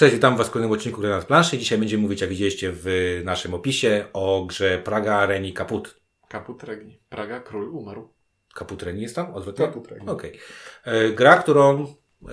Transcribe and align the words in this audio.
Cześć, 0.00 0.14
witam 0.14 0.36
Was 0.36 0.48
w 0.48 0.50
kolejnym 0.50 0.72
odcinku 0.72 1.00
Gry 1.00 1.10
na 1.10 1.20
planszy. 1.20 1.58
Dzisiaj 1.58 1.78
będziemy 1.78 2.02
mówić, 2.02 2.20
jak 2.20 2.30
widzieliście 2.30 2.72
w 2.74 3.20
naszym 3.24 3.54
opisie, 3.54 4.04
o 4.12 4.44
grze 4.48 4.78
Praga 4.78 5.26
Reni 5.26 5.52
Kaput. 5.52 6.00
Kaput 6.28 6.62
Regni. 6.62 7.00
Praga, 7.08 7.40
król 7.40 7.74
umarł. 7.74 8.08
Kaput 8.54 8.82
Reni 8.82 9.02
jest 9.02 9.14
tam? 9.14 9.34
Odwrotnie? 9.34 9.66
Kaput 9.66 9.88
Reni. 9.88 10.08
Okej. 10.08 10.38
E, 10.84 11.10
Gra, 11.10 11.36
którą 11.36 11.82
e, 11.82 12.26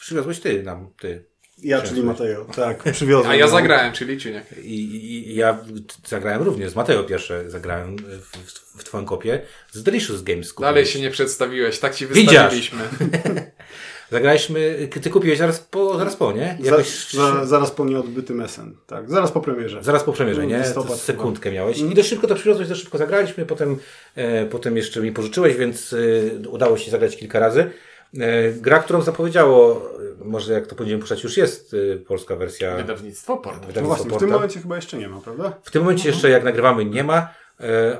przywiozłeś 0.00 0.40
Ty 0.40 0.62
nam, 0.62 0.90
Ty. 1.00 1.24
Ja, 1.58 1.82
czyli 1.82 2.02
Mateo. 2.02 2.44
Tak, 2.44 2.92
przywiozłem. 2.92 3.30
A 3.30 3.36
ja 3.36 3.48
zagrałem, 3.48 3.92
czyli 3.92 4.18
Ciuniek. 4.18 4.58
I, 4.58 4.84
i, 4.84 5.30
i 5.30 5.34
ja 5.34 5.64
zagrałem 6.06 6.42
również, 6.42 6.70
z 6.70 6.74
Mateo 6.74 7.04
pierwsze 7.04 7.50
zagrałem 7.50 7.96
w, 7.96 8.26
w, 8.36 8.80
w 8.80 8.84
Twoją 8.84 9.04
kopię. 9.04 9.42
Z 9.70 9.82
Delicious 9.82 10.22
Games 10.22 10.52
kupiłeś. 10.52 10.74
Dalej 10.74 10.86
się 10.86 11.00
nie 11.00 11.10
przedstawiłeś, 11.10 11.78
tak 11.78 11.94
Ci 11.94 12.06
wystawiliśmy. 12.06 12.78
Zagraliśmy, 14.10 14.88
Ty 15.02 15.10
kupiłeś 15.10 15.38
zaraz 15.38 15.60
po, 15.60 15.98
zaraz 15.98 16.16
po 16.16 16.32
nie? 16.32 16.58
Za, 16.60 16.70
Jakoś 16.70 17.10
za, 17.10 17.46
zaraz 17.46 17.70
po 17.70 17.84
nieodbytym 17.84 18.48
SN. 18.48 18.74
Tak, 18.86 19.10
zaraz 19.10 19.32
po 19.32 19.40
premierze. 19.40 19.82
Zaraz 19.82 20.04
po 20.04 20.12
premierze, 20.12 20.46
nie? 20.46 20.58
Listopad 20.58 20.90
To 20.90 20.96
sekundkę 20.96 21.52
miałeś. 21.52 21.78
I 21.78 21.94
dość 21.94 22.08
szybko 22.08 22.26
to 22.26 22.34
przywiozłeś, 22.34 22.68
dość 22.68 22.80
szybko 22.80 22.98
zagraliśmy, 22.98 23.46
potem, 23.46 23.78
e, 24.14 24.46
potem 24.46 24.76
jeszcze 24.76 25.00
mi 25.00 25.12
pożyczyłeś, 25.12 25.56
więc 25.56 25.92
e, 26.44 26.48
udało 26.48 26.78
się 26.78 26.90
zagrać 26.90 27.16
kilka 27.16 27.38
razy. 27.38 27.70
E, 28.20 28.52
gra, 28.52 28.78
którą 28.78 29.02
zapowiedziało, 29.02 29.82
e, 30.22 30.24
może 30.24 30.52
jak 30.52 30.66
to 30.66 30.74
będziemy 30.74 31.00
puszczać, 31.00 31.24
już 31.24 31.36
jest 31.36 31.76
e, 31.94 31.96
polska 31.96 32.36
wersja. 32.36 32.76
Wydawnictwo 32.76 33.36
Portal. 33.36 33.60
No 33.60 33.66
wydawnictwa 33.66 34.04
właśnie, 34.04 34.16
w 34.16 34.20
tym 34.20 34.30
momencie 34.30 34.60
chyba 34.60 34.76
jeszcze 34.76 34.98
nie 34.98 35.08
ma, 35.08 35.20
prawda? 35.20 35.52
W 35.62 35.70
tym 35.70 35.82
momencie 35.82 36.08
jeszcze 36.08 36.30
jak 36.30 36.44
nagrywamy 36.44 36.84
nie 36.84 37.04
ma, 37.04 37.28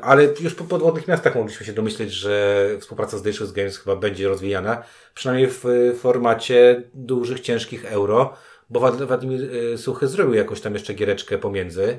ale 0.03 0.29
już 0.41 0.55
po 0.55 0.65
podwodnych 0.65 1.09
miastach 1.09 1.35
mogliśmy 1.35 1.67
się 1.67 1.73
domyśleć, 1.73 2.13
że 2.13 2.67
współpraca 2.81 3.19
z 3.19 3.23
Delicious 3.23 3.53
Games 3.53 3.79
chyba 3.79 3.97
będzie 3.97 4.29
rozwijana, 4.29 4.83
przynajmniej 5.15 5.49
w 5.51 5.67
e, 5.67 5.95
formacie 5.95 6.83
dużych, 6.95 7.41
ciężkich 7.41 7.85
euro, 7.85 8.35
bo 8.71 8.81
Władimir 9.07 9.51
e, 9.75 9.79
Suchy 9.79 10.09
zrobił 10.09 10.35
jakoś 10.35 10.61
tam 10.61 10.75
jeszcze 10.75 10.95
giereczkę 10.95 11.39
pomiędzy. 11.39 11.99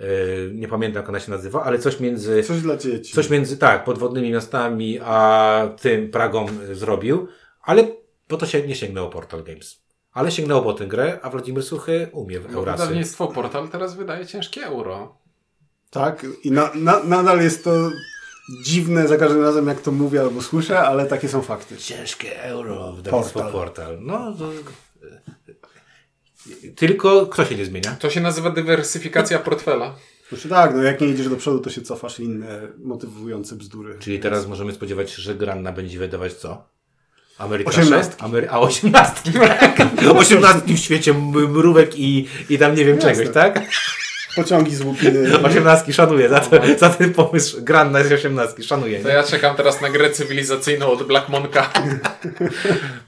E, 0.00 0.04
Nie 0.52 0.68
pamiętam 0.68 1.00
jak 1.02 1.08
ona 1.08 1.20
się 1.20 1.30
nazywa, 1.30 1.62
ale 1.64 1.78
coś 1.78 2.00
między, 2.00 2.42
Coś 2.42 2.60
dla 2.60 2.76
dzieci. 2.76 3.12
coś 3.14 3.30
między, 3.30 3.56
tak, 3.56 3.84
podwodnymi 3.84 4.30
miastami 4.30 4.98
a 5.02 5.68
tym 5.80 6.10
Pragą 6.10 6.46
e, 6.70 6.74
zrobił, 6.74 7.28
ale 7.62 7.84
po 8.28 8.36
to 8.36 8.46
się 8.46 8.62
nie 8.66 8.74
sięgnęło 8.74 9.08
Portal 9.10 9.42
Games. 9.44 9.82
Ale 10.12 10.30
sięgnęło 10.30 10.62
po 10.62 10.72
tę 10.72 10.86
grę, 10.86 11.18
a 11.22 11.30
Władimir 11.30 11.62
Suchy 11.62 12.08
umie 12.12 12.40
w 12.40 12.46
Bo 12.52 12.58
Eurasy. 12.58 12.82
wydawnictwo 12.82 13.28
Portal 13.28 13.68
teraz 13.68 13.96
wydaje 13.96 14.26
ciężkie 14.26 14.66
euro. 14.66 15.21
Tak, 15.92 16.26
i 16.44 16.50
na, 16.50 16.70
na, 16.74 17.02
nadal 17.04 17.40
jest 17.40 17.64
to 17.64 17.90
dziwne 18.62 19.08
za 19.08 19.16
każdym 19.16 19.42
razem, 19.42 19.66
jak 19.66 19.80
to 19.80 19.92
mówię 19.92 20.20
albo 20.20 20.42
słyszę, 20.42 20.80
ale 20.80 21.06
takie 21.06 21.28
są 21.28 21.42
fakty. 21.42 21.76
Ciężkie 21.76 22.42
euro, 22.42 22.92
wydawnictwo 22.92 23.40
portal. 23.40 23.60
Portal. 23.60 23.86
portal. 23.86 24.06
No, 24.06 24.32
to... 24.32 24.52
Tylko 26.76 27.26
kto 27.26 27.44
się 27.44 27.54
nie 27.54 27.64
zmienia? 27.64 27.96
To 28.00 28.10
się 28.10 28.20
nazywa 28.20 28.50
dywersyfikacja 28.50 29.38
portfela. 29.38 29.94
Znaczy 30.28 30.48
tak, 30.48 30.74
no 30.74 30.82
jak 30.82 31.00
nie 31.00 31.08
idziesz 31.08 31.28
do 31.28 31.36
przodu, 31.36 31.58
to 31.58 31.70
się 31.70 31.82
cofasz 31.82 32.20
i 32.20 32.24
inne 32.24 32.60
motywujące 32.78 33.56
bzdury. 33.56 33.96
Czyli 33.98 34.20
teraz 34.20 34.46
możemy 34.46 34.72
spodziewać 34.72 35.10
się, 35.10 35.22
że 35.22 35.34
Granna 35.34 35.72
będzie 35.72 35.98
wydawać 35.98 36.32
co? 36.32 36.64
Ameryka 37.38 37.70
Osiemnastki. 37.70 38.12
6? 38.12 38.24
Amery... 38.24 38.50
A 38.50 38.60
osiemnastki. 38.60 39.30
osiemnastki 40.16 40.74
w 40.74 40.78
świecie 40.78 41.14
mrówek 41.48 41.98
i, 41.98 42.28
i 42.50 42.58
tam 42.58 42.74
nie 42.74 42.84
wiem 42.84 42.96
Jasne. 42.96 43.14
czegoś, 43.14 43.34
tak? 43.34 43.62
Pociągi 44.36 44.76
z 44.76 44.82
łupiny. 44.82 45.38
Osiemnastki 45.42 45.92
szanuję 45.92 46.28
za, 46.28 46.40
to, 46.40 46.56
za 46.78 46.90
ten 46.90 47.12
pomysł. 47.14 47.64
Granna 47.64 47.98
jest 47.98 48.12
osiemnastki, 48.12 48.62
szanuję. 48.62 49.00
To 49.00 49.08
ja 49.08 49.22
czekam 49.22 49.56
teraz 49.56 49.80
na 49.80 49.90
grę 49.90 50.10
cywilizacyjną 50.10 50.86
od 50.86 51.02
Black 51.06 51.28
Monka. 51.28 51.70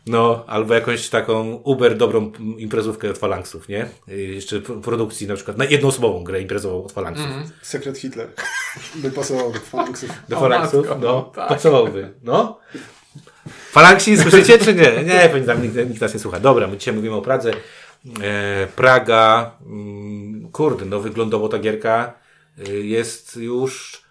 No, 0.07 0.45
albo 0.47 0.75
jakąś 0.75 1.09
taką 1.09 1.55
uber 1.55 1.97
dobrą 1.97 2.33
imprezówkę 2.59 3.11
od 3.11 3.19
Falanksów, 3.19 3.69
nie? 3.69 3.87
Jeszcze 4.09 4.61
produkcji 4.61 5.27
na 5.27 5.35
przykład, 5.35 5.59
na 5.59 5.65
jednoosobową 5.65 6.25
grę 6.25 6.41
imprezową 6.41 6.85
od 6.85 6.93
Falanksów. 6.93 7.27
Sekret 7.63 7.99
Hitler. 7.99 8.29
By 8.95 9.11
pasował 9.11 9.53
do 9.53 9.59
Funksów. 9.61 10.11
Do 10.29 10.41
Falanksów? 10.41 10.89
matko, 10.89 10.99
No, 11.07 11.23
tak. 11.35 11.49
pasowałby. 11.49 12.11
No. 12.23 12.59
Falanksi, 13.71 14.19
słyszycie 14.19 14.59
czy 14.59 14.75
nie? 14.75 15.05
Nie, 15.05 15.29
pewnie 15.33 15.47
tam 15.47 15.63
nikt, 15.63 15.77
nikt 15.89 16.01
nas 16.01 16.15
nie 16.15 16.21
słucha. 16.21 16.41
Dobra, 16.41 16.67
my 16.67 16.77
dzisiaj 16.77 16.95
mówimy 16.95 17.15
o 17.15 17.23
Pradze. 17.23 17.51
E, 18.23 18.67
Praga, 18.77 19.51
mm, 19.67 20.34
kurde, 20.55 20.85
no 20.85 21.01
wyglądowo 21.01 21.49
ta 21.49 21.59
gierka 21.59 22.15
y, 22.69 22.87
jest 22.87 23.37
już 23.37 24.03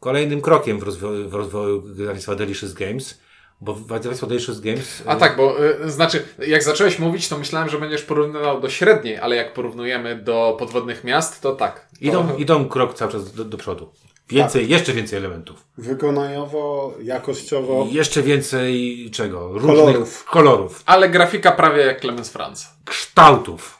kolejnym 0.00 0.40
krokiem 0.40 0.78
w 0.80 0.82
rozwoju, 0.82 1.28
w 1.28 1.34
rozwoju 1.34 1.82
wydawnictwa 1.82 2.34
Delicious 2.34 2.72
Games, 2.72 3.20
bo 3.60 3.74
wydawnictwo 3.74 4.26
Delicious 4.26 4.60
Games... 4.60 5.02
A 5.06 5.16
tak, 5.16 5.36
bo 5.36 5.64
y, 5.84 5.90
znaczy, 5.90 6.24
jak 6.46 6.62
zacząłeś 6.62 6.98
mówić, 6.98 7.28
to 7.28 7.38
myślałem, 7.38 7.68
że 7.68 7.78
będziesz 7.78 8.02
porównywał 8.02 8.60
do 8.60 8.70
średniej, 8.70 9.18
ale 9.18 9.36
jak 9.36 9.54
porównujemy 9.54 10.16
do 10.16 10.56
podwodnych 10.58 11.04
miast, 11.04 11.42
to 11.42 11.52
tak. 11.52 11.88
To... 11.90 11.96
Idą, 12.00 12.36
idą 12.36 12.68
krok 12.68 12.94
cały 12.94 13.12
czas 13.12 13.32
do, 13.32 13.44
do 13.44 13.56
przodu. 13.56 13.92
Więcej, 14.28 14.68
jeszcze 14.68 14.92
więcej 14.92 15.18
elementów. 15.18 15.64
Wykonaniowo, 15.78 16.94
jakościowo. 17.02 17.86
I 17.90 17.94
jeszcze 17.94 18.22
więcej 18.22 19.10
czego? 19.12 19.48
Różnych 19.52 19.76
Kolorów. 19.76 20.24
kolorów 20.24 20.82
Ale 20.86 21.08
grafika 21.08 21.52
prawie 21.52 21.82
jak 21.82 22.00
Clemens 22.00 22.30
Franz. 22.30 22.68
kształtów. 22.84 23.77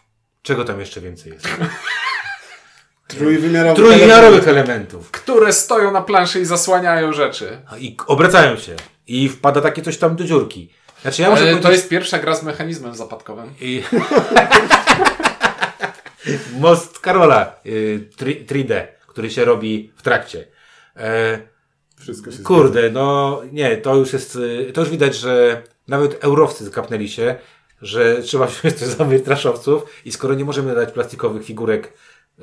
Czego 0.49 0.65
tam 0.65 0.81
jeszcze 0.81 1.01
więcej 1.01 1.33
jest? 1.33 1.49
Trójwymiarowy. 3.09 3.77
Trójwymiarowych 3.77 4.49
elementów. 4.49 5.11
Które 5.11 5.53
stoją 5.53 5.93
na 5.93 6.03
planszy 6.03 6.41
i 6.41 6.45
zasłaniają 6.45 7.13
rzeczy. 7.13 7.61
I 7.79 7.97
obracają 8.07 8.57
się. 8.57 8.77
I 9.07 9.29
wpada 9.29 9.61
takie 9.61 9.83
coś 9.83 9.99
tam 9.99 10.17
do 10.17 10.25
dziurki. 10.25 10.73
Znaczy 11.03 11.23
ja 11.23 11.31
muszę 11.31 11.43
Ale 11.43 11.51
to 11.51 11.59
powiedzieć... 11.59 11.79
jest 11.79 11.89
pierwsza 11.91 12.19
gra 12.19 12.35
z 12.35 12.43
mechanizmem 12.43 12.95
zapadkowym. 12.95 13.55
I... 13.61 13.83
Most 16.61 16.99
Karola 16.99 17.55
y, 17.67 18.09
3- 18.17 18.47
3D, 18.47 18.87
który 19.07 19.31
się 19.31 19.45
robi 19.45 19.93
w 19.97 20.03
trakcie. 20.03 20.47
E, 20.97 21.39
Wszystko 22.01 22.33
się 22.33 22.43
Kurde, 22.43 22.91
no 22.91 23.41
nie, 23.53 23.77
to 23.77 23.97
już 23.97 24.13
jest, 24.13 24.37
y, 24.37 24.73
to 24.75 24.81
już 24.81 24.91
widać, 24.91 25.17
że 25.17 25.63
nawet 25.89 26.25
eurowcy 26.25 26.65
zakapnęli 26.65 27.09
się, 27.09 27.37
że 27.83 28.23
trzeba 28.23 28.47
wziąć 28.63 28.75
też 28.75 28.89
za 28.89 29.05
wytraszowców 29.05 29.83
i 30.05 30.13
skoro 30.13 30.35
nie 30.35 30.45
możemy 30.45 30.75
dać 30.75 30.93
plastikowych 30.93 31.45
figurek, 31.45 31.93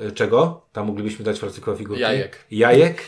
y, 0.02 0.12
czego? 0.12 0.62
Tam 0.72 0.86
moglibyśmy 0.86 1.24
dać 1.24 1.38
plastikowe 1.38 1.76
figurki. 1.78 2.02
Jajek. 2.02 2.38
Jajek. 2.50 3.02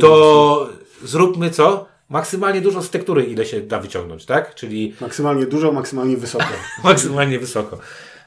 To 0.00 0.68
zróbmy 1.04 1.50
co? 1.50 1.86
Maksymalnie 2.08 2.60
dużo 2.60 2.82
z 2.82 2.90
tektury, 2.90 3.24
ile 3.24 3.44
się 3.46 3.60
da 3.60 3.80
wyciągnąć, 3.80 4.26
tak? 4.26 4.54
Czyli 4.54 4.94
Maksymalnie 5.00 5.46
dużo, 5.46 5.72
maksymalnie 5.72 6.16
wysoko. 6.16 6.44
maksymalnie 6.84 7.38
wysoko. 7.38 7.78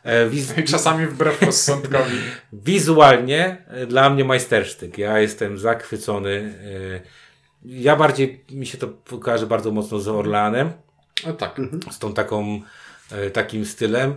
E, 0.03 0.29
Wiz 0.29 0.53
czasami 0.71 1.07
wbrew 1.07 1.41
rozsądkowi. 1.41 2.17
wizualnie 2.53 3.65
e, 3.67 3.85
dla 3.85 4.09
mnie 4.09 4.25
majstersztyk. 4.25 4.97
Ja 4.97 5.19
jestem 5.19 5.57
zachwycony. 5.57 6.53
e, 6.95 7.01
Ja 7.65 7.95
bardziej, 7.95 8.45
mi 8.51 8.65
się 8.65 8.77
to 8.77 8.87
pokaże 8.87 9.47
bardzo 9.47 9.71
mocno 9.71 9.99
z 9.99 10.07
Orlanem. 10.07 10.71
No 11.27 11.33
tak. 11.33 11.61
z 11.91 11.99
tą 11.99 12.13
taką, 12.13 12.45
e, 12.45 12.61
takim 13.33 13.65
stylem. 13.65 14.13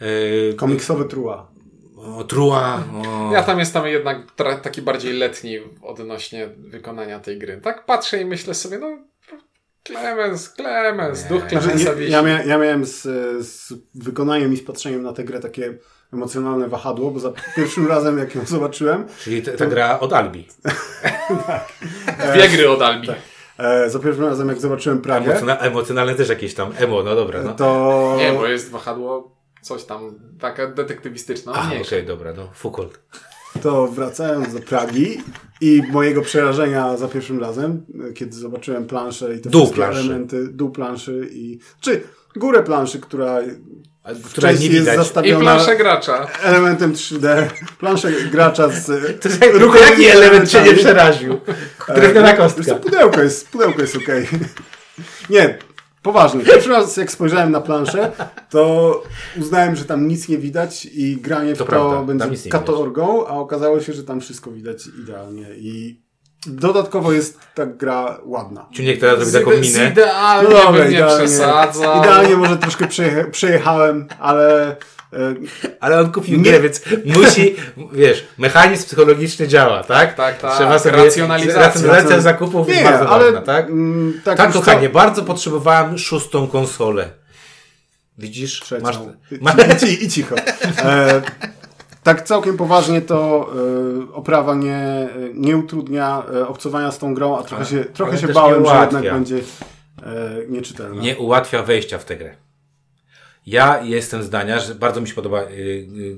E, 0.00 0.54
Komiksowy 0.54 1.04
trua. 1.04 1.50
o, 1.96 2.24
trua. 2.24 2.82
O, 2.94 3.32
Ja 3.32 3.42
tam 3.42 3.58
jestem 3.58 3.86
jednak 3.86 4.18
taki 4.62 4.82
bardziej 4.82 5.12
letni 5.12 5.58
odnośnie 5.82 6.48
wykonania 6.58 7.20
tej 7.20 7.38
gry. 7.38 7.60
Tak 7.60 7.86
patrzę 7.86 8.20
i 8.22 8.24
myślę 8.24 8.54
sobie, 8.54 8.78
no 8.78 8.98
Clemens, 9.84 10.52
Clemens, 10.52 11.22
Nie. 11.22 11.28
duch 11.28 11.40
Znaczy, 11.48 11.66
Clemensa 11.66 11.90
ja, 11.90 11.94
wisi. 11.96 12.12
ja, 12.12 12.22
mia, 12.22 12.42
ja 12.42 12.58
miałem 12.58 12.84
z, 12.84 13.02
z 13.46 13.74
wykonaniem 13.94 14.52
i 14.52 14.56
z 14.56 14.64
patrzeniem 14.64 15.02
na 15.02 15.12
tę 15.12 15.24
grę 15.24 15.40
takie 15.40 15.74
emocjonalne 16.12 16.68
wahadło, 16.68 17.10
bo 17.10 17.20
za 17.20 17.32
pierwszym 17.56 17.86
razem, 17.94 18.18
jak 18.18 18.34
ją 18.34 18.44
zobaczyłem, 18.44 19.06
Czyli 19.24 19.42
ta, 19.42 19.52
ta 19.52 19.66
gra 19.66 20.00
od 20.00 20.12
Albi. 20.12 20.48
Dwie 22.34 22.48
gry 22.48 22.68
od 22.70 22.82
Albi. 22.82 23.08
E, 23.58 23.90
za 23.90 23.98
pierwszym 23.98 24.24
razem, 24.24 24.48
jak 24.48 24.60
zobaczyłem 24.60 25.00
Pragę, 25.00 25.30
Emocjona, 25.30 25.58
emocjonalne 25.58 26.14
też 26.14 26.28
jakieś 26.28 26.54
tam 26.54 26.72
emo, 26.78 27.02
no 27.02 27.14
dobra. 27.14 27.42
No. 27.42 27.54
to... 27.54 28.14
Nie, 28.18 28.32
bo 28.32 28.46
jest 28.46 28.70
wahadło 28.70 29.36
coś 29.62 29.84
tam, 29.84 30.14
takie 30.40 30.66
detektywistyczne, 30.68 31.52
A, 31.52 31.58
okej, 31.58 31.70
mniejsze. 31.70 32.02
dobra, 32.02 32.32
no. 32.36 32.48
Foucault. 32.54 32.98
to 33.62 33.86
wracając 33.86 34.54
do 34.54 34.60
Pragi 34.60 35.18
i 35.60 35.82
mojego 35.90 36.22
przerażenia 36.22 36.96
za 36.96 37.08
pierwszym 37.08 37.40
razem, 37.40 37.86
kiedy 38.14 38.36
zobaczyłem 38.36 38.86
planszę 38.86 39.34
i 39.36 39.40
te 39.40 39.50
Dół 39.50 39.60
wszystkie 39.60 39.76
planszy. 39.76 40.00
elementy, 40.00 40.48
dół 40.48 40.70
planszy 40.70 41.28
i... 41.32 41.58
Czy 41.80 42.02
górę 42.36 42.62
planszy, 42.62 43.00
która 43.00 43.38
Która 44.24 44.52
nie 44.52 44.58
części 44.58 44.74
jest 44.74 44.90
widać. 44.90 45.26
I 45.26 45.34
planszę 45.36 45.76
gracza. 45.76 46.26
elementem 46.42 46.92
3D, 46.92 47.46
planszę 47.78 48.12
gracza 48.12 48.68
z 48.68 48.86
To 49.22 49.28
jest 49.28 49.42
jaki 49.90 50.06
element 50.06 50.50
cię 50.50 50.62
nie 50.62 50.74
przeraził? 50.74 51.40
Drewniana 51.94 52.30
co, 52.30 52.36
kostka. 52.36 52.74
pudełko 52.74 53.22
jest, 53.22 53.48
pudełko 53.48 53.80
jest 53.80 53.96
okej. 53.96 54.28
Nie, 55.30 55.58
poważnie. 56.02 56.44
Pierwszy 56.44 56.68
raz 56.68 56.96
jak 56.96 57.10
spojrzałem 57.10 57.50
na 57.50 57.60
planszę, 57.60 58.12
to 58.50 59.02
uznałem, 59.40 59.76
że 59.76 59.84
tam 59.84 60.08
nic 60.08 60.28
nie 60.28 60.38
widać 60.38 60.84
i 60.84 61.16
granie 61.16 61.54
w 61.54 61.58
To 61.58 61.64
to, 61.64 61.70
prawda, 61.70 62.02
będzie 62.02 62.50
katorgą, 62.50 63.26
a 63.26 63.30
okazało 63.30 63.80
się, 63.80 63.92
że 63.92 64.04
tam 64.04 64.20
wszystko 64.20 64.50
widać 64.50 64.86
idealnie 65.02 65.46
i 65.56 66.05
Dodatkowo 66.46 67.12
jest 67.12 67.38
ta 67.54 67.66
gra 67.66 68.18
ładna. 68.24 68.66
Ciuniek 68.72 69.00
teraz 69.00 69.18
robi 69.20 69.32
taką 69.32 69.50
minę. 69.60 69.90
idealnie 69.90 70.48
No 70.50 70.56
dobra, 70.64 70.88
idealnie. 70.88 71.26
Idealnie 72.00 72.36
może 72.36 72.56
troszkę 72.56 72.84
przejecha- 72.84 73.30
przejechałem, 73.30 74.08
ale 74.20 74.70
e, 74.70 74.76
Ale 75.80 76.00
on 76.00 76.12
kupił 76.12 76.38
Nie. 76.38 76.44
grę, 76.50 76.60
więc 76.60 76.80
musi, 77.04 77.56
wiesz, 77.92 78.24
mechanizm 78.38 78.84
psychologiczny 78.86 79.48
działa, 79.48 79.84
tak? 79.84 80.14
Tak, 80.14 80.38
tak. 80.38 80.54
Trzeba 80.54 80.78
sobie... 80.78 80.96
Racjonalizacja. 80.96 81.62
Racjonalizacja 81.62 82.20
zakupów 82.20 82.68
jest 82.68 82.80
nie, 82.80 82.84
bardzo 82.90 83.08
ale 83.08 83.24
ważna, 83.24 83.42
tak? 83.42 83.66
mm, 83.66 84.20
tak, 84.24 84.36
Tak, 84.38 84.52
kochanie, 84.52 84.88
co- 84.88 84.94
bardzo 84.94 85.22
potrzebowałem 85.22 85.98
szóstą 85.98 86.48
konsolę. 86.48 87.08
Widzisz? 88.18 88.60
Trzecią. 88.60 88.82
Masz... 88.82 88.96
I, 89.30 89.38
Ma... 89.40 89.52
i, 89.88 90.04
I 90.04 90.08
cicho. 90.08 90.34
E, 90.84 91.22
tak 92.06 92.22
całkiem 92.22 92.56
poważnie 92.56 93.00
to 93.00 93.50
e, 94.08 94.12
oprawa 94.12 94.54
nie, 94.54 95.08
nie 95.34 95.56
utrudnia 95.56 96.22
e, 96.34 96.48
obcowania 96.48 96.92
z 96.92 96.98
tą 96.98 97.14
grą, 97.14 97.38
a 97.38 97.42
trochę 97.42 97.64
się, 97.64 97.84
trochę 97.84 98.18
się 98.18 98.28
bałem, 98.28 98.66
że 98.66 98.74
jednak 98.80 99.02
będzie 99.02 99.36
e, 99.36 99.42
nieczytelna. 100.48 101.02
Nie 101.02 101.16
ułatwia 101.16 101.62
wejścia 101.62 101.98
w 101.98 102.04
tę 102.04 102.16
grę. 102.16 102.34
Ja 103.46 103.80
jestem 103.82 104.22
zdania, 104.22 104.58
że 104.58 104.74
bardzo 104.74 105.00
mi 105.00 105.08
się 105.08 105.14
podoba 105.14 105.42
y, 105.42 105.46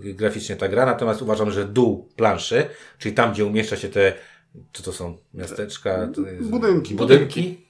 y, 0.05 0.15
graficznie 0.15 0.57
ta 0.57 0.69
gra, 0.69 0.87
natomiast 0.87 1.23
uważam, 1.23 1.51
że 1.51 1.65
dół 1.65 2.09
planszy, 2.17 2.67
czyli 2.99 3.15
tam, 3.15 3.33
gdzie 3.33 3.47
umieszcza 3.47 3.77
się 3.77 3.89
te, 3.89 4.13
co 4.73 4.83
to 4.83 4.93
są, 4.93 5.17
miasteczka? 5.35 6.09
To 6.15 6.21
jest, 6.21 6.51
Budynki. 6.51 6.95
Budynki. 6.95 7.69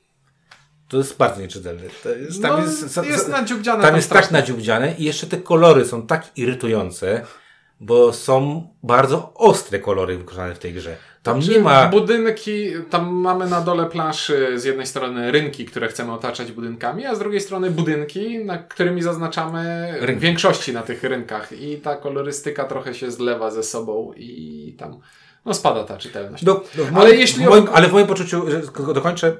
To 0.89 0.97
jest 0.97 1.17
bardzo 1.17 1.41
nieczytelne. 1.41 1.83
Jest, 2.21 2.43
tam 2.43 2.61
No, 2.61 2.63
jest, 2.63 2.97
jest 3.05 3.29
nadziubdziane 3.29 3.83
tam 3.83 3.91
tam 3.91 3.97
jest 3.97 4.11
tak 4.11 4.19
strasznie. 4.19 4.41
nadziubdziane 4.41 4.95
i 4.99 5.05
jeszcze 5.05 5.27
te 5.27 5.37
kolory 5.37 5.85
są 5.85 6.07
tak 6.07 6.27
irytujące, 6.37 7.25
bo 7.81 8.13
są 8.13 8.69
bardzo 8.83 9.33
ostre 9.35 9.79
kolory 9.79 10.19
wykonane 10.19 10.55
w 10.55 10.59
tej 10.59 10.73
grze. 10.73 10.97
Tam 11.23 11.43
Czy 11.43 11.51
nie 11.51 11.59
ma... 11.59 11.89
Budynki, 11.89 12.71
tam 12.91 13.15
mamy 13.15 13.47
na 13.47 13.61
dole 13.61 13.87
planszy 13.87 14.61
z 14.61 14.65
jednej 14.65 14.87
strony 14.87 15.33
rynki, 15.33 15.65
które 15.65 15.89
chcemy 15.89 16.13
otaczać 16.13 16.53
budynkami, 16.53 17.07
a 17.07 17.15
z 17.15 17.19
drugiej 17.19 17.41
strony 17.41 17.71
budynki, 17.71 18.39
na 18.45 18.59
którymi 18.59 19.03
zaznaczamy 19.03 19.95
Rynki. 20.01 20.23
większości 20.23 20.73
na 20.73 20.83
tych 20.83 21.03
rynkach. 21.03 21.53
I 21.53 21.77
ta 21.77 21.97
kolorystyka 21.97 22.65
trochę 22.65 22.95
się 22.95 23.11
zlewa 23.11 23.51
ze 23.51 23.63
sobą 23.63 24.13
i 24.17 24.75
tam 24.79 25.01
no 25.45 25.55
spada 25.55 25.85
ta 25.85 25.97
czytelność. 25.97 26.45
Do, 26.45 26.55
do, 26.55 26.87
Ale 26.95 27.09
moim, 27.09 27.21
jeśli 27.21 27.45
w 27.45 27.49
moim, 27.49 27.69
o- 27.69 27.73
ale 27.73 27.89
w 27.89 27.93
moim 27.93 28.07
poczuciu, 28.07 28.51
że 28.51 28.63
dokończę, 28.95 29.37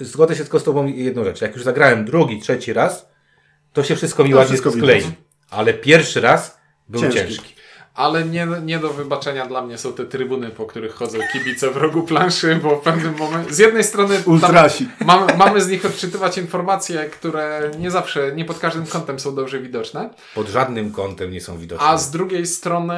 zgodzę 0.00 0.36
się 0.36 0.42
tylko 0.42 0.60
z 0.60 0.64
Tobą 0.64 0.86
jedną 0.86 1.24
rzecz. 1.24 1.40
Jak 1.40 1.54
już 1.54 1.64
zagrałem 1.64 2.04
drugi, 2.04 2.40
trzeci 2.40 2.72
raz, 2.72 3.08
to 3.72 3.84
się 3.84 3.96
wszystko 3.96 4.24
mi 4.24 4.30
To 4.30 4.36
ładnie 4.36 4.48
wszystko 4.48 4.70
sklei. 4.70 5.02
Ale 5.50 5.74
pierwszy 5.74 6.20
raz 6.20 6.58
był 6.88 7.00
ciężki. 7.00 7.18
Ciężki. 7.18 7.51
Ale 7.94 8.24
nie, 8.24 8.46
nie 8.64 8.78
do 8.78 8.92
wybaczenia 8.92 9.46
dla 9.46 9.62
mnie 9.62 9.78
są 9.78 9.92
te 9.92 10.04
trybuny, 10.04 10.50
po 10.50 10.66
których 10.66 10.94
chodzą 10.94 11.18
kibice 11.32 11.70
w 11.70 11.76
rogu 11.76 12.02
planszy, 12.02 12.60
bo 12.62 12.76
w 12.76 12.80
pewnym 12.80 13.16
momencie, 13.18 13.54
z 13.54 13.58
jednej 13.58 13.84
strony 13.84 14.22
Ultrasi. 14.26 14.88
mamy, 15.04 15.36
mamy 15.36 15.60
z 15.60 15.68
nich 15.68 15.86
odczytywać 15.86 16.38
informacje, 16.38 17.04
które 17.04 17.70
nie 17.78 17.90
zawsze, 17.90 18.32
nie 18.36 18.44
pod 18.44 18.58
każdym 18.58 18.86
kątem 18.86 19.20
są 19.20 19.34
dobrze 19.34 19.60
widoczne, 19.60 20.10
Pod 20.34 20.48
żadnym 20.48 20.92
kątem 20.92 21.30
nie 21.30 21.40
są 21.40 21.58
widoczne. 21.58 21.86
a 21.86 21.98
z 21.98 22.10
drugiej 22.10 22.46
strony 22.46 22.94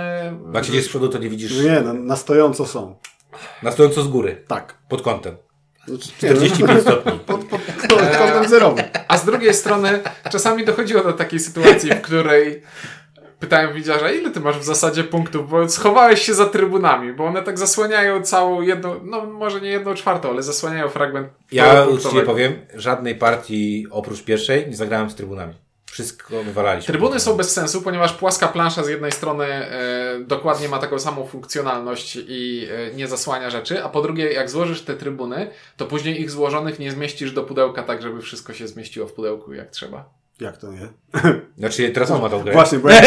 Jak 0.54 0.64
siedzisz 0.64 0.84
z 0.84 0.88
przodu, 0.88 1.08
to 1.08 1.18
nie 1.18 1.28
widzisz 1.30 1.52
Nie, 1.62 1.80
na, 1.80 1.92
na 1.92 2.16
stojąco 2.16 2.66
są. 2.66 2.96
na 3.62 3.72
stojąco 3.72 4.02
z 4.02 4.08
góry. 4.08 4.42
Tak. 4.48 4.74
Pod 4.88 5.02
kątem. 5.02 5.36
Znaczy, 5.88 6.08
nie, 6.22 6.30
no, 6.30 6.36
45 6.36 6.80
stopni. 6.86 7.12
pod, 7.26 7.44
pod, 7.44 7.60
pod 7.88 8.16
kątem 8.18 8.48
zerowym. 8.48 8.84
A 9.08 9.18
z 9.18 9.24
drugiej 9.24 9.54
strony 9.54 10.00
czasami 10.30 10.64
dochodziło 10.64 11.02
do 11.02 11.12
takiej 11.12 11.40
sytuacji, 11.40 11.90
w 11.90 12.00
której 12.00 12.62
pytałem 13.40 13.74
widziarza, 13.74 14.10
ile 14.10 14.30
ty 14.30 14.40
masz 14.40 14.58
w 14.58 14.64
zasadzie 14.64 15.04
punktów, 15.04 15.50
bo 15.50 15.68
schowałeś 15.68 16.22
się 16.22 16.34
za 16.34 16.46
trybunami, 16.46 17.12
bo 17.12 17.24
one 17.24 17.42
tak 17.42 17.58
zasłaniają 17.58 18.22
całą 18.22 18.60
jedną, 18.60 19.00
no 19.04 19.26
może 19.26 19.60
nie 19.60 19.70
jedną 19.70 19.94
czwartą, 19.94 20.30
ale 20.30 20.42
zasłaniają 20.42 20.88
fragment 20.88 21.28
Ja 21.52 21.84
uczciwie 21.84 22.22
powiem, 22.22 22.52
żadnej 22.74 23.14
partii 23.14 23.86
oprócz 23.90 24.22
pierwszej 24.22 24.68
nie 24.68 24.76
zagrałem 24.76 25.10
z 25.10 25.14
trybunami. 25.14 25.54
Wszystko 25.94 26.42
wywalaliśmy. 26.42 26.92
Trybuny 26.92 27.20
są 27.20 27.36
bez 27.36 27.52
sensu, 27.52 27.82
ponieważ 27.82 28.12
płaska 28.12 28.48
plansza 28.48 28.84
z 28.84 28.88
jednej 28.88 29.12
strony 29.12 29.44
e, 29.44 30.20
dokładnie 30.20 30.68
ma 30.68 30.78
taką 30.78 30.98
samą 30.98 31.26
funkcjonalność 31.26 32.18
i 32.28 32.66
e, 32.70 32.94
nie 32.94 33.08
zasłania 33.08 33.50
rzeczy, 33.50 33.84
a 33.84 33.88
po 33.88 34.02
drugie, 34.02 34.32
jak 34.32 34.50
złożysz 34.50 34.82
te 34.82 34.94
trybuny, 34.94 35.50
to 35.76 35.86
później 35.86 36.20
ich 36.20 36.30
złożonych 36.30 36.78
nie 36.78 36.90
zmieścisz 36.90 37.32
do 37.32 37.42
pudełka 37.42 37.82
tak, 37.82 38.02
żeby 38.02 38.22
wszystko 38.22 38.52
się 38.52 38.68
zmieściło 38.68 39.06
w 39.06 39.12
pudełku 39.12 39.52
jak 39.52 39.70
trzeba. 39.70 40.23
Jak 40.40 40.56
to 40.56 40.72
nie? 40.72 40.88
Znaczy, 41.58 41.90
teraz 41.90 42.10
on 42.10 42.22
ma 42.22 42.28
tą 42.28 42.42
grę. 42.42 42.52
Właśnie, 42.52 42.78
bo 42.78 42.90
jak, 42.90 43.04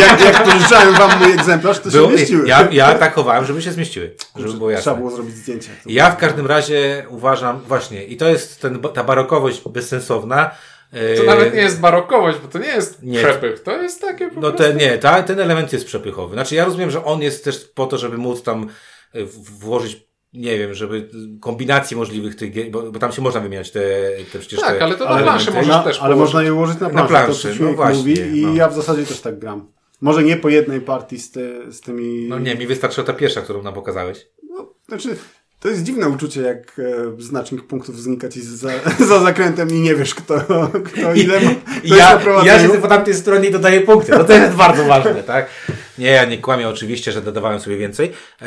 jak, 0.00 0.20
jak 0.20 0.44
pożyczałem 0.44 0.94
wam 0.94 1.18
mój 1.18 1.32
egzemplarz, 1.32 1.78
to 1.78 1.90
się 1.90 1.96
Było, 1.96 2.10
mieściły. 2.10 2.48
ja, 2.48 2.68
ja 2.72 2.94
tak 2.94 3.14
chowałem, 3.14 3.44
żeby 3.44 3.62
się 3.62 3.72
zmieściły. 3.72 4.14
Żeby 4.36 4.52
było 4.52 4.70
jasne. 4.70 4.82
Trzeba 4.82 4.96
było 4.96 5.10
zrobić 5.10 5.34
zdjęcie. 5.36 5.70
Ja 5.86 6.10
w 6.10 6.16
każdym 6.16 6.46
razie 6.46 7.06
uważam, 7.08 7.60
właśnie, 7.60 8.04
i 8.04 8.16
to 8.16 8.28
jest 8.28 8.60
ten, 8.60 8.78
ta 8.94 9.04
barokowość 9.04 9.62
bezsensowna. 9.68 10.50
To 10.90 10.96
Yy, 11.22 11.26
nawet 11.26 11.54
nie 11.54 11.60
jest 11.60 11.80
barokowość, 11.80 12.38
bo 12.38 12.48
to 12.48 12.58
nie 12.58 12.68
jest 12.68 13.02
Nie. 13.02 13.18
przepych, 13.18 13.62
to 13.62 13.82
jest 13.82 14.00
takie 14.00 14.28
po 14.28 14.34
No 14.40 14.40
prostu... 14.52 14.58
te, 14.58 14.74
nie, 14.74 14.98
ta, 14.98 15.22
ten 15.22 15.40
element 15.40 15.72
jest 15.72 15.86
przepychowy. 15.86 16.34
Znaczy 16.34 16.54
ja 16.54 16.64
rozumiem, 16.64 16.90
że 16.90 17.04
on 17.04 17.22
jest 17.22 17.44
też 17.44 17.70
po 17.74 17.86
to, 17.86 17.98
żeby 17.98 18.18
móc 18.18 18.42
tam 18.42 18.68
y, 19.14 19.24
w- 19.26 19.58
włożyć, 19.60 20.09
nie 20.32 20.58
wiem, 20.58 20.74
żeby 20.74 21.10
kombinacji 21.40 21.96
możliwych 21.96 22.36
tych 22.36 22.52
gier, 22.52 22.70
bo, 22.70 22.92
bo 22.92 22.98
tam 22.98 23.12
się 23.12 23.22
można 23.22 23.40
wymieniać 23.40 23.70
te, 23.70 23.80
te 24.32 24.38
przecież 24.38 24.60
Tak, 24.60 24.78
te 24.78 24.84
ale 24.84 24.94
to 24.94 25.04
na 25.04 25.22
planszy 25.22 25.50
możesz 25.50 25.68
na, 25.68 25.82
też 25.82 26.00
ale 26.00 26.14
położyć. 26.14 26.34
można 26.34 26.42
je 26.46 26.54
ułożyć 26.54 26.80
na 26.80 26.90
planszy, 26.90 27.08
planszy, 27.08 27.42
to 27.42 27.48
no 27.48 27.52
co 27.52 27.58
Człowiek 27.58 27.76
właśnie, 27.76 27.98
mówi 27.98 28.38
i 28.38 28.46
no. 28.46 28.54
ja 28.54 28.68
w 28.68 28.74
zasadzie 28.74 29.04
też 29.04 29.20
tak 29.20 29.38
gram. 29.38 29.66
Może 30.00 30.22
nie 30.22 30.36
po 30.36 30.48
jednej 30.48 30.80
partii 30.80 31.18
z, 31.18 31.30
ty, 31.30 31.72
z 31.72 31.80
tymi... 31.80 32.28
No 32.28 32.38
nie, 32.38 32.54
mi 32.54 32.66
wystarczyła 32.66 33.06
ta 33.06 33.12
pierwsza, 33.12 33.40
którą 33.40 33.62
nam 33.62 33.74
pokazałeś. 33.74 34.26
No, 34.50 34.74
znaczy, 34.88 35.16
to 35.60 35.68
jest 35.68 35.82
dziwne 35.82 36.08
uczucie, 36.08 36.40
jak 36.40 36.78
e, 36.78 37.22
znacznik 37.22 37.62
punktów 37.66 38.00
znika 38.00 38.28
ci 38.28 38.42
za, 38.42 38.70
za 39.08 39.20
zakrętem 39.20 39.70
i 39.70 39.80
nie 39.80 39.94
wiesz, 39.94 40.14
kto, 40.14 40.34
kto 40.84 41.14
ile 41.14 41.40
ma. 41.40 41.50
Na 41.50 41.96
Ja, 41.96 42.20
ja 42.44 42.60
się 42.60 42.68
po 42.68 42.88
tamtej 42.88 43.14
stronie 43.14 43.48
i 43.48 43.52
dodaję 43.52 43.80
punkty. 43.80 44.12
No 44.12 44.24
to 44.24 44.32
jest 44.32 44.56
bardzo 44.56 44.84
ważne, 44.84 45.22
tak? 45.22 45.46
Nie, 45.98 46.06
ja 46.06 46.24
nie 46.24 46.38
kłamię 46.38 46.68
oczywiście, 46.68 47.12
że 47.12 47.22
dodawałem 47.22 47.60
sobie 47.60 47.76
więcej. 47.76 48.12
E, 48.42 48.46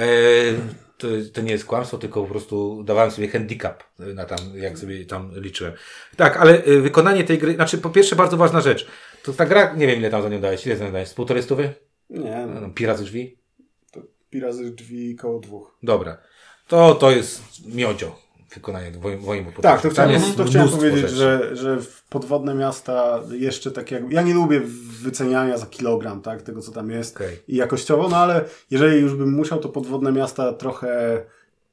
to, 1.07 1.07
to 1.33 1.41
nie 1.41 1.51
jest 1.51 1.65
kłamstwo, 1.65 1.97
tylko 1.97 2.21
po 2.23 2.29
prostu 2.29 2.83
dawałem 2.83 3.11
sobie 3.11 3.27
handicap 3.27 3.83
na 3.99 4.25
tam, 4.25 4.37
jak 4.55 4.77
sobie 4.79 5.05
tam 5.05 5.31
liczyłem. 5.35 5.73
Tak, 6.15 6.37
ale 6.37 6.63
e, 6.63 6.79
wykonanie 6.79 7.23
tej 7.23 7.37
gry, 7.37 7.53
znaczy 7.55 7.77
po 7.77 7.89
pierwsze 7.89 8.15
bardzo 8.15 8.37
ważna 8.37 8.61
rzecz. 8.61 8.87
To 9.23 9.33
ta 9.33 9.45
gra, 9.45 9.73
nie 9.75 9.87
wiem 9.87 9.99
ile 9.99 10.09
tam 10.09 10.21
za 10.21 10.29
nią 10.29 10.41
dałeś, 10.41 10.65
ile 10.65 10.77
za 10.77 10.85
nią 10.85 10.91
dałeś? 10.91 11.07
Z 11.09 11.13
półtorej 11.13 11.43
stówy? 11.43 11.73
Nie, 12.09 12.45
no, 12.47 12.61
No, 12.61 12.69
Pirat 12.69 12.97
z 12.97 13.01
drzwi? 13.03 13.37
pi 14.29 14.39
razy 14.39 14.71
drzwi 14.71 15.15
koło 15.15 15.39
dwóch. 15.39 15.77
Dobra. 15.83 16.17
To, 16.67 16.95
to 16.95 17.11
jest 17.11 17.41
miodzio 17.67 18.15
wykonanie 18.55 18.91
w 18.91 19.01
moim, 19.03 19.21
moim 19.21 19.45
Tak, 19.61 19.81
to 19.81 19.89
chciałem, 19.89 20.11
jest 20.11 20.37
to 20.37 20.43
chciałem 20.45 20.69
powiedzieć, 20.69 21.01
rzeczy. 21.01 21.15
że, 21.15 21.55
że 21.55 21.77
podwodne 22.09 22.55
miasta 22.55 23.19
jeszcze 23.31 23.71
tak 23.71 23.91
jak... 23.91 24.11
Ja 24.11 24.21
nie 24.21 24.33
lubię 24.33 24.61
wyceniania 25.01 25.57
za 25.57 25.65
kilogram, 25.65 26.21
tak, 26.21 26.41
tego 26.41 26.61
co 26.61 26.71
tam 26.71 26.89
jest 26.89 27.15
Okej. 27.15 27.39
i 27.47 27.55
jakościowo, 27.55 28.09
no 28.09 28.17
ale 28.17 28.45
jeżeli 28.71 29.01
już 29.01 29.15
bym 29.15 29.33
musiał, 29.33 29.59
to 29.59 29.69
podwodne 29.69 30.11
miasta 30.11 30.53
trochę 30.53 31.21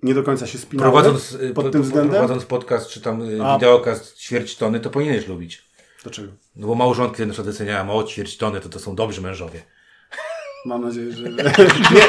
nie 0.03 0.15
do 0.15 0.23
końca 0.23 0.47
się 0.47 0.59
spinały 0.59 0.91
Prowadząc, 0.93 1.33
y, 1.33 1.55
pod 1.55 1.65
po- 1.65 1.71
tym 1.71 1.83
względem. 1.83 2.13
prowadząc 2.13 2.45
podcast, 2.45 2.89
czy 2.89 3.01
tam 3.01 3.23
y, 3.23 3.45
A. 3.45 3.55
wideokast 3.55 4.17
ćwierć 4.19 4.57
tony, 4.57 4.81
to 4.81 4.91
powinieneś 4.91 5.29
lubić. 5.29 5.65
Dlaczego? 6.03 6.33
No 6.57 6.67
bo 6.67 6.75
małżonki 6.75 7.23
na 7.23 7.29
przykład 7.33 7.47
doceniałem, 7.55 7.91
o 7.91 8.05
ćwierć 8.05 8.37
tony, 8.37 8.61
to 8.61 8.69
to 8.69 8.79
są 8.79 8.95
dobrzy 8.95 9.21
mężowie. 9.21 9.63
Mam 10.67 10.83
nadzieję, 10.85 11.13
że... 11.13 11.31
nie. 11.95 12.03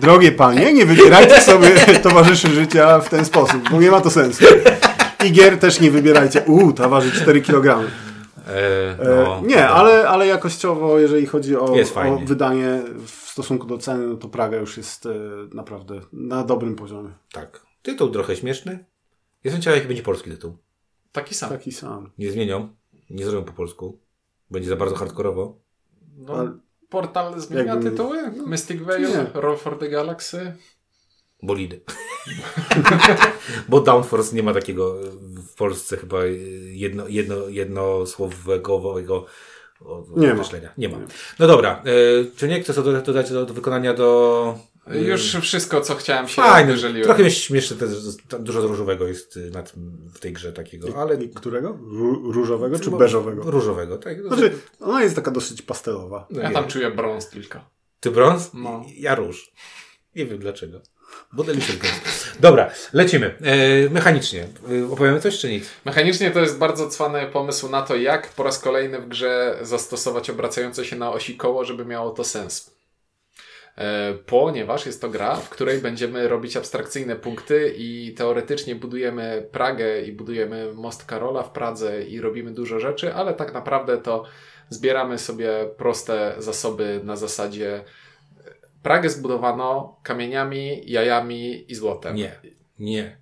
Drogie 0.00 0.32
panie, 0.32 0.72
nie 0.72 0.86
wybierajcie 0.86 1.40
sobie 1.40 1.68
towarzyszy 2.02 2.48
życia 2.48 3.00
w 3.00 3.08
ten 3.08 3.24
sposób, 3.24 3.70
bo 3.70 3.80
nie 3.80 3.90
ma 3.90 4.00
to 4.00 4.10
sensu. 4.10 4.44
I 5.26 5.32
gier 5.32 5.58
też 5.58 5.80
nie 5.80 5.90
wybierajcie. 5.90 6.42
Uuu, 6.46 6.72
ta 6.72 6.88
waży 6.88 7.12
4 7.22 7.42
kg. 7.42 7.66
E, 7.78 7.92
E, 8.48 8.96
no, 9.24 9.40
nie, 9.40 9.48
dobra. 9.54 9.68
ale, 9.68 10.08
ale 10.08 10.26
jakościowo, 10.26 10.98
jeżeli 10.98 11.26
chodzi 11.26 11.56
o, 11.56 11.64
o 11.94 12.18
wydanie 12.24 12.82
w 13.06 13.10
stosunku 13.10 13.66
do 13.66 13.78
ceny, 13.78 14.06
no 14.06 14.16
to 14.16 14.28
Praga 14.28 14.56
już 14.56 14.76
jest 14.76 15.06
e, 15.06 15.10
naprawdę 15.54 16.00
na 16.12 16.44
dobrym 16.44 16.76
poziomie. 16.76 17.10
Tak. 17.32 17.60
Tytuł 17.82 18.08
trochę 18.10 18.36
śmieszny. 18.36 18.84
Jestem 19.44 19.62
ciekaw, 19.62 19.76
jaki 19.76 19.88
będzie 19.88 20.02
polski 20.02 20.30
tytuł. 20.30 20.56
Taki 21.12 21.34
sam. 21.34 21.48
Taki 21.50 21.72
sam. 21.72 22.10
Nie 22.18 22.30
zmienią. 22.32 22.68
Nie 23.10 23.24
zrobią 23.24 23.44
po 23.44 23.52
polsku. 23.52 23.98
Będzie 24.50 24.68
za 24.68 24.76
bardzo 24.76 24.96
hardkorowo. 24.96 25.56
No, 26.18 26.34
Ale- 26.34 26.52
portal 26.92 27.40
zmienia 27.40 27.64
Jakby- 27.74 27.90
tytuły? 27.90 28.18
Mystic 28.46 28.80
nie. 28.80 28.86
Veil, 28.86 29.10
Roll 29.34 29.56
for 29.56 29.78
the 29.78 29.88
Galaxy. 29.88 30.56
Bolidy. 31.42 31.80
Bo 33.68 33.80
Downforce 33.80 34.36
nie 34.36 34.42
ma 34.42 34.54
takiego 34.54 34.94
w 35.52 35.54
Polsce 35.54 35.96
chyba 35.96 36.18
jedno, 36.72 37.08
jedno, 37.08 37.48
jednosłowego 37.48 38.80
Nie 40.16 40.26
ma. 40.28 40.32
określenia. 40.32 40.72
Nie 40.78 40.88
ma. 40.88 40.98
No 41.38 41.46
dobra. 41.46 41.82
E, 41.84 42.24
czy 42.36 42.48
nie 42.48 42.60
chcesz 42.60 42.76
dodać, 42.76 43.04
dodać 43.06 43.30
do, 43.32 43.46
do 43.46 43.54
wykonania 43.54 43.94
do... 43.94 44.58
Już 44.86 45.36
wszystko, 45.36 45.80
co 45.80 45.94
chciałem 45.94 46.28
się 46.28 46.42
Fajne, 46.42 46.72
wyżeliłem. 46.72 47.04
trochę 47.04 47.30
śmieszne, 47.30 47.76
też, 47.76 47.88
dużo 48.40 48.60
różowego 48.60 49.08
jest 49.08 49.36
y, 49.36 49.50
na 49.50 49.62
tym, 49.62 49.98
w 50.14 50.18
tej 50.20 50.32
grze 50.32 50.52
takiego, 50.52 50.88
ale... 51.02 51.14
I 51.24 51.28
którego? 51.28 51.68
Ró- 51.70 52.32
Różowego 52.32 52.78
czy 52.78 52.90
beżowego? 52.90 53.50
Różowego, 53.50 53.98
tak. 53.98 54.22
Znaczy, 54.22 54.52
ona 54.80 55.02
jest 55.02 55.16
taka 55.16 55.30
dosyć 55.30 55.62
pastelowa. 55.62 56.26
No 56.30 56.42
Ja 56.42 56.50
tam 56.50 56.68
czuję 56.68 56.90
brąz 56.90 57.28
tylko. 57.28 57.60
Ty 58.00 58.10
brąz? 58.10 58.50
No. 58.54 58.84
Ja 58.96 59.14
róż. 59.14 59.52
Nie 60.16 60.26
wiem 60.26 60.38
dlaczego. 60.38 60.80
Model. 61.32 61.56
Dobra, 62.40 62.70
lecimy. 62.92 63.34
E, 63.40 63.90
mechanicznie. 63.90 64.46
E, 64.82 64.92
opowiemy 64.92 65.20
coś 65.20 65.38
czy 65.38 65.50
nic? 65.50 65.64
Mechanicznie 65.84 66.30
to 66.30 66.40
jest 66.40 66.58
bardzo 66.58 66.88
cwany 66.88 67.26
pomysł 67.26 67.68
na 67.68 67.82
to, 67.82 67.96
jak 67.96 68.28
po 68.28 68.42
raz 68.42 68.58
kolejny 68.58 69.00
w 69.00 69.08
grze 69.08 69.58
zastosować 69.62 70.30
obracające 70.30 70.84
się 70.84 70.96
na 70.96 71.12
osi 71.12 71.36
koło, 71.36 71.64
żeby 71.64 71.84
miało 71.84 72.10
to 72.10 72.24
sens. 72.24 72.70
E, 73.78 74.14
Ponieważ 74.14 74.86
jest 74.86 75.00
to 75.00 75.08
gra, 75.08 75.36
w 75.36 75.48
której 75.48 75.78
będziemy 75.78 76.28
robić 76.28 76.56
abstrakcyjne 76.56 77.16
punkty 77.16 77.74
i 77.76 78.14
teoretycznie 78.16 78.74
budujemy 78.74 79.48
Pragę 79.52 80.02
i 80.02 80.12
budujemy 80.12 80.72
most 80.74 81.04
Karola 81.04 81.42
w 81.42 81.50
Pradze 81.50 82.02
i 82.02 82.20
robimy 82.20 82.50
dużo 82.50 82.80
rzeczy, 82.80 83.14
ale 83.14 83.34
tak 83.34 83.54
naprawdę 83.54 83.98
to 83.98 84.24
zbieramy 84.68 85.18
sobie 85.18 85.50
proste 85.76 86.34
zasoby 86.38 87.00
na 87.04 87.16
zasadzie 87.16 87.84
Pragę 88.82 89.10
zbudowano 89.10 89.96
kamieniami, 90.02 90.82
jajami 90.90 91.72
i 91.72 91.74
złotem. 91.74 92.16
Nie. 92.16 92.32
Nie. 92.78 93.16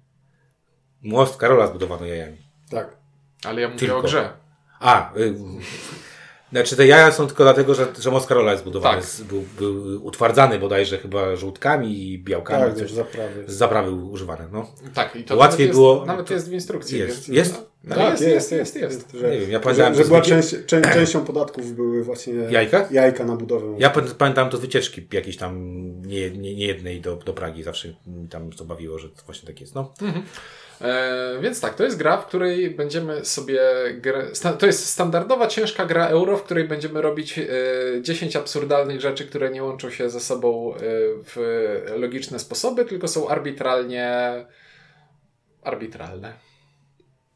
Most 1.02 1.36
Karola 1.36 1.66
zbudowano 1.66 2.06
jajami. 2.06 2.38
Tak. 2.70 2.96
Ale 3.44 3.60
ja 3.60 3.68
mówię 3.68 3.78
Tylko. 3.78 3.98
o 3.98 4.02
grze. 4.02 4.32
A, 4.80 5.14
y, 5.16 5.34
znaczy 6.52 6.76
te 6.76 6.86
jaja 6.86 7.12
są 7.12 7.26
tylko 7.26 7.42
dlatego, 7.44 7.74
że, 7.74 7.86
że 8.00 8.10
most 8.10 8.26
Karola 8.26 8.50
jest 8.50 8.62
zbudowany. 8.62 8.96
Tak. 9.00 9.04
Z, 9.10 9.22
był, 9.22 9.44
był 9.58 10.06
utwardzany 10.06 10.58
bodajże 10.58 10.98
chyba 10.98 11.36
żółtkami 11.36 12.02
i 12.12 12.18
białkami. 12.18 12.64
Tak, 12.64 12.74
coś, 12.78 12.90
zaprawy. 12.92 13.44
z 13.46 13.52
zaprawy 13.52 13.90
używane. 13.90 14.48
No. 14.52 14.70
Tak, 14.94 15.16
i 15.16 15.24
to 15.24 15.36
Łatwiej 15.36 15.66
nawet 15.66 15.76
było- 15.76 15.94
Jest, 15.94 16.06
nawet 16.06 16.30
jest 16.30 16.48
w 16.50 16.52
instrukcji. 16.52 16.98
Jest. 16.98 17.14
Więc, 17.16 17.28
Jest? 17.28 17.70
No, 17.84 17.94
Tak, 17.94 18.20
jest, 18.20 18.22
jest, 18.22 18.52
jest, 18.52 18.76
jest. 18.76 19.12
Że, 19.12 19.30
Nie 19.30 19.38
wiem, 19.40 19.50
ja 19.50 19.58
że, 19.58 19.64
pamiętałem, 19.64 19.94
że 19.94 20.02
że 20.02 20.08
była 20.08 20.20
zwyci- 20.20 20.28
część, 20.28 20.56
czę, 20.66 20.82
częścią 20.82 21.24
podatków 21.24 21.74
były 21.74 22.04
właśnie 22.04 22.34
Jajka? 22.34 22.88
jajka 22.90 23.24
na 23.24 23.36
budowę. 23.36 23.66
Ja 23.78 23.90
pamię- 23.90 24.14
pamiętam 24.18 24.50
to 24.50 24.56
z 24.56 24.60
wycieczki 24.60 25.06
jakiejś 25.12 25.36
tam 25.36 25.56
nie, 26.06 26.30
nie, 26.30 26.54
nie 26.54 26.66
jednej 26.66 27.00
do, 27.00 27.16
do 27.16 27.32
Pragi. 27.32 27.62
Zawsze 27.62 27.88
mi 28.06 28.28
tam 28.28 28.50
to 28.52 28.64
bawiło, 28.64 28.98
że 28.98 29.08
to 29.08 29.22
właśnie 29.26 29.46
tak 29.46 29.60
jest. 29.60 29.74
No. 29.74 29.92
E, 30.82 31.38
więc 31.40 31.60
tak, 31.60 31.74
to 31.74 31.84
jest 31.84 31.96
gra, 31.96 32.16
w 32.16 32.26
której 32.26 32.70
będziemy 32.70 33.24
sobie. 33.24 33.60
Grę, 34.00 34.26
sta, 34.32 34.52
to 34.52 34.66
jest 34.66 34.86
standardowa, 34.86 35.46
ciężka 35.46 35.86
gra 35.86 36.06
euro, 36.08 36.36
w 36.36 36.42
której 36.42 36.64
będziemy 36.68 37.02
robić 37.02 37.38
e, 37.38 37.46
10 38.02 38.36
absurdalnych 38.36 39.00
rzeczy, 39.00 39.26
które 39.26 39.50
nie 39.50 39.62
łączą 39.62 39.90
się 39.90 40.10
ze 40.10 40.20
sobą 40.20 40.74
e, 40.74 40.78
w 41.24 41.36
logiczne 41.96 42.38
sposoby, 42.38 42.84
tylko 42.84 43.08
są 43.08 43.28
arbitralnie. 43.28 44.10
arbitralne. 45.62 46.32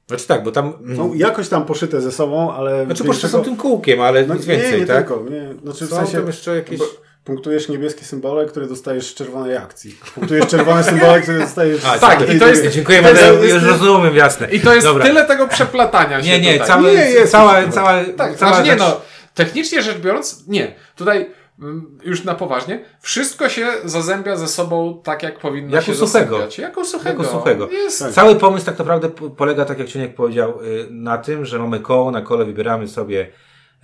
Znaczy 0.07 0.27
tak, 0.27 0.43
bo 0.45 0.51
tam... 0.53 0.73
Są 0.97 1.15
jakoś 1.15 1.49
tam 1.49 1.65
poszyte 1.67 2.01
ze 2.01 2.13
sobą, 2.13 2.53
ale... 2.53 2.85
Znaczy 2.85 3.05
większego- 3.05 3.29
są 3.29 3.45
tym 3.45 3.57
kółkiem, 3.57 4.01
ale 4.01 4.27
No, 4.27 4.35
nic 4.35 4.45
więcej, 4.45 4.73
nie, 4.73 4.79
nie 4.79 4.87
tak? 4.87 5.09
tylko. 5.09 5.25
Nie. 5.31 5.55
Znaczy 5.63 5.87
w 5.87 5.89
Są 5.89 5.97
sensie 5.97 6.19
tam 6.19 6.27
jeszcze 6.27 6.57
jakieś... 6.57 6.79
bo 6.79 6.85
punktujesz 7.25 7.69
niebieskie 7.69 8.04
symbole, 8.04 8.47
które 8.47 8.66
dostajesz 8.66 9.07
z 9.11 9.14
czerwonej 9.14 9.57
akcji. 9.57 9.99
Punktujesz 10.14 10.47
czerwone 10.47 10.85
symbole, 10.85 11.21
które 11.21 11.38
dostajesz 11.38 11.85
A, 11.85 11.99
z 11.99 12.00
tak, 12.00 12.21
i 12.23 12.38
to 12.38 12.47
jest- 12.47 12.61
drugiej. 12.62 12.71
Dziękuję 12.73 13.02
To 13.02 13.09
jest- 13.43 13.54
już 13.54 13.62
rozumiem, 13.62 14.16
jasne. 14.16 14.50
I 14.50 14.61
to 14.61 14.75
jest 14.75 14.87
Dobra. 14.87 15.04
tyle 15.04 15.25
tego 15.25 15.49
przeplatania 15.49 16.23
się. 16.23 16.28
Nie, 16.28 16.40
nie, 16.40 16.52
tutaj. 16.52 16.66
całe, 16.69 16.83
Nie, 16.95 17.11
jest 17.11 17.33
cała, 17.33 17.57
super. 17.59 17.73
cała, 17.75 18.04
Tak, 18.16 18.37
cała 18.37 18.52
znaczy 18.54 18.69
nie 18.71 18.76
no, 18.76 19.00
technicznie 19.35 19.83
rzecz 19.83 19.99
biorąc, 19.99 20.45
nie. 20.49 20.75
Tutaj 20.97 21.31
mm, 21.61 21.99
już 22.04 22.25
na 22.25 22.35
poważnie, 22.35 22.85
wszystko 23.00 23.49
się 23.49 23.66
zazębia 23.85 24.37
ze 24.37 24.49
sobą 24.49 25.00
tak, 25.04 25.23
jak 25.23 25.38
powinno 25.38 25.75
Jako 25.75 25.87
się 25.87 25.95
suchego. 25.95 26.07
zazębiać. 26.37 26.59
Jako 26.59 26.85
suchego. 26.85 27.23
Jako 27.23 27.33
suchego. 27.38 27.69
Jest, 27.71 27.99
Tak. 27.99 28.12
Cały 28.12 28.37
pomysł 28.37 28.66
tak 28.66 28.78
naprawdę 28.78 29.09
po- 29.09 29.31
polega, 29.31 29.64
tak 29.64 29.78
jak 29.78 29.88
Ciuniek 29.88 30.14
powiedział, 30.14 30.61
y, 30.62 30.87
na 30.90 31.19
tym, 31.19 31.45
że 31.45 31.59
mamy 31.59 31.81
koło, 31.81 32.11
na 32.11 32.23
kole 32.23 32.45
wybieramy 32.45 32.88
sobie, 32.88 33.26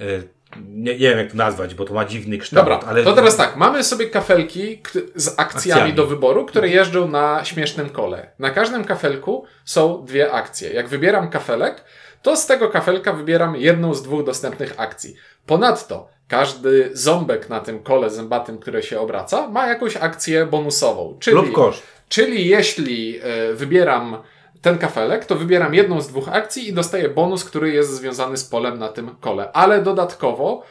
y, 0.01 0.29
nie, 0.57 0.93
nie 0.93 0.99
wiem 0.99 1.19
jak 1.19 1.31
to 1.31 1.37
nazwać, 1.37 1.75
bo 1.75 1.85
to 1.85 1.95
ma 1.95 2.05
dziwny 2.05 2.39
kształt, 2.39 2.67
Dobra, 2.69 2.81
ale... 2.89 3.05
to 3.05 3.13
teraz 3.13 3.37
tak, 3.37 3.57
mamy 3.57 3.85
sobie 3.85 4.07
kafelki 4.07 4.83
z 5.15 5.29
akcjami, 5.29 5.41
Akcjami. 5.41 5.93
do 5.93 6.07
wyboru, 6.07 6.47
które 6.47 6.69
jeżdżą 6.69 7.09
na 7.09 7.45
śmiesznym 7.45 7.89
kole. 7.89 8.31
Na 8.39 8.51
każdym 8.51 8.85
kafelku 8.85 9.45
są 9.65 10.05
dwie 10.05 10.33
akcje. 10.33 10.71
Jak 10.73 10.89
wybieram 10.89 11.31
kafelek, 11.31 11.85
to 12.23 12.37
z 12.37 12.47
tego 12.47 12.69
kafelka 12.69 13.13
wybieram 13.13 13.57
jedną 13.57 13.95
z 13.95 14.03
dwóch 14.03 14.25
dostępnych 14.25 14.75
akcji. 14.77 15.15
Ponadto 15.47 16.09
każdy 16.29 16.91
ząbek 16.93 17.49
na 17.49 17.61
tym 17.61 17.83
kole 17.83 18.11
zębatym, 18.11 18.59
które 18.59 18.83
się 18.83 19.01
obraca, 19.01 19.49
ma 19.49 19.67
jakąś 19.67 19.97
akcję 19.97 20.47
bonusową. 20.47 21.17
Czyli, 21.21 21.37
Lub 21.37 21.53
koszt. 21.53 21.83
Czyli 22.09 22.49
jeśli 22.49 23.21
e, 23.23 23.55
wybieram 23.55 24.17
ten 24.63 24.79
kafelek, 24.79 25.25
to 25.25 25.37
wybieram 25.37 25.75
jedną 25.75 26.01
z 26.01 26.09
dwóch 26.09 26.29
akcji 26.29 26.69
i 26.69 26.73
dostaję 26.73 27.09
bonus, 27.09 27.45
który 27.45 27.73
jest 27.73 27.95
związany 27.95 28.37
z 28.37 28.45
polem 28.45 28.79
na 28.79 28.89
tym 28.89 29.17
kole. 29.21 29.53
Ale 29.53 29.83
dodatkowo 29.83 30.63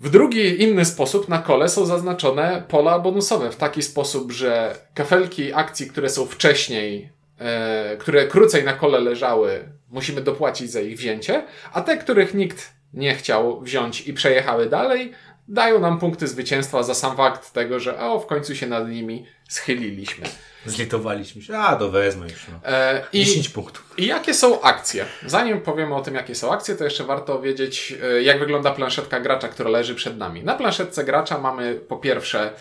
w 0.00 0.10
drugi, 0.10 0.62
inny 0.62 0.84
sposób 0.84 1.28
na 1.28 1.38
kole 1.38 1.68
są 1.68 1.86
zaznaczone 1.86 2.62
pola 2.68 2.98
bonusowe 2.98 3.50
w 3.50 3.56
taki 3.56 3.82
sposób, 3.82 4.32
że 4.32 4.76
kafelki 4.94 5.54
akcji, 5.54 5.86
które 5.86 6.08
są 6.08 6.26
wcześniej, 6.26 7.10
e, 7.38 7.96
które 7.96 8.26
krócej 8.26 8.64
na 8.64 8.72
kole 8.72 9.00
leżały, 9.00 9.68
musimy 9.90 10.20
dopłacić 10.20 10.70
za 10.70 10.80
ich 10.80 10.98
wzięcie, 10.98 11.46
a 11.72 11.80
te, 11.80 11.96
których 11.96 12.34
nikt 12.34 12.72
nie 12.94 13.14
chciał 13.14 13.60
wziąć 13.60 14.00
i 14.08 14.14
przejechały 14.14 14.66
dalej, 14.66 15.12
dają 15.50 15.80
nam 15.80 15.98
punkty 15.98 16.28
zwycięstwa 16.28 16.82
za 16.82 16.94
sam 16.94 17.16
fakt 17.16 17.52
tego, 17.52 17.80
że 17.80 18.00
o, 18.00 18.20
w 18.20 18.26
końcu 18.26 18.56
się 18.56 18.66
nad 18.66 18.88
nimi 18.88 19.26
schyliliśmy. 19.48 20.26
Zlitowaliśmy 20.66 21.42
się, 21.42 21.58
a 21.58 21.76
to 21.76 21.90
wezmę 21.90 22.26
już. 22.26 22.46
No. 22.48 22.68
E, 22.68 23.04
i, 23.12 23.24
10 23.24 23.48
punktów. 23.48 23.94
I 23.96 24.06
jakie 24.06 24.34
są 24.34 24.60
akcje? 24.60 25.04
Zanim 25.26 25.60
powiemy 25.60 25.94
o 25.94 26.00
tym, 26.00 26.14
jakie 26.14 26.34
są 26.34 26.52
akcje, 26.52 26.76
to 26.76 26.84
jeszcze 26.84 27.04
warto 27.04 27.40
wiedzieć, 27.40 27.94
e, 28.02 28.22
jak 28.22 28.38
wygląda 28.38 28.70
planszetka 28.70 29.20
gracza, 29.20 29.48
która 29.48 29.70
leży 29.70 29.94
przed 29.94 30.18
nami. 30.18 30.44
Na 30.44 30.54
planszetce 30.54 31.04
gracza 31.04 31.38
mamy 31.38 31.74
po 31.74 31.96
pierwsze 31.96 32.52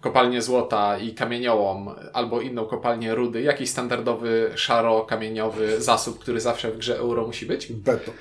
kopalnię 0.00 0.42
złota 0.42 0.98
i 0.98 1.14
kamieniołom, 1.14 1.94
albo 2.12 2.40
inną 2.40 2.66
kopalnię 2.66 3.14
rudy, 3.14 3.42
jakiś 3.42 3.70
standardowy 3.70 4.50
szaro-kamieniowy 4.54 5.80
zasób, 5.80 6.18
który 6.18 6.40
zawsze 6.40 6.70
w 6.70 6.78
grze 6.78 6.98
euro 6.98 7.26
musi 7.26 7.46
być. 7.46 7.72
Beton. 7.72 8.14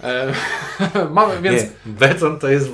E, 0.00 0.32
mamy, 1.10 1.42
więc 1.42 1.62
Nie, 1.62 1.68
beton 1.86 2.38
to 2.38 2.48
jest 2.48 2.70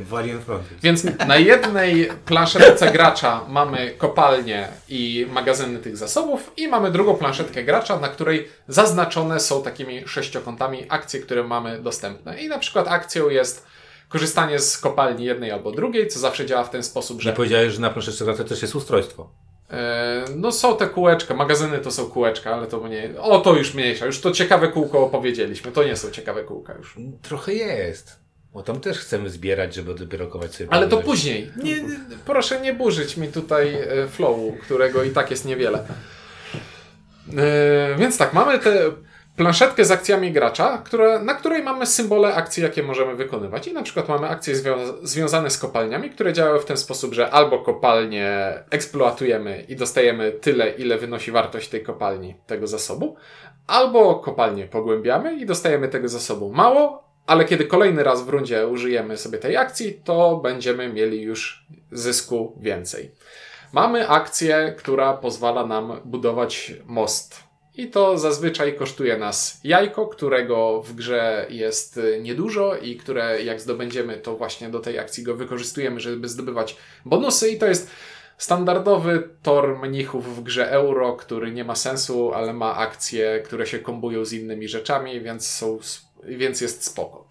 Valiant 0.00 0.44
Frontier. 0.44 0.78
Więc 0.82 1.04
na 1.26 1.36
jednej 1.36 2.10
planszetce 2.24 2.92
gracza 2.92 3.40
mamy 3.48 3.90
kopalnię 3.90 4.68
i 4.88 5.26
magazyny 5.32 5.78
tych 5.78 5.96
zasobów 5.96 6.52
i 6.56 6.68
mamy 6.68 6.90
drugą 6.90 7.14
planszetkę 7.14 7.64
gracza, 7.64 7.98
na 7.98 8.08
której 8.08 8.48
zaznaczone 8.68 9.40
są 9.40 9.62
takimi 9.62 10.08
sześciokątami 10.08 10.86
akcje, 10.88 11.20
które 11.20 11.44
mamy 11.44 11.78
dostępne. 11.82 12.40
I 12.40 12.48
na 12.48 12.58
przykład 12.58 12.88
akcją 12.88 13.28
jest 13.28 13.66
korzystanie 14.08 14.58
z 14.58 14.78
kopalni 14.78 15.24
jednej 15.24 15.50
albo 15.50 15.72
drugiej, 15.72 16.08
co 16.08 16.18
zawsze 16.18 16.46
działa 16.46 16.64
w 16.64 16.70
ten 16.70 16.82
sposób, 16.82 17.20
Że 17.20 17.30
że 17.30 17.36
powiedziałeś, 17.36 17.72
że 17.72 17.80
na 17.80 17.90
planszeczce 17.90 18.34
to 18.34 18.44
też 18.44 18.62
jest 18.62 18.74
ustrojstwo. 18.74 19.30
E, 19.70 20.24
no 20.36 20.52
są 20.52 20.76
te 20.76 20.86
kółeczka, 20.86 21.34
magazyny 21.34 21.78
to 21.78 21.90
są 21.90 22.06
kółeczka, 22.06 22.54
ale 22.54 22.66
to 22.66 22.88
nie... 22.88 23.20
O, 23.20 23.40
to 23.40 23.56
już 23.56 23.74
mniejsza, 23.74 24.06
już 24.06 24.20
to 24.20 24.30
ciekawe 24.30 24.68
kółko 24.68 25.04
opowiedzieliśmy, 25.04 25.72
to 25.72 25.84
nie 25.84 25.96
są 25.96 26.10
ciekawe 26.10 26.44
kółka 26.44 26.74
już. 26.74 26.96
Trochę 27.22 27.54
jest. 27.54 28.16
Bo 28.52 28.62
tam 28.62 28.80
też 28.80 28.98
chcemy 28.98 29.30
zbierać, 29.30 29.74
żeby 29.74 29.90
odblokować 29.90 30.54
sobie 30.54 30.72
Ale 30.72 30.88
to 30.88 30.96
później. 30.96 31.50
Nie, 31.62 31.76
proszę 32.24 32.60
nie 32.60 32.74
burzyć 32.74 33.16
mi 33.16 33.28
tutaj 33.28 33.74
e, 33.74 34.08
flowu, 34.08 34.56
którego 34.62 35.04
i 35.04 35.10
tak 35.10 35.30
jest 35.30 35.44
niewiele. 35.44 35.84
E, 37.38 37.96
Więc 37.98 38.18
tak, 38.18 38.32
mamy 38.32 38.58
tę 38.58 38.92
planszetkę 39.36 39.84
z 39.84 39.90
akcjami 39.90 40.32
gracza, 40.32 40.78
która, 40.78 41.18
na 41.18 41.34
której 41.34 41.62
mamy 41.62 41.86
symbole 41.86 42.34
akcji, 42.34 42.62
jakie 42.62 42.82
możemy 42.82 43.14
wykonywać. 43.14 43.68
I 43.68 43.72
na 43.72 43.82
przykład 43.82 44.08
mamy 44.08 44.28
akcje 44.28 44.54
zwią- 44.54 44.96
związane 45.02 45.50
z 45.50 45.58
kopalniami, 45.58 46.10
które 46.10 46.32
działają 46.32 46.58
w 46.58 46.64
ten 46.64 46.76
sposób, 46.76 47.14
że 47.14 47.30
albo 47.30 47.58
kopalnię 47.58 48.54
eksploatujemy 48.70 49.64
i 49.68 49.76
dostajemy 49.76 50.32
tyle, 50.32 50.70
ile 50.70 50.98
wynosi 50.98 51.30
wartość 51.32 51.68
tej 51.68 51.82
kopalni, 51.82 52.34
tego 52.46 52.66
zasobu, 52.66 53.16
albo 53.66 54.14
kopalnię 54.14 54.66
pogłębiamy 54.66 55.34
i 55.34 55.46
dostajemy 55.46 55.88
tego 55.88 56.08
zasobu 56.08 56.52
mało, 56.52 57.04
ale 57.26 57.44
kiedy 57.44 57.64
kolejny 57.64 58.02
raz 58.02 58.24
w 58.24 58.28
rundzie 58.28 58.66
użyjemy 58.68 59.16
sobie 59.16 59.38
tej 59.38 59.56
akcji, 59.56 60.00
to 60.04 60.36
będziemy 60.36 60.92
mieli 60.92 61.22
już 61.22 61.66
zysku 61.92 62.58
więcej. 62.60 63.10
Mamy 63.72 64.08
akcję, 64.08 64.74
która 64.78 65.12
pozwala 65.12 65.66
nam 65.66 66.00
budować 66.04 66.72
most. 66.86 67.45
I 67.76 67.90
to 67.90 68.18
zazwyczaj 68.18 68.76
kosztuje 68.76 69.18
nas 69.18 69.60
jajko, 69.64 70.06
którego 70.06 70.82
w 70.82 70.92
grze 70.92 71.46
jest 71.50 71.96
y, 71.96 72.20
niedużo 72.22 72.76
i 72.76 72.96
które 72.96 73.42
jak 73.42 73.60
zdobędziemy, 73.60 74.16
to 74.16 74.36
właśnie 74.36 74.68
do 74.68 74.80
tej 74.80 74.98
akcji 74.98 75.22
go 75.22 75.34
wykorzystujemy, 75.34 76.00
żeby 76.00 76.28
zdobywać 76.28 76.76
bonusy. 77.04 77.50
I 77.50 77.58
to 77.58 77.66
jest 77.66 77.90
standardowy 78.38 79.28
tor 79.42 79.78
mnichów 79.78 80.36
w 80.36 80.42
grze 80.42 80.70
euro, 80.70 81.16
który 81.16 81.52
nie 81.52 81.64
ma 81.64 81.74
sensu, 81.74 82.32
ale 82.34 82.52
ma 82.52 82.76
akcje, 82.76 83.42
które 83.44 83.66
się 83.66 83.78
kombują 83.78 84.24
z 84.24 84.32
innymi 84.32 84.68
rzeczami, 84.68 85.20
więc, 85.20 85.48
są, 85.48 85.78
więc 86.24 86.60
jest 86.60 86.84
spoko. 86.84 87.28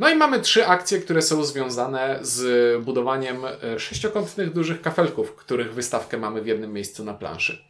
No 0.00 0.08
i 0.08 0.16
mamy 0.16 0.40
trzy 0.40 0.66
akcje, 0.66 0.98
które 0.98 1.22
są 1.22 1.44
związane 1.44 2.18
z 2.22 2.82
budowaniem 2.84 3.44
e, 3.44 3.78
sześciokątnych 3.78 4.52
dużych 4.52 4.82
kafelków, 4.82 5.34
których 5.36 5.74
wystawkę 5.74 6.18
mamy 6.18 6.42
w 6.42 6.46
jednym 6.46 6.72
miejscu 6.72 7.04
na 7.04 7.14
planszy. 7.14 7.64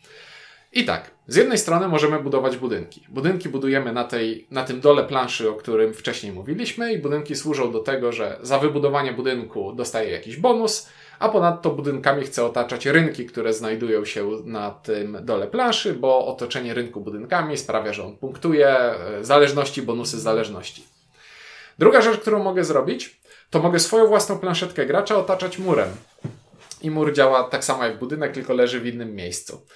I 0.74 0.84
tak, 0.84 1.10
z 1.28 1.36
jednej 1.36 1.58
strony 1.58 1.88
możemy 1.88 2.20
budować 2.20 2.56
budynki. 2.56 3.06
Budynki 3.08 3.48
budujemy 3.48 3.92
na, 3.92 4.04
tej, 4.04 4.46
na 4.50 4.64
tym 4.64 4.80
dole 4.80 5.04
planszy, 5.04 5.50
o 5.50 5.54
którym 5.54 5.94
wcześniej 5.94 6.32
mówiliśmy, 6.32 6.92
i 6.92 6.98
budynki 6.98 7.36
służą 7.36 7.72
do 7.72 7.80
tego, 7.80 8.12
że 8.12 8.38
za 8.42 8.58
wybudowanie 8.58 9.12
budynku 9.12 9.72
dostaję 9.72 10.10
jakiś 10.10 10.36
bonus, 10.36 10.88
a 11.18 11.28
ponadto 11.28 11.70
budynkami 11.70 12.24
chce 12.24 12.44
otaczać 12.44 12.86
rynki, 12.86 13.26
które 13.26 13.52
znajdują 13.52 14.04
się 14.04 14.30
na 14.44 14.70
tym 14.70 15.18
dole 15.22 15.46
planszy, 15.46 15.94
bo 15.94 16.26
otoczenie 16.26 16.74
rynku 16.74 17.00
budynkami 17.00 17.58
sprawia, 17.58 17.92
że 17.92 18.04
on 18.04 18.16
punktuje 18.16 18.68
e, 18.68 19.24
zależności, 19.24 19.82
bonusy 19.82 20.20
zależności. 20.20 20.84
Druga 21.78 22.02
rzecz, 22.02 22.20
którą 22.20 22.42
mogę 22.42 22.64
zrobić, 22.64 23.20
to 23.50 23.60
mogę 23.60 23.78
swoją 23.78 24.06
własną 24.06 24.38
planszetkę 24.38 24.86
gracza 24.86 25.16
otaczać 25.16 25.58
murem. 25.58 25.88
I 26.82 26.90
mur 26.90 27.12
działa 27.12 27.44
tak 27.44 27.64
samo 27.64 27.84
jak 27.84 27.98
budynek, 27.98 28.32
tylko 28.32 28.54
leży 28.54 28.80
w 28.80 28.86
innym 28.86 29.14
miejscu. 29.14 29.66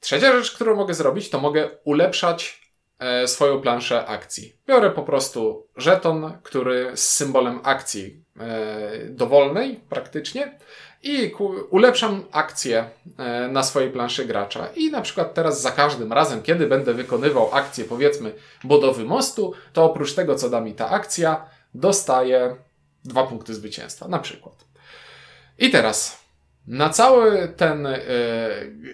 Trzecia 0.00 0.32
rzecz, 0.32 0.54
którą 0.54 0.76
mogę 0.76 0.94
zrobić, 0.94 1.30
to 1.30 1.40
mogę 1.40 1.70
ulepszać 1.84 2.60
e, 2.98 3.28
swoją 3.28 3.60
planszę 3.60 4.06
akcji. 4.06 4.56
Biorę 4.66 4.90
po 4.90 5.02
prostu 5.02 5.66
żeton, 5.76 6.38
który 6.42 6.96
z 6.96 7.08
symbolem 7.08 7.60
akcji 7.62 8.24
e, 8.40 9.06
dowolnej 9.08 9.80
praktycznie 9.88 10.58
i 11.02 11.32
ulepszam 11.70 12.24
akcję 12.32 12.90
e, 13.18 13.48
na 13.48 13.62
swojej 13.62 13.90
planszy 13.90 14.24
gracza. 14.24 14.66
I 14.66 14.90
na 14.90 15.00
przykład 15.00 15.34
teraz 15.34 15.60
za 15.60 15.70
każdym 15.70 16.12
razem, 16.12 16.42
kiedy 16.42 16.66
będę 16.66 16.94
wykonywał 16.94 17.54
akcję, 17.54 17.84
powiedzmy, 17.84 18.34
budowy 18.64 19.04
mostu, 19.04 19.52
to 19.72 19.84
oprócz 19.84 20.14
tego, 20.14 20.34
co 20.34 20.50
da 20.50 20.60
mi 20.60 20.74
ta 20.74 20.90
akcja, 20.90 21.46
dostaję 21.74 22.56
dwa 23.04 23.26
punkty 23.26 23.54
zwycięstwa, 23.54 24.08
na 24.08 24.18
przykład. 24.18 24.64
I 25.58 25.70
teraz 25.70 26.27
na 26.68 26.88
cały 26.88 27.48
ten 27.56 27.86
e, 27.86 27.98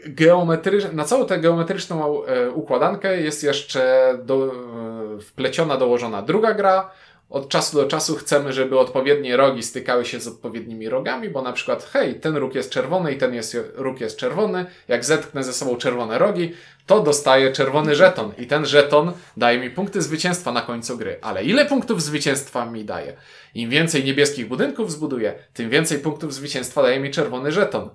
geometryczny, 0.07 0.93
na 0.93 1.05
całą 1.05 1.27
tę 1.27 1.39
geometryczną 1.39 2.25
e, 2.25 2.51
układankę 2.51 3.21
jest 3.21 3.43
jeszcze 3.43 4.15
do, 4.25 4.53
e, 5.17 5.21
wpleciona, 5.21 5.77
dołożona 5.77 6.23
druga 6.23 6.55
gra, 6.55 6.91
od 7.31 7.49
czasu 7.49 7.77
do 7.77 7.87
czasu 7.87 8.17
chcemy, 8.17 8.53
żeby 8.53 8.79
odpowiednie 8.79 9.37
rogi 9.37 9.63
stykały 9.63 10.05
się 10.05 10.21
z 10.21 10.29
odpowiednimi 10.29 10.89
rogami, 10.89 11.31
bo 11.31 11.43
na 11.43 11.53
przykład, 11.53 11.85
hej, 11.85 12.21
ten 12.21 12.37
róg 12.37 12.55
jest 12.55 12.71
czerwony 12.71 13.13
i 13.13 13.17
ten 13.17 13.35
jest, 13.35 13.57
róg 13.75 14.01
jest 14.01 14.17
czerwony. 14.17 14.67
Jak 14.89 15.05
zetknę 15.05 15.45
ze 15.45 15.53
sobą 15.53 15.77
czerwone 15.77 16.19
rogi, 16.19 16.53
to 16.87 17.01
dostaję 17.01 17.53
czerwony 17.53 17.95
żeton 17.95 18.33
i 18.39 18.47
ten 18.47 18.67
żeton 18.67 19.13
daje 19.37 19.59
mi 19.59 19.71
punkty 19.71 20.03
zwycięstwa 20.03 20.53
na 20.53 20.63
końcu 20.63 20.99
gry. 20.99 21.19
Ale 21.23 21.45
ile 21.45 21.67
punktów 21.67 22.03
zwycięstwa 22.03 22.67
mi 22.67 22.85
daje? 22.85 23.17
Im 23.55 23.71
więcej 23.71 24.05
niebieskich 24.05 24.49
budynków 24.49 24.93
zbuduję, 24.93 25.35
tym 25.53 25.71
więcej 25.71 25.99
punktów 25.99 26.35
zwycięstwa 26.35 26.83
daje 26.83 27.01
mi 27.01 27.11
czerwony 27.11 27.53
żeton. 27.53 27.91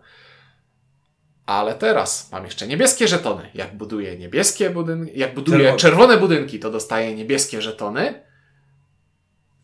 Ale 1.45 1.75
teraz 1.75 2.31
mam 2.31 2.45
jeszcze 2.45 2.67
niebieskie 2.67 3.07
żetony. 3.07 3.49
Jak 3.53 3.77
buduję 3.77 4.17
niebieskie 4.17 4.69
budynki, 4.69 5.19
jak 5.19 5.33
buduję 5.33 5.57
czerwone, 5.57 5.77
czerwone 5.77 6.17
budynki, 6.17 6.59
to 6.59 6.71
dostaję 6.71 7.15
niebieskie 7.15 7.61
żetony. 7.61 8.23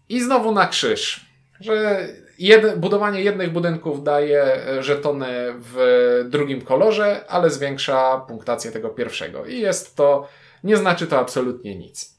I 0.10 0.22
znowu 0.22 0.52
na 0.52 0.68
krzyż, 0.68 1.26
że 1.60 2.08
jed, 2.40 2.80
budowanie 2.80 3.22
jednych 3.22 3.52
budynków 3.52 4.04
daje 4.04 4.44
e, 4.44 4.84
żetony 4.84 5.28
w 5.58 6.26
drugim 6.30 6.62
kolorze, 6.62 7.26
ale 7.28 7.50
zwiększa 7.50 8.26
punktację 8.28 8.72
tego 8.72 8.90
pierwszego. 8.90 9.46
I 9.46 9.60
jest 9.60 9.96
to, 9.96 10.28
nie 10.64 10.78
znaczy 10.78 11.08
to 11.08 11.20
absolutnie 11.20 11.76
nic. 11.76 12.16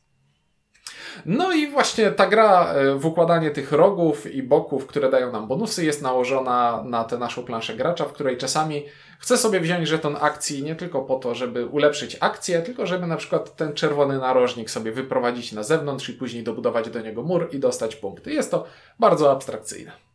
No 1.26 1.52
i 1.52 1.70
właśnie 1.70 2.10
ta 2.10 2.26
gra 2.26 2.74
e, 2.74 2.94
w 2.94 3.06
układanie 3.06 3.50
tych 3.50 3.72
rogów 3.72 4.34
i 4.34 4.42
boków, 4.42 4.86
które 4.86 5.10
dają 5.10 5.32
nam 5.32 5.48
bonusy, 5.48 5.84
jest 5.84 6.02
nałożona 6.02 6.82
na 6.86 7.04
tę 7.04 7.18
naszą 7.18 7.44
planszę 7.44 7.74
gracza, 7.74 8.04
w 8.04 8.12
której 8.12 8.36
czasami 8.36 8.84
Chcę 9.18 9.38
sobie 9.38 9.60
wziąć 9.60 9.88
żeton 9.88 10.16
akcji 10.20 10.62
nie 10.62 10.74
tylko 10.74 11.02
po 11.02 11.18
to, 11.18 11.34
żeby 11.34 11.66
ulepszyć 11.66 12.16
akcję, 12.20 12.62
tylko 12.62 12.86
żeby 12.86 13.06
na 13.06 13.16
przykład 13.16 13.56
ten 13.56 13.74
czerwony 13.74 14.18
narożnik 14.18 14.70
sobie 14.70 14.92
wyprowadzić 14.92 15.52
na 15.52 15.62
zewnątrz 15.62 16.08
i 16.08 16.12
później 16.12 16.44
dobudować 16.44 16.90
do 16.90 17.00
niego 17.00 17.22
mur 17.22 17.48
i 17.52 17.58
dostać 17.58 17.96
punkty. 17.96 18.32
Jest 18.32 18.50
to 18.50 18.66
bardzo 18.98 19.30
abstrakcyjne. 19.32 20.05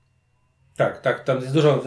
Tak, 0.78 1.01
tak, 1.01 1.24
tam 1.24 1.42
jest 1.42 1.54
dużo 1.54 1.84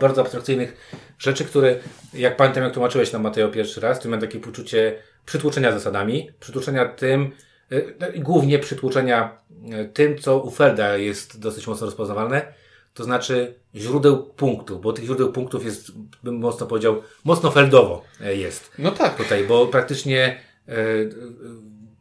bardzo 0.00 0.20
abstrakcyjnych 0.20 0.76
rzeczy, 1.18 1.44
które, 1.44 1.76
jak 2.14 2.36
pamiętam, 2.36 2.64
jak 2.64 2.72
tłumaczyłeś 2.72 3.12
na 3.12 3.18
Mateo 3.18 3.48
pierwszy 3.48 3.80
raz, 3.80 4.00
to 4.00 4.08
miałem 4.08 4.20
takie 4.20 4.40
poczucie 4.40 4.98
przytłuczenia 5.26 5.72
zasadami, 5.72 6.30
przytłuczenia 6.40 6.88
tym, 6.88 7.32
e, 7.72 8.18
głównie 8.18 8.58
przytłuczenia 8.58 9.38
e, 9.72 9.84
tym, 9.84 10.18
co 10.18 10.42
u 10.42 10.50
Felda 10.50 10.96
jest 10.96 11.40
dosyć 11.40 11.66
mocno 11.66 11.86
rozpoznawalne, 11.86 12.52
to 12.94 13.04
znaczy 13.04 13.54
źródeł 13.74 14.24
punktów, 14.24 14.80
bo 14.80 14.92
tych 14.92 15.04
źródeł 15.04 15.32
punktów 15.32 15.64
jest, 15.64 15.92
bym 16.22 16.38
mocno 16.38 16.66
powiedział, 16.66 17.02
mocno 17.24 17.50
feldowo 17.50 18.02
e, 18.20 18.36
jest. 18.36 18.70
No 18.78 18.90
tak. 18.90 19.16
Tutaj, 19.16 19.44
bo 19.44 19.66
praktycznie 19.66 20.40
e, 20.68 20.74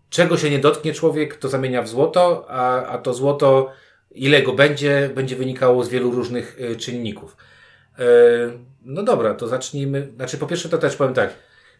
czego 0.09 0.37
się 0.37 0.49
nie 0.49 0.59
dotknie 0.59 0.93
człowiek, 0.93 1.35
to 1.35 1.49
zamienia 1.49 1.81
w 1.81 1.87
złoto, 1.87 2.45
a, 2.49 2.85
a 2.85 2.97
to 2.97 3.13
złoto, 3.13 3.71
ile 4.15 4.41
go 4.41 4.53
będzie, 4.53 5.09
będzie 5.15 5.35
wynikało 5.35 5.83
z 5.83 5.89
wielu 5.89 6.11
różnych 6.11 6.57
e, 6.59 6.75
czynników. 6.75 7.37
E, 7.99 8.03
no 8.81 9.03
dobra, 9.03 9.33
to 9.33 9.47
zacznijmy. 9.47 10.11
Znaczy, 10.15 10.37
po 10.37 10.47
pierwsze, 10.47 10.69
to 10.69 10.77
też 10.77 10.95
powiem 10.95 11.13
tak. 11.13 11.33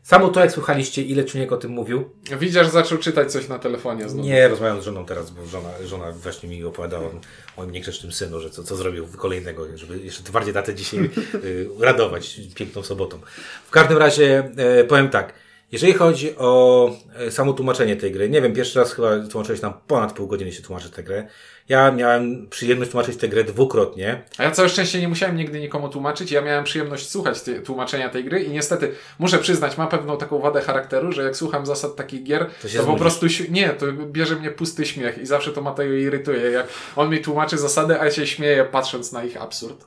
Samo 0.04 0.30
to, 0.30 0.40
jak 0.40 0.52
słuchaliście, 0.52 1.02
ile 1.02 1.24
Czuniek 1.24 1.52
o 1.52 1.58
tym 1.58 1.72
mówił. 1.72 2.10
Widzisz, 2.40 2.68
zaczął 2.68 2.98
czytać 2.98 3.32
coś 3.32 3.48
na 3.48 3.60
telefonie 3.60 4.10
znowu. 4.10 4.28
Nie, 4.28 4.48
rozmawiam 4.48 4.82
z 4.82 4.84
żoną 4.84 5.06
teraz, 5.06 5.32
bo 5.32 5.46
żona, 5.46 5.70
żona 5.86 6.12
właśnie 6.12 6.50
mi 6.50 6.64
opowiadała 6.64 7.08
o 7.08 7.12
moim 7.58 7.72
niegrzecznym 7.72 8.12
synu, 8.12 8.40
że 8.40 8.50
co, 8.50 8.64
co 8.64 8.76
zrobił 8.76 9.08
kolejnego, 9.18 9.78
żeby 9.78 10.00
jeszcze 10.00 10.32
bardziej 10.32 10.54
datę 10.54 10.76
dzisiaj 10.76 11.10
y, 11.36 11.70
radować 11.80 12.40
piękną 12.56 12.84
sobotą. 12.84 13.20
W 13.68 13.72
każdym 13.72 13.98
razie 13.98 14.52
y, 14.82 14.84
powiem 14.84 15.10
tak. 15.10 15.34
Jeżeli 15.72 15.94
chodzi 15.94 16.38
o 16.38 16.92
e, 17.16 17.32
samo 17.32 17.54
tłumaczenie 17.54 17.96
tej 17.96 18.12
gry, 18.12 18.30
nie 18.30 18.42
wiem, 18.42 18.54
pierwszy 18.54 18.80
raz 18.80 18.94
chyba 18.94 19.20
tłumaczyłeś 19.20 19.62
nam 19.62 19.74
ponad 19.88 20.14
pół 20.14 20.28
godziny 20.28 20.52
się 20.52 20.64
tłumaczy 20.64 20.90
tę 20.90 21.04
grę. 21.04 21.28
Ja 21.70 21.92
miałem 21.92 22.50
przyjemność 22.50 22.92
tłumaczyć 22.92 23.18
tę 23.18 23.30
grę 23.30 23.44
dwukrotnie. 23.44 24.24
A 24.38 24.44
ja 24.44 24.52
całe 24.52 24.70
szczęście 24.70 25.02
nie 25.02 25.08
musiałem 25.08 25.38
nigdy 25.38 25.60
nikomu 25.60 25.90
tłumaczyć. 25.90 26.32
Ja 26.32 26.42
miałem 26.42 26.64
przyjemność 26.64 27.10
słuchać 27.10 27.42
te, 27.42 27.62
tłumaczenia 27.62 28.10
tej 28.10 28.24
gry 28.24 28.44
i 28.44 28.52
niestety 28.52 28.92
muszę 29.20 29.38
przyznać, 29.38 29.78
ma 29.78 29.88
pewną 29.88 30.18
taką 30.18 30.40
wadę 30.40 30.62
charakteru, 30.62 31.12
że 31.12 31.24
jak 31.24 31.38
słucham 31.38 31.66
zasad 31.66 31.96
takich 31.96 32.24
gier, 32.24 32.50
to, 32.62 32.68
to 32.78 32.86
po 32.86 32.96
prostu 32.96 33.26
nie, 33.50 33.70
to 33.70 33.86
bierze 33.92 34.36
mnie 34.36 34.52
pusty 34.52 34.86
śmiech 34.86 35.18
i 35.18 35.26
zawsze 35.26 35.52
to 35.52 35.62
Mateo 35.62 35.94
irytuje. 35.94 36.52
Jak 36.52 36.68
on 36.96 37.10
mi 37.10 37.22
tłumaczy 37.22 37.58
zasady, 37.58 38.02
a 38.02 38.06
ja 38.06 38.12
się 38.12 38.28
śmieję 38.28 38.66
patrząc 38.72 39.12
na 39.12 39.24
ich 39.24 39.42
absurd. 39.42 39.86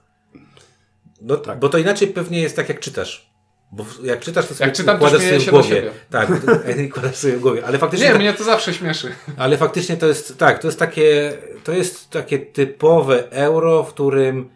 No 1.21 1.37
tak. 1.37 1.59
Bo 1.59 1.69
to 1.69 1.79
inaczej 1.79 2.09
pewnie 2.09 2.41
jest 2.41 2.57
tak, 2.57 2.69
jak 2.69 2.81
czytasz. 2.81 3.28
Bo 3.73 3.85
jak 4.03 4.21
czytasz, 4.21 4.47
to 4.47 4.55
sobie 4.55 4.67
jak 4.67 4.77
czytam, 4.77 4.97
układasz 4.97 5.23
sobie 5.23 5.39
w 5.39 5.51
głowie. 5.51 5.91
Tak, 6.11 6.29
układasz 6.89 7.17
sobie 7.17 7.37
w 7.37 7.41
głowie. 7.41 7.67
Ale 7.67 7.79
faktycznie. 7.79 8.07
Nie, 8.07 8.13
tak, 8.13 8.21
mnie 8.21 8.33
to 8.33 8.45
zawsze 8.45 8.75
śmieszy. 8.75 9.13
Ale 9.37 9.57
faktycznie 9.57 9.97
to 9.97 10.07
jest, 10.07 10.39
tak, 10.39 10.59
to 10.59 10.69
jest 10.69 10.79
takie, 10.79 11.33
to 11.65 11.73
jest 11.73 12.11
takie 12.11 12.39
typowe 12.39 13.31
euro, 13.31 13.83
w 13.83 13.89
którym 13.89 14.51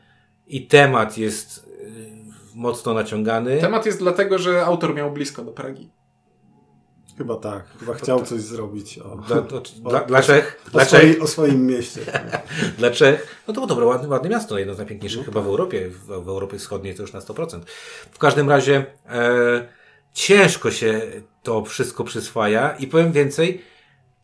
i 0.46 0.66
temat 0.66 1.18
jest 1.18 1.58
y, 1.58 1.62
mocno 2.54 2.94
naciągany. 2.94 3.60
Temat 3.60 3.86
jest 3.86 3.98
dlatego, 3.98 4.38
że 4.38 4.64
autor 4.64 4.94
miał 4.94 5.10
blisko 5.10 5.44
do 5.44 5.52
Pragi. 5.52 5.90
Chyba 7.18 7.36
tak. 7.36 7.62
Chyba 7.80 7.94
chciał 7.94 8.18
tak. 8.18 8.28
coś 8.28 8.40
zrobić. 8.40 8.98
O, 8.98 9.16
dla, 9.16 9.42
to, 9.42 9.56
o, 9.56 9.90
dla, 9.90 10.00
dla 10.00 10.22
Czech. 10.22 10.62
O, 10.66 10.70
dla 10.70 10.86
Czech. 10.86 11.22
o 11.22 11.26
swoim 11.26 11.66
mieście. 11.66 12.00
dla 12.78 12.90
Czech. 12.90 13.42
No 13.48 13.54
to 13.54 13.60
było 13.60 13.66
dobre, 13.66 13.86
ładne, 13.86 14.08
ładne 14.08 14.28
miasto. 14.28 14.58
Jedno 14.58 14.74
z 14.74 14.78
najpiękniejszych 14.78 15.20
no, 15.20 15.24
chyba 15.24 15.40
w 15.40 15.46
Europie. 15.46 15.88
W, 15.90 16.06
w, 16.06 16.28
Europie 16.28 16.58
Wschodniej 16.58 16.94
to 16.94 17.02
już 17.02 17.12
na 17.12 17.20
100%. 17.20 17.60
W 18.10 18.18
każdym 18.18 18.50
razie 18.50 18.86
e, 19.08 19.68
ciężko 20.14 20.70
się 20.70 21.00
to 21.42 21.64
wszystko 21.64 22.04
przyswaja 22.04 22.76
i 22.78 22.86
powiem 22.86 23.12
więcej, 23.12 23.62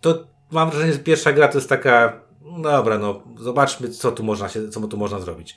to 0.00 0.24
mam 0.50 0.70
wrażenie, 0.70 0.92
że 0.92 0.98
pierwsza 0.98 1.32
gra 1.32 1.48
to 1.48 1.58
jest 1.58 1.68
taka, 1.68 2.20
no 2.42 2.70
dobra, 2.70 2.98
no 2.98 3.22
zobaczmy, 3.38 3.88
co 3.88 4.12
tu 4.12 4.22
można 4.24 4.48
się, 4.48 4.68
co 4.68 4.80
tu 4.80 4.96
można 4.96 5.20
zrobić. 5.20 5.56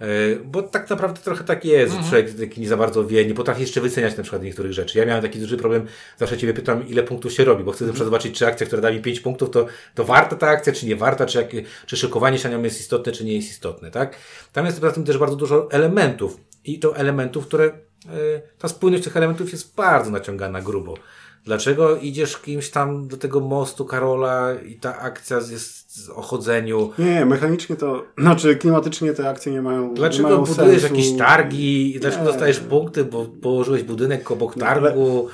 E, 0.00 0.06
bo 0.44 0.62
tak 0.62 0.90
naprawdę 0.90 1.20
trochę 1.20 1.44
tak 1.44 1.64
jest, 1.64 1.92
że 1.92 1.98
mhm. 1.98 2.24
człowiek 2.24 2.56
nie 2.56 2.68
za 2.68 2.76
bardzo 2.76 3.06
wie, 3.06 3.26
nie 3.26 3.34
potrafi 3.34 3.60
jeszcze 3.60 3.80
wyceniać 3.80 4.16
na 4.16 4.22
przykład 4.22 4.42
niektórych 4.42 4.72
rzeczy. 4.72 4.98
Ja 4.98 5.06
miałem 5.06 5.22
taki 5.22 5.38
duży 5.38 5.56
problem, 5.56 5.86
zawsze 6.18 6.38
Ciebie 6.38 6.54
pytam, 6.54 6.88
ile 6.88 7.02
punktów 7.02 7.32
się 7.32 7.44
robi, 7.44 7.64
bo 7.64 7.72
chcę 7.72 7.84
mm. 7.84 7.96
zobaczyć, 7.96 8.38
czy 8.38 8.46
akcja, 8.46 8.66
która 8.66 8.82
da 8.82 8.90
mi 8.90 9.00
5 9.00 9.20
punktów, 9.20 9.50
to, 9.50 9.66
to 9.94 10.04
warta 10.04 10.36
ta 10.36 10.48
akcja, 10.48 10.72
czy 10.72 10.86
nie 10.86 10.96
warta, 10.96 11.26
czy, 11.26 11.38
jak, 11.38 11.50
czy 11.86 11.96
szykowanie 11.96 12.38
się 12.38 12.48
na 12.48 12.56
nią 12.56 12.62
jest 12.62 12.80
istotne, 12.80 13.12
czy 13.12 13.24
nie 13.24 13.34
jest 13.34 13.50
istotne, 13.50 13.90
tak? 13.90 14.16
Tam 14.52 14.66
jest 14.66 14.80
poza 14.80 14.92
tym 14.92 15.04
też 15.04 15.18
bardzo 15.18 15.36
dużo 15.36 15.68
elementów 15.70 16.36
i 16.64 16.78
to 16.78 16.96
elementów, 16.96 17.46
które, 17.46 17.64
yy, 17.64 18.42
ta 18.58 18.68
spójność 18.68 19.04
tych 19.04 19.16
elementów 19.16 19.52
jest 19.52 19.74
bardzo 19.74 20.10
naciągana 20.10 20.60
grubo. 20.60 20.94
Dlaczego 21.44 21.96
idziesz 21.96 22.38
kimś 22.38 22.70
tam 22.70 23.08
do 23.08 23.16
tego 23.16 23.40
mostu 23.40 23.84
Karola 23.84 24.54
i 24.54 24.74
ta 24.74 24.98
akcja 24.98 25.36
jest 25.36 26.10
o 26.14 26.22
chodzeniu? 26.22 26.90
Nie, 26.98 27.26
mechanicznie 27.26 27.76
to, 27.76 28.04
znaczy 28.18 28.56
klimatycznie 28.56 29.12
te 29.12 29.28
akcje 29.28 29.52
nie 29.52 29.62
mają 29.62 29.94
Dlaczego 29.94 30.28
nie 30.28 30.34
mają 30.34 30.44
budujesz 30.46 30.82
sensu. 30.82 30.96
jakieś 30.96 31.16
targi? 31.18 31.96
Dlaczego 32.00 32.24
nie. 32.24 32.30
dostajesz 32.30 32.60
punkty, 32.60 33.04
bo 33.04 33.24
położyłeś 33.24 33.82
budynek 33.82 34.30
obok 34.30 34.54
targu? 34.54 35.28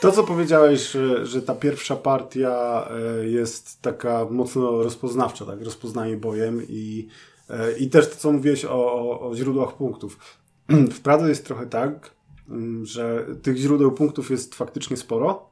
To, 0.00 0.12
co 0.12 0.24
powiedziałeś, 0.24 0.90
że, 0.90 1.26
że 1.26 1.42
ta 1.42 1.54
pierwsza 1.54 1.96
partia 1.96 2.84
e, 3.20 3.26
jest 3.28 3.82
taka 3.82 4.26
mocno 4.30 4.82
rozpoznawcza, 4.82 5.44
tak? 5.44 5.62
Rozpoznaje 5.62 6.16
bojem 6.16 6.62
i, 6.68 7.08
e, 7.50 7.78
i 7.78 7.90
też 7.90 8.08
to, 8.10 8.16
co 8.16 8.32
mówiłeś 8.32 8.64
o, 8.64 8.92
o, 8.92 9.28
o 9.30 9.36
źródłach 9.36 9.74
punktów. 9.74 10.18
W 10.94 11.00
Pradze 11.00 11.28
jest 11.28 11.46
trochę 11.46 11.66
tak, 11.66 12.10
mm, 12.48 12.86
że 12.86 13.26
tych 13.42 13.56
źródeł 13.56 13.92
punktów 13.92 14.30
jest 14.30 14.54
faktycznie 14.54 14.96
sporo, 14.96 15.51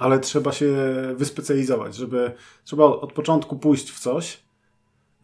ale 0.00 0.18
trzeba 0.18 0.52
się 0.52 0.74
wyspecjalizować, 1.16 1.96
żeby 1.96 2.32
trzeba 2.64 2.84
od 2.84 3.12
początku 3.12 3.58
pójść 3.58 3.90
w 3.90 4.00
coś, 4.00 4.40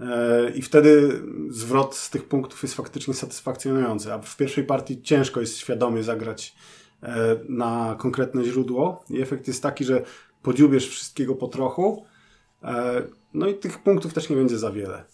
E, 0.01 0.51
I 0.51 0.63
wtedy 0.63 1.23
zwrot 1.51 1.97
z 1.97 2.11
tych 2.11 2.29
punktów 2.29 2.63
jest 2.63 2.75
faktycznie 2.75 3.15
satysfakcjonujący. 3.15 4.13
A 4.13 4.19
w 4.19 4.37
pierwszej 4.37 4.65
partii 4.65 5.03
ciężko 5.03 5.41
jest 5.41 5.59
świadomie 5.59 6.03
zagrać 6.03 6.55
e, 7.03 7.37
na 7.49 7.97
konkretne 7.99 8.45
źródło. 8.45 9.05
I 9.11 9.21
efekt 9.21 9.49
jest 9.49 9.63
taki, 9.63 9.85
że 9.85 10.05
podziubiesz 10.43 10.89
wszystkiego 10.89 11.35
po 11.35 11.49
trochu. 11.49 12.05
e, 12.63 13.03
No 13.35 13.47
i 13.47 13.55
tych 13.55 13.83
punktów 13.83 14.15
też 14.15 14.31
nie 14.31 14.37
będzie 14.37 14.59
za 14.59 14.73
wiele. 14.73 15.05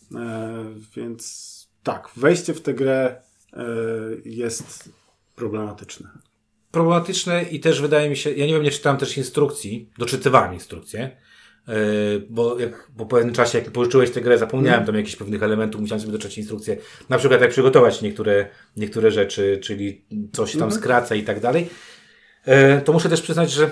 Więc 0.96 1.52
tak, 1.82 2.10
wejście 2.16 2.54
w 2.54 2.60
tę 2.60 2.74
grę 2.74 3.22
jest 4.24 4.88
problematyczne. 5.36 6.10
Problematyczne 6.72 7.42
i 7.42 7.60
też 7.60 7.80
wydaje 7.80 8.10
mi 8.10 8.16
się, 8.16 8.30
ja 8.30 8.46
nie 8.46 8.52
wiem, 8.52 8.62
nie 8.62 8.70
czytałem 8.70 8.98
też 8.98 9.16
instrukcji, 9.16 9.90
doczytywałem 9.98 10.54
instrukcje, 10.54 11.16
yy, 11.68 11.74
bo, 12.30 12.58
jak, 12.58 12.90
po 12.96 13.06
pewnym 13.06 13.34
czasie, 13.34 13.58
jak 13.58 13.70
pożyczyłeś 13.70 14.10
tę 14.10 14.20
grę, 14.20 14.38
zapomniałem 14.38 14.84
tam 14.84 14.94
jakichś 14.94 15.16
pewnych 15.16 15.42
elementów, 15.42 15.80
musiałem 15.80 16.00
sobie 16.00 16.12
doczytać 16.12 16.38
instrukcje, 16.38 16.76
na 17.08 17.18
przykład 17.18 17.40
jak 17.40 17.50
przygotować 17.50 18.02
niektóre, 18.02 18.48
niektóre 18.76 19.10
rzeczy, 19.10 19.58
czyli 19.62 20.04
coś 20.32 20.56
tam 20.56 20.72
skraca 20.72 21.14
i 21.14 21.22
tak 21.22 21.40
dalej, 21.40 21.68
Yy, 22.46 22.80
to 22.84 22.92
muszę 22.92 23.08
też 23.08 23.22
przyznać, 23.22 23.50
że 23.50 23.70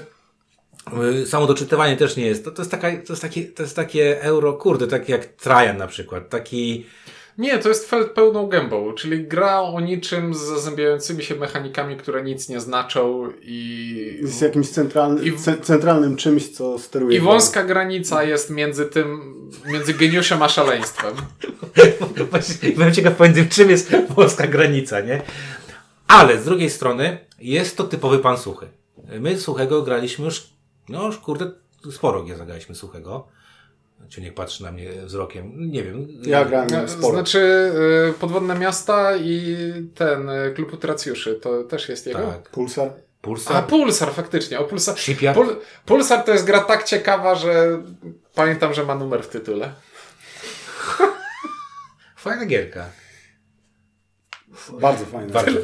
yy, 0.93 1.27
samo 1.27 1.47
doczytywanie 1.47 1.97
też 1.97 2.17
nie 2.17 2.27
jest, 2.27 2.45
to, 2.45 2.51
to, 2.51 2.63
jest 2.63 2.71
taka, 2.71 2.91
to, 2.91 3.13
jest 3.13 3.23
takie, 3.23 3.45
to 3.45 3.63
jest 3.63 3.77
takie 3.77 4.23
euro, 4.23 4.53
kurde, 4.53 4.87
takie 4.87 5.13
jak 5.13 5.27
Trajan 5.27 5.77
na 5.77 5.87
przykład, 5.87 6.29
taki... 6.29 6.87
Nie, 7.39 7.59
to 7.59 7.69
jest 7.69 7.91
felt 7.91 8.11
pełną 8.11 8.47
gębą, 8.47 8.93
czyli 8.93 9.25
gra 9.29 9.61
o 9.61 9.81
niczym 9.81 10.35
z 10.35 10.39
zazębiającymi 10.39 11.23
się 11.23 11.35
mechanikami, 11.35 11.97
które 11.97 12.23
nic 12.23 12.49
nie 12.49 12.61
znaczą 12.61 13.29
i... 13.43 14.19
Jest 14.23 14.43
jakimś 14.43 14.69
centralny, 14.69 15.25
I 15.25 15.33
ce- 15.33 15.61
centralnym 15.61 16.17
czymś, 16.17 16.49
co 16.49 16.79
steruje. 16.79 17.19
I 17.19 17.21
wąska 17.21 17.65
granica 17.65 18.25
jest 18.25 18.51
między 18.51 18.87
tym, 18.87 19.35
między 19.67 19.95
geniuszem 19.95 20.43
a 20.43 20.49
szaleństwem. 20.49 21.15
Właśnie, 22.31 22.71
byłem 22.71 22.95
ciekaw 22.95 23.15
pomiędzy 23.15 23.47
czym 23.47 23.71
jest 23.71 23.93
polska 24.15 24.47
granica, 24.47 25.01
nie? 25.01 25.23
Ale 26.09 26.41
z 26.41 26.45
drugiej 26.45 26.71
strony 26.71 27.19
jest 27.39 27.77
to 27.77 27.85
typowy 27.85 28.19
pan 28.19 28.39
suchy. 28.39 28.67
My 29.21 29.39
suchego 29.39 29.83
graliśmy 29.83 30.25
już, 30.25 30.51
no 30.89 31.07
już 31.07 31.19
kurde, 31.19 31.51
sporo 31.93 32.23
gier 32.25 32.39
zagraliśmy 32.39 32.75
suchego. 32.75 33.29
Czy 34.09 34.21
niech 34.21 34.35
patrzy 34.35 34.63
na 34.63 34.73
mnie 34.73 34.93
wzrokiem, 34.93 35.71
nie 35.71 35.83
wiem. 35.83 36.09
Ja 36.23 36.45
grałem 36.45 36.89
sporo. 36.89 37.13
Znaczy 37.13 37.39
y, 38.11 38.13
Podwodne 38.13 38.59
Miasta 38.59 39.17
i 39.17 39.57
ten 39.95 40.29
y, 40.29 40.53
Klub 40.55 40.73
Utracjuszy, 40.73 41.35
to 41.35 41.65
też 41.65 41.89
jest 41.89 42.07
jego? 42.07 42.19
Tak. 42.19 42.51
Pulsar. 42.51 42.91
Pulsar, 43.21 43.57
A 43.57 43.63
Pulsar, 43.63 44.13
faktycznie. 44.13 44.59
O, 44.61 44.65
Pulsar, 44.65 44.99
Shipyard. 44.99 45.39
Pul, 45.39 45.57
Pulsar 45.87 46.25
to 46.25 46.33
jest 46.33 46.45
gra 46.45 46.61
tak 46.61 46.85
ciekawa, 46.85 47.35
że 47.35 47.83
pamiętam, 48.35 48.75
że 48.75 48.85
ma 48.85 48.95
numer 48.95 49.23
w 49.23 49.29
tytule. 49.29 49.73
Fajna 52.17 52.47
gierka. 52.47 52.87
Bardzo 54.81 55.05
fajne. 55.05 55.33
Bardzo. 55.33 55.59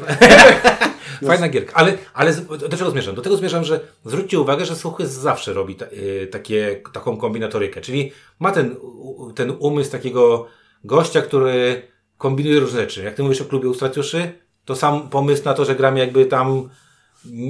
Fajna 1.27 1.49
gierka. 1.53 1.73
Ale, 1.75 1.93
ale 2.13 2.33
do 2.69 2.77
czego 2.77 2.91
zmierzam? 2.91 3.15
Do 3.15 3.21
tego 3.21 3.37
zmierzam, 3.37 3.63
że 3.63 3.79
zwróćcie 4.05 4.39
uwagę, 4.39 4.65
że 4.65 4.75
Suchy 4.75 5.07
zawsze 5.07 5.53
robi 5.53 5.75
ta, 5.75 5.85
y, 5.85 6.27
takie, 6.31 6.81
taką 6.93 7.17
kombinatorykę. 7.17 7.81
Czyli 7.81 8.11
ma 8.39 8.51
ten, 8.51 8.75
u- 8.81 9.31
ten 9.33 9.53
umysł 9.59 9.91
takiego 9.91 10.47
gościa, 10.83 11.21
który 11.21 11.81
kombinuje 12.17 12.59
różne 12.59 12.79
rzeczy. 12.79 13.03
Jak 13.03 13.15
ty 13.15 13.23
mówisz 13.23 13.41
o 13.41 13.45
klubie 13.45 13.69
Ustracjuszy, 13.69 14.31
to 14.65 14.75
sam 14.75 15.09
pomysł 15.09 15.41
na 15.45 15.53
to, 15.53 15.65
że 15.65 15.75
gramy 15.75 15.99
jakby 15.99 16.25
tam 16.25 16.69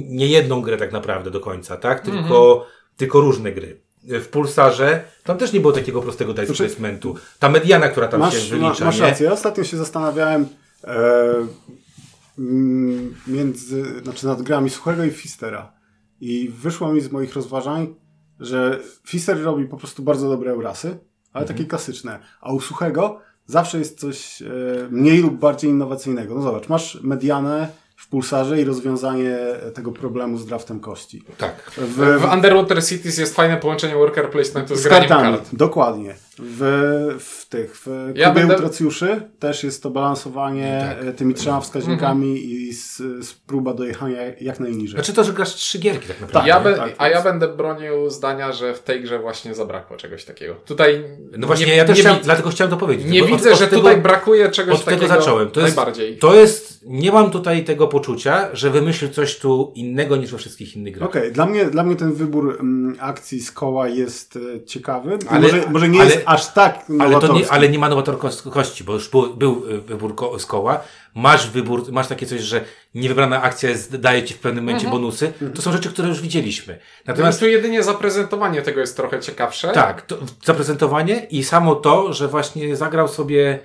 nie 0.08 0.26
jedną 0.26 0.62
grę 0.62 0.76
tak 0.76 0.92
naprawdę 0.92 1.30
do 1.30 1.40
końca, 1.40 1.76
tak? 1.76 2.00
Tylko, 2.00 2.66
tylko 2.96 3.20
różne 3.20 3.52
gry. 3.52 3.80
W 4.04 4.28
Pulsarze 4.28 5.04
tam 5.24 5.38
też 5.38 5.52
nie 5.52 5.60
było 5.60 5.72
takiego 5.72 6.02
prostego 6.02 6.32
dice 6.34 6.46
Znaczy- 6.46 6.64
placementu. 6.66 7.16
Ta 7.38 7.48
mediana, 7.48 7.88
która 7.88 8.08
tam 8.08 8.20
Masz, 8.20 8.34
się 8.34 8.50
wylicza, 8.50 8.84
masz 8.84 8.96
nie? 9.00 9.02
rację. 9.06 9.26
Ja 9.26 9.32
ostatnio 9.32 9.64
się 9.64 9.76
zastanawiałem 9.76 10.34
mm, 10.34 10.48
między, 13.26 13.84
znaczy 14.02 14.26
nad 14.26 14.42
grami 14.42 14.70
Suchego 14.70 15.04
i 15.04 15.10
Fistera. 15.10 15.72
I 16.20 16.48
wyszło 16.48 16.92
mi 16.92 17.00
z 17.00 17.12
moich 17.12 17.34
rozważań, 17.34 17.94
że 18.40 18.80
Fister 19.06 19.42
robi 19.42 19.64
po 19.64 19.76
prostu 19.76 20.02
bardzo 20.02 20.28
dobre 20.28 20.50
Eurasy, 20.50 20.88
ale 21.32 21.42
Mhm. 21.44 21.46
takie 21.46 21.64
klasyczne. 21.64 22.18
A 22.40 22.52
u 22.52 22.60
Suchego 22.60 23.20
zawsze 23.46 23.78
jest 23.78 24.00
coś 24.00 24.42
e, 24.42 24.46
mniej 24.90 25.18
lub 25.22 25.34
bardziej 25.38 25.70
innowacyjnego. 25.70 26.34
No 26.34 26.42
zobacz, 26.42 26.68
masz 26.68 26.98
medianę 27.02 27.68
w 27.96 28.08
Pulsarze 28.08 28.60
i 28.60 28.64
rozwiązanie 28.64 29.38
tego 29.74 29.92
problemu 29.92 30.38
z 30.38 30.46
draftem 30.46 30.80
kości. 30.80 31.22
Tak. 31.38 31.70
W, 31.76 32.20
W 32.20 32.32
Underwater 32.34 32.84
Cities 32.84 33.18
jest 33.18 33.34
fajne 33.34 33.56
połączenie 33.56 33.94
worker 33.94 34.30
placementu 34.30 34.76
z, 34.76 34.80
z 34.80 34.84
graniem 34.84 35.08
kart. 35.08 35.48
dokładnie. 35.52 36.14
W, 36.42 37.16
w 37.20 37.48
tych, 37.48 37.76
w 37.76 37.86
Ja 38.14 38.24
klubie 38.30 38.40
będę- 38.40 38.56
utracjuszy 38.56 39.20
też 39.38 39.64
jest 39.64 39.82
to 39.82 39.90
balansowanie 39.90 40.94
Tak. 40.98 41.06
e, 41.08 41.12
tymi 41.12 41.34
trzema 41.34 41.60
wskaźnikami 41.60 42.26
Mhm. 42.30 42.46
i 42.50 42.72
z, 42.72 42.96
z 43.26 43.34
próba 43.34 43.74
dojechania 43.74 44.18
jak 44.40 44.60
najniżej. 44.60 44.94
Znaczy 44.96 45.12
to, 45.12 45.24
że 45.24 45.32
grasz 45.32 45.54
trzy 45.54 45.78
gierki 45.78 46.08
tak 46.08 46.20
naprawdę. 46.20 46.48
Ja 46.48 46.60
be, 46.60 46.74
tak, 46.74 46.94
a 46.98 47.08
ja 47.08 47.14
więc- 47.14 47.24
będę 47.24 47.48
bronił 47.48 48.10
zdania, 48.10 48.52
że 48.52 48.74
w 48.74 48.82
tej 48.82 49.02
grze 49.02 49.18
właśnie 49.18 49.54
zabrakło 49.54 49.96
czegoś 49.96 50.24
takiego. 50.24 50.54
Tutaj 50.54 51.04
No 51.38 51.46
właśnie, 51.46 51.66
nie, 51.66 51.76
ja 51.76 51.84
też 51.84 51.96
nie, 51.96 52.02
chciałem, 52.02 52.20
dlatego 52.22 52.50
chciałem 52.50 52.70
to 52.70 52.76
powiedzieć. 52.76 53.06
nie 53.10 53.22
widzę, 53.22 53.56
że 53.56 53.66
tego, 53.68 53.82
tutaj 53.82 54.00
brakuje 54.00 54.50
czegoś 54.50 54.74
Od 54.74 54.84
takiego 54.84 55.06
tego 55.06 55.20
zacząłem. 55.20 55.50
To 55.50 55.60
jest, 55.60 55.76
najbardziej. 55.76 56.18
to 56.18 56.34
jest, 56.34 56.78
nie 56.86 57.12
mam 57.12 57.30
tutaj 57.30 57.64
tego 57.64 57.88
poczucia, 57.88 58.48
że 58.52 58.70
wymyślił 58.70 59.10
coś 59.10 59.38
tu 59.38 59.72
innego 59.74 60.16
niż 60.16 60.30
we 60.32 60.38
wszystkich 60.38 60.76
innych 60.76 60.94
grach. 60.94 61.08
Okej, 61.08 61.32
dla, 61.32 61.46
mnie, 61.46 61.64
dla 61.64 61.82
mnie 61.84 61.96
ten 61.96 62.12
wybór 62.12 62.56
mm, 62.60 62.96
akcji 63.00 63.40
z 63.40 63.52
koła 63.52 63.88
jest 63.88 64.38
e, 64.56 64.64
ciekawy. 64.64 65.18
Ale- 65.28 65.40
może, 65.40 65.62
może 65.70 65.88
nie 65.88 66.00
ale- 66.00 66.10
jest 66.10 66.22
aż 66.28 66.52
tak 66.52 66.84
Ale, 67.00 67.20
to 67.20 67.32
nie, 67.32 67.50
ale 67.50 67.68
nie 67.68 67.78
ma 67.78 67.88
nowatorskości, 67.88 68.84
bo 68.84 68.92
już 68.92 69.08
był, 69.08 69.36
był 69.36 69.64
y, 69.70 69.80
wybór 69.80 70.14
ko- 70.14 70.38
z 70.38 70.46
koła. 70.46 70.80
Masz 71.14 71.50
wybór, 71.50 71.92
masz 71.92 72.06
takie 72.08 72.26
coś, 72.26 72.40
że 72.40 72.64
niewybrana 72.94 73.42
akcja 73.42 73.70
jest, 73.70 73.96
daje 73.96 74.22
ci 74.22 74.34
w 74.34 74.38
pewnym 74.38 74.64
momencie 74.64 74.86
Mhm. 74.86 75.02
bonusy. 75.02 75.32
To 75.54 75.62
są 75.62 75.72
rzeczy, 75.72 75.88
które 75.88 76.08
już 76.08 76.20
widzieliśmy. 76.20 76.72
Natomiast 76.74 77.06
Natomiast 77.06 77.40
tu 77.40 77.46
jedynie 77.48 77.82
zaprezentowanie 77.82 78.62
tego 78.62 78.80
jest 78.80 78.96
trochę 78.96 79.20
ciekawsze. 79.20 79.68
tak, 79.68 80.02
to, 80.02 80.16
zaprezentowanie 80.44 81.26
i 81.30 81.44
samo 81.44 81.74
to, 81.74 82.12
że 82.12 82.28
właśnie 82.28 82.76
zagrał 82.76 83.08
sobie, 83.08 83.58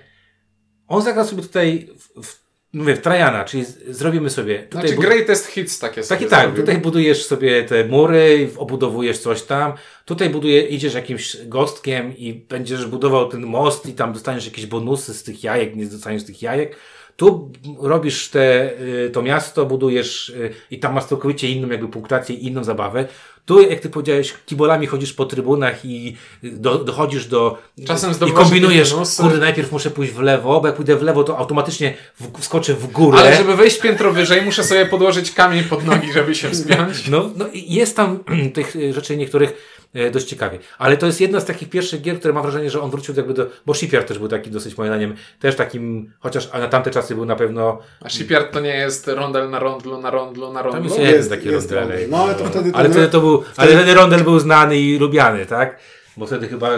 on 0.87 1.01
zagrał 1.01 1.25
sobie 1.25 1.41
tutaj 1.41 1.89
w, 1.99 2.25
w, 2.27 2.42
mówię, 2.73 2.95
w 2.95 3.01
Trajana, 3.01 3.45
czyli 3.45 3.65
zrobimy 3.87 4.29
sobie. 4.29 4.59
Tutaj 4.59 4.87
Znaczy 4.89 5.07
greatest 5.07 5.47
hits 5.47 5.79
takie 5.79 6.01
Taki 6.01 6.07
sobie 6.07 6.29
tak, 6.29 6.41
zrobił. 6.41 6.61
tutaj 6.61 6.77
budujesz 6.77 7.25
sobie 7.25 7.63
te 7.63 7.85
mury, 7.85 8.49
obudowujesz 8.57 9.17
coś 9.17 9.41
tam. 9.41 9.73
Tutaj 10.05 10.29
buduje, 10.29 10.61
idziesz 10.61 10.93
jakimś 10.93 11.37
gostkiem 11.45 12.17
i 12.17 12.33
będziesz 12.33 12.85
budował 12.85 13.29
ten 13.29 13.45
most 13.45 13.85
i 13.85 13.93
tam 13.93 14.13
dostaniesz 14.13 14.45
jakieś 14.45 14.65
bonusy 14.65 15.13
z 15.13 15.23
tych 15.23 15.43
jajek, 15.43 15.75
nie 15.75 15.85
dostaniesz 15.85 16.23
tych 16.23 16.41
jajek. 16.41 16.75
Tu 17.15 17.51
robisz 17.79 18.29
te, 18.29 18.73
y, 18.81 19.09
to 19.13 19.21
miasto, 19.21 19.65
budujesz 19.65 20.29
y, 20.29 20.53
i 20.71 20.79
tam 20.79 20.93
masz 20.93 21.05
całkowicie 21.05 21.49
inną 21.49 21.67
jakby 21.67 21.87
punktację, 21.87 22.35
inną 22.35 22.63
zabawę. 22.63 23.07
Tu, 23.45 23.61
jak 23.61 23.79
ty 23.79 23.89
powiedziałeś, 23.89 24.33
kibolami 24.45 24.87
chodzisz 24.87 25.13
po 25.13 25.25
trybunach 25.25 25.85
i 25.85 26.15
do, 26.43 26.77
dochodzisz 26.77 27.25
do... 27.25 27.57
Czasem 27.87 28.13
I 28.27 28.31
kombinujesz, 28.31 28.95
kurde, 29.17 29.37
najpierw 29.37 29.71
muszę 29.71 29.91
pójść 29.91 30.13
w 30.13 30.19
lewo, 30.19 30.61
bo 30.61 30.67
jak 30.67 30.75
pójdę 30.75 30.95
w 30.95 31.01
lewo, 31.01 31.23
to 31.23 31.37
automatycznie 31.37 31.93
w, 32.19 32.41
wskoczę 32.41 32.73
w 32.73 32.87
górę. 32.87 33.17
Ale 33.19 33.35
żeby 33.35 33.55
wejść 33.55 33.79
piętro 33.79 34.13
wyżej, 34.13 34.41
muszę 34.41 34.63
sobie 34.63 34.85
podłożyć 34.85 35.31
kamień 35.31 35.63
pod 35.63 35.85
nogi, 35.85 36.13
żeby 36.13 36.35
się 36.35 36.49
wspiąć. 36.49 37.07
No, 37.07 37.29
no 37.35 37.47
i 37.53 37.73
jest 37.73 37.95
tam 37.95 38.23
tych 38.53 38.75
y, 38.75 38.93
rzeczy 38.93 39.17
niektórych 39.17 39.82
dość 40.11 40.27
ciekawie. 40.27 40.59
Ale 40.77 40.97
to 40.97 41.05
jest 41.05 41.21
jedna 41.21 41.39
z 41.39 41.45
takich 41.45 41.69
pierwszych 41.69 42.01
gier, 42.01 42.19
które 42.19 42.33
mam 42.33 42.43
wrażenie, 42.43 42.69
że 42.69 42.81
on 42.81 42.91
wrócił 42.91 43.15
jakby 43.15 43.33
do... 43.33 43.45
Bo 43.65 43.73
Shipyard 43.73 44.07
też 44.07 44.19
był 44.19 44.27
taki 44.27 44.51
dosyć 44.51 44.77
moim 44.77 44.89
zdaniem, 44.89 45.15
też 45.39 45.55
takim, 45.55 46.13
chociaż 46.19 46.49
a 46.51 46.59
na 46.59 46.67
tamte 46.67 46.91
czasy 46.91 47.15
był 47.15 47.25
na 47.25 47.35
pewno... 47.35 47.79
A 48.01 48.09
Shipyard 48.09 48.51
to 48.53 48.59
nie 48.59 48.75
jest 48.75 49.07
rondel 49.07 49.49
na 49.49 49.59
rondlu, 49.59 50.01
na 50.01 50.09
rondlu, 50.11 50.53
na 50.53 50.63
Tam 50.63 50.71
rondlu. 50.71 50.83
jest 50.83 50.97
No, 50.97 51.03
jeden 51.03 51.17
jest- 51.17 51.29
taki 51.29 51.47
jest 51.47 51.71
rondel. 51.71 51.89
rondel. 51.89 52.09
No, 52.09 52.17
ale 52.23 52.35
to 52.35 52.45
wtedy 52.45 52.71
Ale 52.73 52.83
ten- 52.83 52.91
wtedy 52.91 53.07
to 53.07 53.19
był, 53.21 53.43
ale 53.57 53.71
wtedy 53.71 53.93
rondel 53.93 54.23
był 54.23 54.39
znany 54.39 54.77
i 54.79 54.97
lubiany, 54.99 55.45
tak? 55.45 55.79
Bo 56.17 56.25
wtedy 56.25 56.47
chyba 56.47 56.69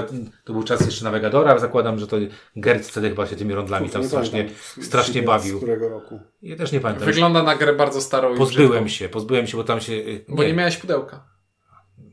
to 0.43 0.53
był 0.53 0.63
czas 0.63 0.85
jeszcze 0.85 1.03
Navigadora, 1.05 1.59
zakładam, 1.59 1.99
że 1.99 2.07
to 2.07 2.17
Gertz 2.55 2.87
wtedy 2.87 3.09
chyba 3.09 3.27
się 3.27 3.35
tymi 3.35 3.53
rondlami 3.53 3.89
tam 3.89 4.01
Nie 4.01 4.07
strasznie, 4.07 4.31
pamiętam, 4.43 4.83
strasznie 4.83 5.21
z 5.21 5.25
bawił. 5.25 5.57
którego 5.57 5.89
roku. 5.89 6.19
Ja 6.41 6.55
też 6.55 6.71
nie 6.71 6.79
pamiętam. 6.79 7.05
Wygląda 7.05 7.43
na 7.43 7.55
grę 7.55 7.73
bardzo 7.73 8.01
starą 8.01 8.35
i 8.35 8.37
Pozbyłem 8.37 8.83
brzydką. 8.83 8.87
się, 9.05 9.09
pozbyłem 9.09 9.47
się, 9.47 9.57
bo 9.57 9.63
tam 9.63 9.81
się... 9.81 9.93
y, 9.93 10.25
Bo 10.29 10.43
nie 10.43 10.53
miałeś 10.53 10.77
pudełka. 10.77 11.34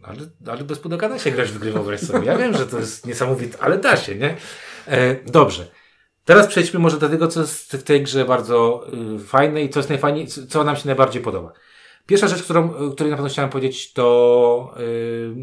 Ale, 0.02 0.18
ale 0.46 0.64
bez 0.64 0.78
pudełka 0.78 1.08
da 1.08 1.18
się 1.18 1.30
grać 1.30 1.48
w 1.48 1.58
gry, 1.58 1.72
wyobraź 1.72 2.00
sobie. 2.00 2.26
Ja 2.26 2.38
wiem, 2.38 2.56
że 2.56 2.66
to 2.66 2.78
jest 2.78 3.06
niesamowite, 3.06 3.58
ale 3.60 3.78
da 3.78 3.96
się, 3.96 4.14
nie? 4.14 4.36
E, 4.86 5.16
dobrze. 5.24 5.66
Teraz 6.24 6.46
przejdźmy 6.46 6.80
może 6.80 6.98
do 6.98 7.08
tego, 7.08 7.28
co 7.28 7.40
jest 7.40 7.72
w 7.72 7.82
tej 7.82 8.02
grze 8.02 8.24
bardzo 8.24 8.86
y, 9.16 9.18
fajne 9.18 9.62
i 9.62 9.68
co 9.68 9.78
jest 9.78 9.88
najfajniejsze, 9.88 10.46
co 10.46 10.64
nam 10.64 10.76
się 10.76 10.86
najbardziej 10.86 11.22
podoba. 11.22 11.52
Pierwsza 12.06 12.28
rzecz, 12.28 12.42
którą, 12.42 12.88
y, 12.88 12.92
której 12.94 13.10
na 13.10 13.16
pewno 13.16 13.30
chciałem 13.30 13.50
powiedzieć, 13.50 13.92
to 13.92 14.74
y, 14.80 15.34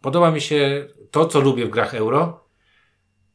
podoba 0.00 0.30
mi 0.30 0.40
się 0.40 0.88
to, 1.10 1.26
co 1.26 1.40
lubię 1.40 1.66
w 1.66 1.70
grach 1.70 1.94
euro. 1.94 2.44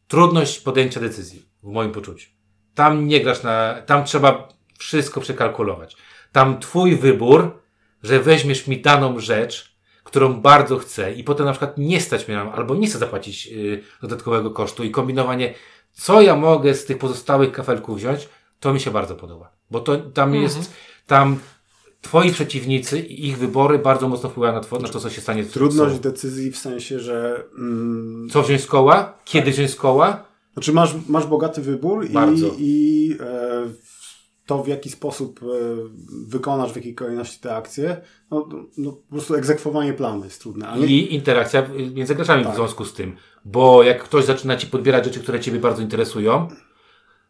Trudność 0.08 0.60
podjęcia 0.60 1.00
decyzji, 1.00 1.46
w 1.64 1.68
moim 1.68 1.92
poczuciu. 1.92 2.30
Tam 2.76 3.08
nie 3.08 3.22
grasz 3.22 3.44
na, 3.44 3.82
tam 3.86 4.04
trzeba 4.04 4.48
wszystko 4.78 5.22
przekalkulować. 5.22 5.98
Tam 6.32 6.60
twój 6.60 6.96
wybór, 6.96 7.62
że 8.04 8.20
weźmiesz 8.20 8.68
mi 8.68 8.82
daną 8.82 9.20
rzecz, 9.20 9.69
którą 10.10 10.34
bardzo 10.42 10.78
chcę 10.78 11.14
i 11.14 11.24
potem 11.24 11.46
na 11.46 11.52
przykład 11.52 11.78
nie 11.78 12.02
stać 12.02 12.28
mnie 12.28 12.42
albo 12.42 12.76
nie 12.76 12.88
chcę 12.88 12.98
zapłacić 13.00 13.48
y, 13.48 13.84
dodatkowego 14.02 14.52
kosztu 14.52 14.84
i 14.84 14.92
kombinowanie 14.92 15.54
co 15.94 16.22
ja 16.22 16.36
mogę 16.36 16.74
z 16.74 16.86
tych 16.86 16.98
pozostałych 16.98 17.52
kafelków 17.52 17.98
wziąć, 17.98 18.30
to 18.60 18.74
mi 18.74 18.80
się 18.80 18.92
bardzo 18.92 19.16
podoba. 19.16 19.52
Bo 19.72 19.80
to 19.80 19.98
tam 19.98 20.36
jest, 20.36 20.74
tam 21.08 21.38
twoi 22.02 22.32
przeciwnicy 22.32 23.00
i 23.00 23.28
ich 23.28 23.38
wybory 23.38 23.80
bardzo 23.80 24.08
mocno 24.08 24.30
wpływają 24.30 24.54
na, 24.54 24.62
two, 24.62 24.80
na 24.80 24.90
to, 24.90 25.00
co 25.00 25.10
się 25.10 25.22
stanie 25.22 25.44
Trudność 25.44 25.92
sobą. 25.92 26.04
decyzji 26.04 26.52
w 26.52 26.58
sensie, 26.58 27.00
że 27.00 27.44
mm, 27.58 28.30
Co 28.32 28.44
wziąć 28.44 28.62
z 28.62 28.66
koła, 28.66 29.18
kiedy 29.26 29.52
wziąć 29.52 29.72
z 29.72 29.76
koła, 29.76 30.24
znaczy 30.54 30.74
masz, 30.74 30.96
masz 31.08 31.26
bogaty 31.28 31.62
wybór 31.62 32.06
i, 32.06 32.10
Bardzo. 32.10 32.48
i 32.58 33.16
e, 33.20 33.68
to 34.50 34.64
w 34.64 34.68
jaki 34.68 34.90
sposób 34.90 35.40
e, 35.44 35.46
wykonasz 36.28 36.72
w 36.72 36.76
jakiej 36.76 36.96
kolejności 36.96 37.40
te 37.40 37.56
akcje, 37.56 38.02
no, 38.32 38.50
no 38.78 38.92
po 38.92 39.12
prostu 39.12 39.36
egzekwowanie 39.36 39.94
planu 39.94 40.24
jest 40.24 40.42
trudne. 40.42 40.68
Ale 40.68 40.86
i 40.86 41.16
interakcja 41.16 41.70
między 41.94 42.16
graczami 42.16 42.44
Tak. 42.44 42.54
w 42.54 42.56
związku 42.56 42.86
z 42.86 42.94
tym. 42.94 43.16
Bo 43.46 43.84
jak 43.84 44.04
ktoś 44.04 44.26
zaczyna 44.26 44.56
ci 44.56 44.68
podbierać 44.68 45.06
rzeczy, 45.06 45.20
które 45.20 45.40
ciebie 45.40 45.60
bardzo 45.60 45.82
interesują, 45.82 46.48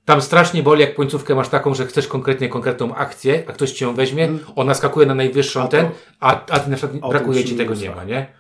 tam 0.06 0.22
strasznie 0.22 0.64
boli, 0.64 0.82
jak 0.82 0.96
końcówkę 0.96 1.36
masz 1.36 1.50
taką, 1.50 1.74
że 1.74 1.86
chcesz 1.86 2.08
konkretnie 2.08 2.50
konkretną 2.50 2.96
akcję, 2.96 3.44
a 3.48 3.52
ktoś 3.54 3.72
ci 3.72 3.84
ją 3.84 3.96
weźmie, 3.96 4.30
ona 4.56 4.74
skakuje 4.74 5.06
na 5.06 5.16
najwyższą. 5.16 5.62
A 5.62 5.64
to- 5.64 5.70
ten, 5.70 5.90
a, 6.20 6.46
a 6.46 6.60
ty 6.60 6.70
na 6.70 6.78
przykład 6.78 7.12
brakuje 7.12 7.44
ci 7.46 7.56
tego 7.56 7.74
nie 7.74 7.90
ma, 7.90 8.04
nie? 8.04 8.34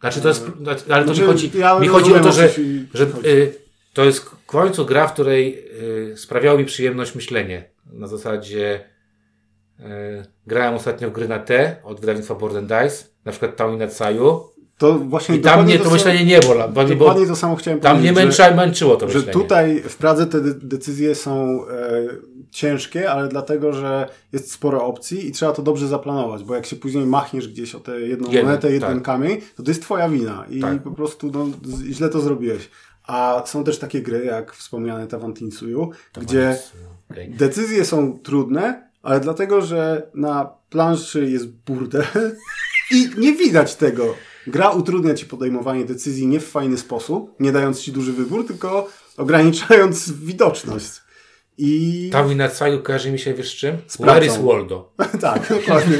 Znaczy 0.00 0.20
to 0.20 0.28
jest, 0.28 0.46
znaczy, 0.62 0.84
ale 0.94 1.04
to 1.04 1.10
mi 1.10 1.16
Znaczy, 1.16 1.32
chodzi, 1.32 1.50
ja 1.58 1.78
mi 1.78 1.88
chodzi 1.88 2.14
o 2.14 2.20
to, 2.20 2.32
że, 2.32 2.50
że 2.94 3.04
y, 3.24 3.54
to 3.94 4.04
jest 4.04 4.18
w 4.18 4.46
końcu 4.46 4.86
gra, 4.86 5.06
w 5.06 5.12
której 5.12 5.64
y, 6.12 6.16
sprawiało 6.16 6.58
mi 6.58 6.64
przyjemność 6.64 7.14
myślenie. 7.14 7.75
Na 7.92 8.06
zasadzie 8.06 8.84
y, 9.80 9.82
grałem 10.46 10.74
ostatnio 10.74 11.08
w 11.10 11.12
gry 11.12 11.28
na 11.28 11.38
T 11.38 11.76
od 11.84 12.00
wydawnictwa 12.00 12.34
Board 12.34 12.56
Dice, 12.58 13.04
na 13.24 13.32
przykład 13.32 13.56
Town 13.56 13.82
in 13.82 13.90
Saju 13.90 14.40
to 14.78 14.94
właśnie 14.94 15.36
i 15.36 15.40
tam 15.40 15.64
mnie 15.64 15.78
to 15.78 15.84
samo- 15.84 15.92
myślenie 15.92 16.24
nie 16.24 16.40
bola, 16.40 16.68
bo, 16.68 16.84
Dokładnie 16.84 17.26
to 17.26 17.36
samo 17.36 17.56
chciałem 17.56 17.80
tam 17.80 18.00
mnie 18.00 18.12
powiedzieć, 18.12 18.36
że- 18.36 18.42
męcza, 18.42 18.56
męczyło 18.56 18.96
to 18.96 19.08
że 19.08 19.18
myślenie. 19.18 19.32
tutaj 19.42 19.80
w 19.80 19.96
Pradze 19.96 20.26
te 20.26 20.40
de- 20.40 20.54
decyzje 20.54 21.14
są 21.14 21.64
e, 21.68 22.02
ciężkie, 22.50 23.10
ale 23.10 23.28
dlatego, 23.28 23.72
że 23.72 24.08
jest 24.32 24.52
sporo 24.52 24.84
opcji 24.86 25.28
i 25.28 25.32
trzeba 25.32 25.52
to 25.52 25.62
dobrze 25.62 25.88
zaplanować, 25.88 26.44
bo 26.44 26.54
jak 26.54 26.66
się 26.66 26.76
później 26.76 27.06
machniesz 27.06 27.48
gdzieś 27.48 27.74
o 27.74 27.80
tę 27.80 28.00
jedną 28.00 28.28
Jeden, 28.30 28.44
monetę, 28.46 28.72
jeden 28.72 28.94
tak. 28.94 29.02
kamień, 29.02 29.40
to 29.56 29.62
to 29.62 29.70
jest 29.70 29.82
twoja 29.82 30.08
wina 30.08 30.44
i 30.50 30.60
Tak. 30.60 30.82
po 30.82 30.90
prostu 30.90 31.30
no, 31.34 31.46
źle 31.90 32.08
to 32.08 32.20
zrobiłeś. 32.20 32.70
A 33.06 33.42
są 33.46 33.64
też 33.64 33.78
takie 33.78 34.02
gry, 34.02 34.24
jak 34.24 34.52
wspomniane 34.52 35.06
Tawantinsuyu, 35.06 35.90
gdzie 36.20 36.58
Okej. 37.10 37.30
decyzje 37.30 37.84
są 37.84 38.18
trudne, 38.18 38.90
ale 39.02 39.20
dlatego, 39.20 39.62
że 39.62 40.10
na 40.14 40.50
planszy 40.70 41.30
jest 41.30 41.48
burdel 41.48 42.04
i 42.94 43.08
nie 43.18 43.32
widać 43.32 43.74
tego. 43.74 44.14
Gra 44.46 44.70
utrudnia 44.70 45.14
ci 45.14 45.26
podejmowanie 45.26 45.84
decyzji 45.84 46.26
nie 46.26 46.40
w 46.40 46.46
fajny 46.46 46.78
sposób, 46.78 47.34
nie 47.40 47.52
dając 47.52 47.80
ci 47.80 47.92
duży 47.92 48.12
wybór, 48.12 48.46
tylko 48.46 48.88
ograniczając 49.16 50.12
widoczność. 50.12 51.06
I 51.58 52.10
Tam 52.12 52.32
in 52.32 52.42
Saju 52.52 52.82
kojarzy 52.82 53.12
mi 53.12 53.18
się, 53.18 53.34
wiesz 53.34 53.56
czym? 53.56 53.76
Where 54.00 54.26
is 54.26 54.36
Waldo? 54.36 54.92
tak, 55.20 55.48
dokładnie. 55.48 55.98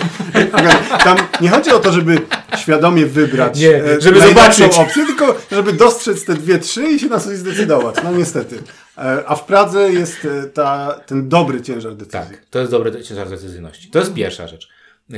Tam 1.05 1.19
nie 1.41 1.49
chodzi 1.49 1.71
o 1.71 1.79
to, 1.79 1.93
żeby 1.93 2.19
świadomie 2.67 3.07
wybrać 3.07 3.59
Nie, 3.61 3.85
e, 3.85 4.01
żeby 4.01 4.21
zobaczyć. 4.21 4.79
opcję, 4.79 5.07
tylko 5.07 5.37
żeby 5.53 5.73
dostrzec 5.73 6.25
te 6.25 6.35
dwie, 6.35 6.59
trzy 6.59 6.89
i 6.89 6.99
się 6.99 7.07
na 7.07 7.21
coś 7.21 7.37
zdecydować. 7.37 7.97
No 8.05 8.13
niestety. 8.13 8.59
E, 8.99 9.23
A 9.27 9.37
w 9.37 9.45
Pradze 9.45 9.93
jest 9.93 10.25
e, 10.25 10.47
ta, 10.47 11.01
ten 11.07 11.29
dobry 11.29 11.63
ciężar 11.63 11.95
decyzji. 11.95 12.11
Tak, 12.11 12.47
to 12.51 12.59
jest 12.59 12.71
dobry 12.71 13.03
ciężar 13.03 13.29
decyzyjności. 13.29 13.91
To 13.91 13.99
jest 13.99 14.15
pierwsza 14.15 14.49
rzecz, 14.49 14.69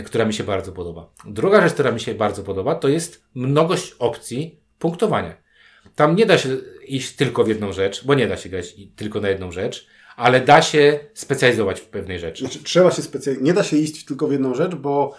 która 0.06 0.24
mi 0.24 0.34
się 0.34 0.44
bardzo 0.44 0.72
podoba. 0.72 1.10
Druga 1.26 1.62
rzecz, 1.62 1.72
która 1.72 1.92
mi 1.92 2.00
się 2.00 2.14
bardzo 2.14 2.42
podoba, 2.42 2.74
to 2.74 2.88
jest 2.88 3.22
mnogość 3.34 3.94
opcji 3.98 4.60
punktowania. 4.78 5.34
Tam 5.94 6.16
nie 6.16 6.26
da 6.26 6.38
się 6.38 6.48
iść 6.86 7.16
tylko 7.16 7.44
w 7.44 7.48
jedną 7.48 7.72
rzecz, 7.72 8.04
bo 8.04 8.14
nie 8.14 8.28
da 8.28 8.36
się 8.36 8.48
grać 8.48 8.74
tylko 8.96 9.20
na 9.20 9.28
jedną 9.28 9.52
rzecz, 9.52 9.86
ale 10.16 10.40
da 10.40 10.62
się 10.62 11.00
specjalizować 11.14 11.80
w 11.80 11.84
pewnej 11.84 12.18
rzeczy. 12.18 12.44
Znaczy, 12.44 12.62
trzeba 12.64 12.90
się 12.90 13.02
specjalizować. 13.02 13.46
Nie 13.46 13.54
da 13.54 13.62
się 13.62 13.76
iść 13.76 14.04
tylko 14.04 14.26
w 14.28 14.32
jedną 14.32 14.54
rzecz, 14.54 14.74
bo 14.74 15.16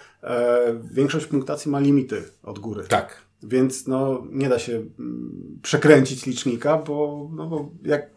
większość 0.92 1.26
punktacji 1.26 1.72
ma 1.72 1.80
limity 1.80 2.24
od 2.44 2.60
góry. 2.60 2.84
Tak. 2.88 3.18
Więc 3.44 3.88
no, 3.88 4.24
nie 4.32 4.50
da 4.50 4.60
się 4.60 4.74
mm, 4.74 5.60
przekręcić 5.62 6.26
licznika, 6.26 6.78
bo, 6.78 7.30
no, 7.36 7.48
bo 7.48 7.70
jak 7.86 8.10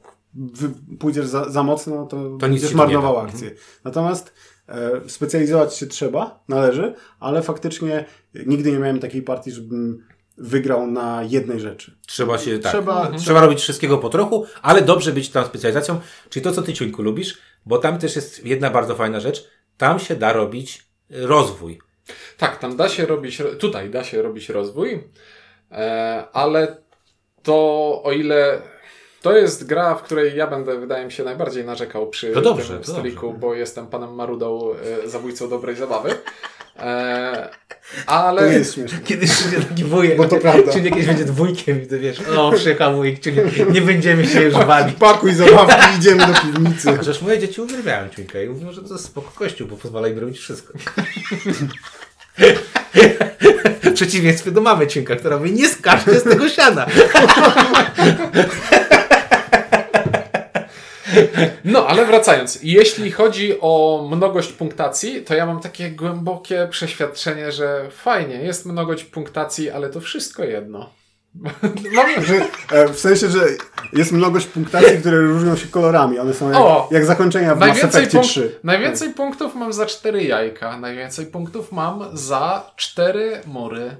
pójdziesz 0.99 1.27
za, 1.27 1.51
za 1.51 1.63
mocno, 1.63 1.95
no 1.97 2.07
to, 2.07 2.17
To 2.17 2.37
będziesz 2.37 2.75
marnował 2.75 3.15
da. 3.15 3.21
Mhm. 3.21 3.29
akcję. 3.35 3.51
Natomiast 3.85 4.33
e, 4.69 5.01
specjalizować 5.07 5.75
się 5.77 5.87
trzeba, 5.87 6.45
należy, 6.49 6.95
ale 7.21 7.43
faktycznie 7.43 8.05
nigdy 8.47 8.73
nie 8.73 8.79
miałem 8.79 8.99
takiej 9.01 9.23
partii, 9.23 9.53
żebym 9.53 10.05
wygrał 10.39 10.87
na 10.87 11.23
jednej 11.23 11.61
rzeczy. 11.61 11.97
Trzeba 12.07 12.39
się, 12.39 12.59
tak. 12.59 12.73
Trzeba- 12.73 13.13
Trzeba, 13.19 13.41
robić 13.41 13.61
wszystkiego 13.61 13.99
po 13.99 14.09
trochu, 14.09 14.45
ale 14.63 14.83
dobrze 14.83 15.13
być 15.13 15.31
tam 15.31 15.45
specjalizacją, 15.45 16.01
czyli 16.31 16.45
to, 16.45 16.53
co 16.53 16.63
ty, 16.63 16.73
Ciuńku, 16.73 17.03
lubisz, 17.03 17.39
bo 17.67 17.79
tam 17.79 17.99
też 17.99 18.17
jest 18.17 18.47
jedna 18.47 18.71
bardzo 18.71 18.95
fajna 18.95 19.21
rzecz, 19.21 19.49
tam 19.77 19.99
się 19.99 20.17
da 20.17 20.33
robić 20.33 20.87
y, 21.11 21.27
rozwój. 21.27 21.79
Tak, 22.39 22.57
tam 22.59 22.77
da 22.77 22.89
się 22.89 23.07
robić, 23.07 23.43
tutaj 23.59 23.91
da 23.91 24.05
się 24.05 24.23
robić 24.23 24.49
rozwój, 24.49 25.05
e, 25.71 26.25
ale 26.33 26.77
to 27.43 27.55
o 28.05 28.13
ile 28.13 28.63
to 29.23 29.37
jest 29.37 29.67
gra, 29.67 29.95
w 29.95 30.03
której 30.03 30.37
ja 30.37 30.47
będę, 30.47 30.79
wydaje 30.79 31.05
mi 31.05 31.13
się, 31.13 31.25
najbardziej 31.25 31.65
narzekał 31.65 32.09
przy 32.11 32.33
To 32.33 32.41
dobrze, 32.41 32.75
tym 32.75 32.83
to 32.83 32.93
stoliku, 32.93 33.27
dobrze. 33.27 33.41
bo 33.41 33.55
jestem 33.55 33.87
panem 33.87 34.15
Marudą, 34.15 34.75
e, 35.05 35.09
zabójcą 35.09 35.49
dobrej 35.49 35.77
zabawy. 35.77 36.15
E, 36.79 37.49
To 38.07 38.13
ale 38.13 38.51
nie 38.51 38.55
jest 38.57 38.75
śmieszne. 38.75 38.99
Kiedyś 39.05 39.31
przyjdzie 39.31 39.61
taki 39.61 39.85
wujek, 39.85 40.17
Bo 40.17 40.29
to 40.29 40.37
prawda. 40.37 40.73
Czyli 40.73 40.85
jakieś 40.85 41.07
będzie 41.07 41.25
dwójkiem 41.25 41.83
i 41.83 41.87
to 41.87 41.99
wiesz, 41.99 42.21
o 42.37 42.53
przyjechał 42.53 42.97
wujek, 42.97 43.21
czyli 43.21 43.37
nie 43.71 43.81
będziemy 43.81 44.27
się 44.27 44.43
już 44.43 44.55
walić. 44.55 44.97
Pakuj 44.97 45.35
zabawki, 45.35 45.87
idziemy 45.99 46.27
do 46.27 46.35
piwnicy. 46.35 46.97
Chociaż 46.97 47.23
moje 47.23 47.39
dzieci 47.39 47.61
uwielbiają 47.61 48.09
Ciuńka 48.09 48.43
i 48.43 48.49
mówią, 48.49 48.73
że 48.73 48.83
to 48.83 48.95
jest 48.95 49.05
spoko 49.05 49.31
kościół, 49.35 49.69
bo 49.69 49.77
pozwala 49.77 50.09
im 50.09 50.19
robić 50.19 50.39
wszystko. 50.39 50.73
W 53.83 53.93
przeciwieństwie 53.95 54.51
do 54.51 54.61
mamy 54.61 54.87
Ciuńka, 54.87 55.17
która 55.17 55.37
mówi, 55.37 55.53
nie 55.53 55.69
skaczcie 55.69 56.21
z 56.21 56.23
tego 56.23 56.49
siana. 56.49 56.87
No, 61.65 61.87
ale 61.87 62.07
wracając, 62.07 62.59
jeśli 62.63 63.11
chodzi 63.11 63.61
o 63.61 64.05
mnogość 64.11 64.53
punktacji, 64.53 65.23
to 65.23 65.35
ja 65.35 65.47
mam 65.47 65.61
takie 65.61 65.91
głębokie 65.91 66.69
przeświadczenie, 66.71 67.53
że 67.53 67.91
fajnie, 67.91 68.35
jest 68.35 68.67
mnogość 68.67 69.05
punktacji, 69.05 69.71
ale 69.71 69.91
to 69.91 70.01
wszystko 70.01 70.45
jedno. 70.45 70.91
Mam, 71.95 72.07
Że, 72.27 72.35
e, 72.73 72.89
w 72.89 72.99
sensie, 72.99 73.29
że 73.29 73.41
jest 73.93 74.13
mnogość 74.13 74.47
punktacji, 74.47 74.99
które 74.99 75.21
różnią 75.21 75.57
się 75.57 75.67
kolorami. 75.67 76.19
One 76.19 76.35
są 76.35 76.49
jak, 76.51 76.59
O! 76.59 76.89
jak 76.91 77.05
zakończenia 77.05 77.55
w 77.55 77.59
Mass 77.59 77.69
najwięcej, 77.69 78.07
punk- 78.07 78.23
3. 78.23 78.59
najwięcej 78.65 79.11
punktów 79.15 79.55
mam 79.55 79.73
za 79.73 79.87
cztery 79.87 80.25
jajka, 80.25 80.77
najwięcej 80.77 81.27
punktów 81.27 81.73
mam 81.73 82.05
za 82.13 82.71
cztery 82.77 83.41
mury. 83.47 83.97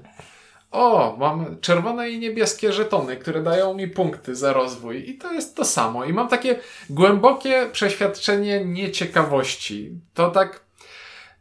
O, 0.73 1.15
mam 1.19 1.57
czerwone 1.61 2.09
i 2.09 2.19
niebieskie 2.19 2.71
żetony, 2.71 3.17
które 3.17 3.43
dają 3.43 3.73
mi 3.73 3.87
punkty 3.87 4.35
za 4.35 4.53
rozwój. 4.53 5.09
I 5.09 5.17
to 5.17 5.33
jest 5.33 5.55
to 5.55 5.65
samo. 5.65 6.05
I 6.05 6.13
mam 6.13 6.27
takie 6.27 6.59
głębokie 6.89 7.69
przeświadczenie 7.71 8.65
nieciekawości. 8.65 9.91
To 10.13 10.31
tak. 10.31 10.63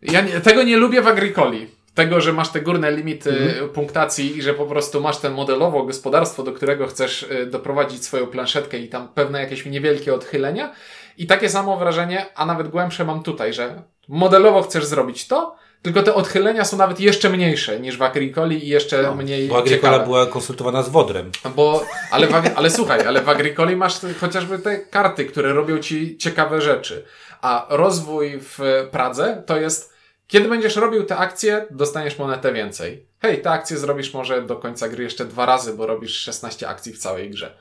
Ja 0.02 0.20
nie, 0.20 0.40
tego 0.40 0.62
nie 0.62 0.76
lubię 0.76 1.02
w 1.02 1.08
Agricoli. 1.08 1.68
Tego, 1.94 2.20
że 2.20 2.32
masz 2.32 2.48
te 2.48 2.60
górne 2.60 2.92
limity 2.92 3.54
punktacji 3.74 4.36
i 4.36 4.42
że 4.42 4.54
po 4.54 4.66
prostu 4.66 5.00
masz 5.00 5.18
ten 5.18 5.32
modelowo 5.32 5.82
gospodarstwo, 5.82 6.42
do 6.42 6.52
którego 6.52 6.86
chcesz 6.86 7.22
y, 7.22 7.46
doprowadzić 7.46 8.04
swoją 8.04 8.26
planszetkę 8.26 8.78
i 8.78 8.88
tam 8.88 9.08
pewne 9.08 9.40
jakieś 9.40 9.66
niewielkie 9.66 10.14
odchylenia. 10.14 10.72
I 11.18 11.26
takie 11.26 11.48
samo 11.50 11.76
wrażenie, 11.76 12.26
a 12.34 12.46
nawet 12.46 12.68
głębsze 12.68 13.04
mam 13.04 13.22
tutaj, 13.22 13.52
że 13.52 13.82
modelowo 14.08 14.62
chcesz 14.62 14.84
zrobić 14.84 15.28
to, 15.28 15.56
tylko 15.82 16.02
te 16.02 16.14
odchylenia 16.14 16.64
są 16.64 16.76
nawet 16.76 17.00
jeszcze 17.00 17.30
mniejsze 17.30 17.80
niż 17.80 17.98
w 17.98 18.02
Agricoli 18.02 18.64
i 18.64 18.68
jeszcze 18.68 19.14
mniej 19.14 19.48
Bo 19.48 19.58
Agricola 19.58 19.92
ciekawe. 19.92 20.04
była 20.04 20.26
konsultowana 20.26 20.82
z 20.82 20.88
Wodrem. 20.88 21.30
Bo, 21.56 21.84
ale, 22.10 22.26
w, 22.26 22.32
ale 22.56 22.70
słuchaj, 22.70 23.06
ale 23.06 23.20
w 23.22 23.28
Agricoli 23.28 23.76
masz 23.76 23.94
chociażby 24.20 24.58
te 24.58 24.78
karty, 24.78 25.24
które 25.24 25.52
robią 25.52 25.78
ci 25.78 26.16
ciekawe 26.18 26.60
rzeczy. 26.60 27.04
A 27.40 27.66
rozwój 27.70 28.38
w 28.40 28.58
Pradze 28.90 29.42
to 29.46 29.56
jest, 29.60 29.92
kiedy 30.26 30.48
będziesz 30.48 30.76
robił 30.76 31.04
te 31.04 31.16
akcje, 31.16 31.66
dostaniesz 31.70 32.18
monetę 32.18 32.52
więcej. 32.52 33.06
Hej, 33.22 33.42
te 33.42 33.50
akcje 33.50 33.76
zrobisz 33.76 34.14
może 34.14 34.42
do 34.42 34.56
końca 34.56 34.88
gry 34.88 35.04
jeszcze 35.04 35.24
dwa 35.24 35.46
razy, 35.46 35.74
bo 35.74 35.86
robisz 35.86 36.16
16 36.18 36.68
akcji 36.68 36.92
w 36.92 36.98
całej 36.98 37.30
grze. 37.30 37.54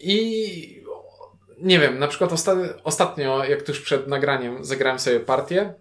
I 0.00 0.82
nie 1.58 1.78
wiem, 1.78 1.98
na 1.98 2.08
przykład 2.08 2.30
osta- 2.32 2.74
ostatnio, 2.84 3.44
jak 3.44 3.62
tuż 3.62 3.80
przed 3.80 4.06
nagraniem 4.08 4.64
zagrałem 4.64 4.98
sobie 4.98 5.20
partię, 5.20 5.74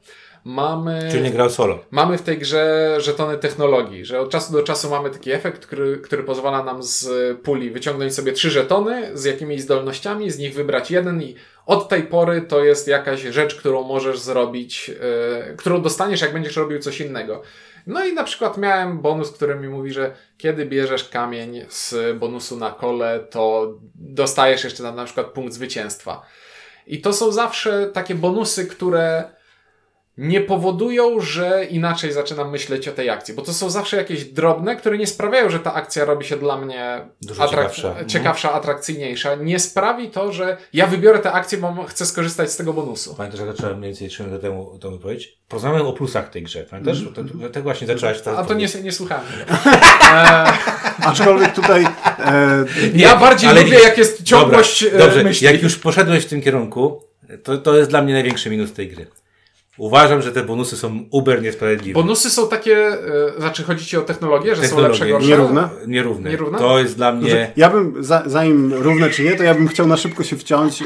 mamy... 0.43 1.07
Czyli 1.11 1.23
nie 1.23 1.31
grał 1.31 1.49
solo. 1.49 1.79
Mamy 1.91 2.17
w 2.17 2.21
tej 2.21 2.37
grze 2.37 2.95
żetony 2.99 3.37
technologii, 3.37 4.05
że 4.05 4.19
od 4.19 4.29
czasu 4.29 4.53
do 4.53 4.63
czasu 4.63 4.89
mamy 4.89 5.09
taki 5.09 5.31
efekt, 5.31 5.65
który, 5.65 5.97
który 5.97 6.23
pozwala 6.23 6.63
nam 6.63 6.83
z 6.83 7.07
puli 7.39 7.71
wyciągnąć 7.71 8.15
sobie 8.15 8.31
trzy 8.31 8.49
żetony 8.49 9.17
z 9.17 9.23
jakimiś 9.23 9.61
zdolnościami, 9.61 10.31
z 10.31 10.39
nich 10.39 10.53
wybrać 10.53 10.91
jeden 10.91 11.21
i 11.21 11.35
od 11.65 11.89
tej 11.89 12.03
pory 12.03 12.41
to 12.41 12.63
jest 12.63 12.87
jakaś 12.87 13.21
rzecz, 13.21 13.55
którą 13.55 13.83
możesz 13.83 14.19
zrobić, 14.19 14.87
yy, 14.87 15.55
którą 15.57 15.81
dostaniesz, 15.81 16.21
jak 16.21 16.33
będziesz 16.33 16.55
robił 16.55 16.79
coś 16.79 17.01
innego. 17.01 17.41
No 17.87 18.05
i 18.05 18.13
na 18.13 18.23
przykład 18.23 18.57
miałem 18.57 18.99
bonus, 18.99 19.31
który 19.31 19.55
mi 19.55 19.69
mówi, 19.69 19.93
że 19.93 20.15
kiedy 20.37 20.65
bierzesz 20.65 21.09
kamień 21.09 21.65
z 21.69 22.17
bonusu 22.17 22.57
na 22.57 22.71
kole, 22.71 23.19
to 23.29 23.73
dostajesz 23.95 24.63
jeszcze 24.63 24.83
na, 24.83 24.91
na 24.91 25.05
przykład 25.05 25.27
punkt 25.27 25.53
zwycięstwa. 25.53 26.21
I 26.87 27.01
to 27.01 27.13
są 27.13 27.31
zawsze 27.31 27.89
takie 27.93 28.15
bonusy, 28.15 28.65
które 28.65 29.23
nie 30.21 30.41
powodują, 30.41 31.19
że 31.19 31.65
inaczej 31.65 32.13
zaczynam 32.13 32.51
myśleć 32.51 32.87
o 32.87 32.91
tej 32.91 33.09
akcji, 33.09 33.33
bo 33.33 33.41
to 33.41 33.53
są 33.53 33.69
zawsze 33.69 33.97
jakieś 33.97 34.25
drobne, 34.25 34.75
które 34.75 34.97
nie 34.97 35.07
sprawiają, 35.07 35.49
że 35.49 35.59
ta 35.59 35.73
akcja 35.73 36.05
robi 36.05 36.25
się 36.25 36.37
dla 36.37 36.57
mnie 36.57 37.01
Dużo 37.21 37.43
atrak- 37.43 37.49
ciekawsza. 37.49 37.87
Mhm. 37.87 38.09
ciekawsza, 38.09 38.53
atrakcyjniejsza. 38.53 39.35
Nie 39.35 39.59
sprawi 39.59 40.09
to, 40.09 40.31
że 40.31 40.57
ja 40.73 40.87
wybiorę 40.87 41.19
tę 41.19 41.31
akcję, 41.31 41.57
bo 41.57 41.83
chcę 41.83 42.05
skorzystać 42.05 42.51
z 42.51 42.57
tego 42.57 42.73
bonusu. 42.73 43.15
Pamiętasz, 43.15 43.39
jak 43.39 43.55
zacząłem 43.55 43.77
mniej 43.77 43.91
więcej 43.91 44.09
3 44.09 44.23
minuty 44.23 44.41
temu 44.41 44.77
to 44.81 44.91
powiedzieć? 44.91 45.37
Porozmawiałem 45.47 45.87
o 45.87 45.93
plusach 45.93 46.29
tej 46.29 46.43
grze. 46.43 46.63
Pamiętasz? 46.63 47.03
To, 47.15 47.23
to, 47.23 47.49
tak 47.53 47.63
właśnie 47.63 47.87
zacząłeś. 47.87 48.17
A 48.37 48.43
to 48.43 48.53
nie, 48.53 48.67
nie 48.83 48.91
słuchałem. 48.91 49.25
Aczkolwiek 51.05 51.53
tutaj 51.53 51.83
e, 51.83 52.65
ja 52.93 53.15
bardziej 53.15 53.49
ale 53.49 53.63
lubię, 53.63 53.79
jak 53.79 53.97
jest 53.97 54.23
ciągłość 54.23 54.83
Dobra, 54.83 54.99
e, 54.99 55.01
Dobrze, 55.07 55.23
myśli. 55.23 55.45
jak 55.45 55.63
już 55.63 55.75
poszedłeś 55.75 56.25
w 56.25 56.29
tym 56.29 56.41
kierunku, 56.41 57.03
to, 57.43 57.57
to 57.57 57.77
jest 57.77 57.89
dla 57.89 58.01
mnie 58.01 58.13
największy 58.13 58.49
minus 58.49 58.73
tej 58.73 58.87
gry. 58.87 59.07
Uważam, 59.81 60.21
że 60.21 60.31
te 60.31 60.43
bonusy 60.43 60.77
są 60.77 61.05
uber 61.11 61.41
niesprawiedliwe. 61.41 62.01
Bonusy 62.01 62.29
są 62.29 62.47
takie, 62.47 62.77
e, 62.87 62.99
znaczy 63.39 63.63
chodzi 63.63 63.85
ci 63.85 63.97
o 63.97 64.01
technologię, 64.01 64.55
że 64.55 64.61
Technologie. 64.61 64.87
są 64.87 64.91
lepsze, 64.91 65.09
gorsze? 65.09 65.27
Nierówne? 65.27 65.69
Nierówne. 65.87 66.29
Nierówne? 66.29 66.59
To 66.59 66.79
jest 66.79 66.97
dla 66.97 67.11
mnie... 67.11 67.29
Znaczy, 67.29 67.51
ja 67.55 67.69
bym, 67.69 68.03
za, 68.03 68.23
zanim 68.25 68.73
równe 68.73 69.09
czy 69.09 69.23
nie, 69.23 69.35
to 69.35 69.43
ja 69.43 69.53
bym 69.53 69.67
chciał 69.67 69.87
na 69.87 69.97
szybko 69.97 70.23
się 70.23 70.37
wciąć 70.37 70.81
e, 70.81 70.85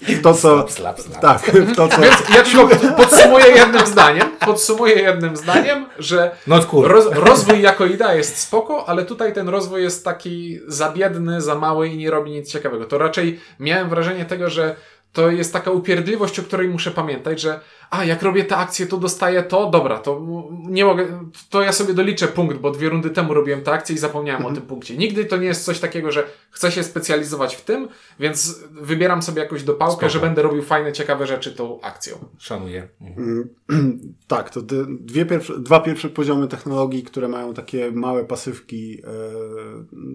w 0.00 0.22
to, 0.22 0.34
co... 0.34 0.68
Slap, 0.68 0.70
slap, 0.70 1.00
slap. 1.00 1.20
Tak, 1.20 1.50
w 1.50 1.76
to, 1.76 1.88
co... 1.88 2.00
Więc 2.00 2.14
ja 2.36 2.42
tylko 2.42 2.94
podsumuję 2.96 3.46
jednym 3.46 3.86
zdaniem, 3.86 4.28
podsumuję 4.46 4.94
jednym 4.94 5.36
zdaniem, 5.36 5.86
że 5.98 6.30
No 6.46 6.62
kur... 6.62 6.88
roz, 6.88 7.04
rozwój 7.12 7.62
jako 7.62 7.86
idea 7.86 8.14
jest 8.14 8.38
spoko, 8.38 8.88
ale 8.88 9.04
tutaj 9.04 9.32
ten 9.32 9.48
rozwój 9.48 9.82
jest 9.82 10.04
taki 10.04 10.60
za 10.66 10.92
biedny, 10.92 11.40
za 11.40 11.54
mały 11.54 11.88
i 11.88 11.96
nie 11.96 12.10
robi 12.10 12.30
nic 12.30 12.52
ciekawego. 12.52 12.84
To 12.84 12.98
raczej 12.98 13.40
miałem 13.60 13.88
wrażenie 13.88 14.24
tego, 14.24 14.50
że 14.50 14.76
to 15.16 15.30
jest 15.30 15.52
taka 15.52 15.70
upierdliwość, 15.70 16.38
o 16.38 16.42
której 16.42 16.68
muszę 16.68 16.90
pamiętać, 16.90 17.40
że 17.40 17.60
a, 17.90 18.04
jak 18.04 18.22
robię 18.22 18.44
tę 18.44 18.56
akcję, 18.56 18.86
to 18.86 18.96
dostaję 18.96 19.42
to, 19.42 19.70
dobra, 19.70 19.98
to 19.98 20.22
nie 20.68 20.84
mogę, 20.84 21.30
to 21.50 21.62
ja 21.62 21.72
sobie 21.72 21.94
doliczę 21.94 22.28
punkt, 22.28 22.56
bo 22.56 22.70
dwie 22.70 22.88
rundy 22.88 23.10
temu 23.10 23.34
robiłem 23.34 23.62
tę 23.62 23.72
akcję 23.72 23.94
i 23.94 23.98
zapomniałem 23.98 24.46
o 24.46 24.52
tym 24.52 24.62
punkcie. 24.62 24.96
Nigdy 24.96 25.24
to 25.24 25.36
nie 25.36 25.46
jest 25.46 25.64
coś 25.64 25.80
takiego, 25.80 26.12
że 26.12 26.26
chcę 26.50 26.72
się 26.72 26.82
specjalizować 26.82 27.56
w 27.56 27.64
tym, 27.64 27.88
więc 28.20 28.60
wybieram 28.70 29.22
sobie 29.22 29.42
jakąś 29.42 29.62
dopałkę, 29.62 29.92
Spoko. 29.92 30.08
że 30.08 30.20
będę 30.20 30.42
robił 30.42 30.62
fajne, 30.62 30.92
ciekawe 30.92 31.26
rzeczy 31.26 31.52
tą 31.52 31.80
akcją. 31.80 32.16
Szanuję. 32.38 32.88
Mhm. 33.00 33.48
Tak, 34.26 34.50
to 34.50 34.60
dwie 35.00 35.26
pierwsze, 35.26 35.58
dwa 35.58 35.80
pierwsze 35.80 36.08
poziomy 36.08 36.48
technologii, 36.48 37.02
które 37.02 37.28
mają 37.28 37.54
takie 37.54 37.92
małe 37.92 38.24
pasywki, 38.24 39.02
e, 39.04 39.10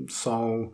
są 0.10 0.70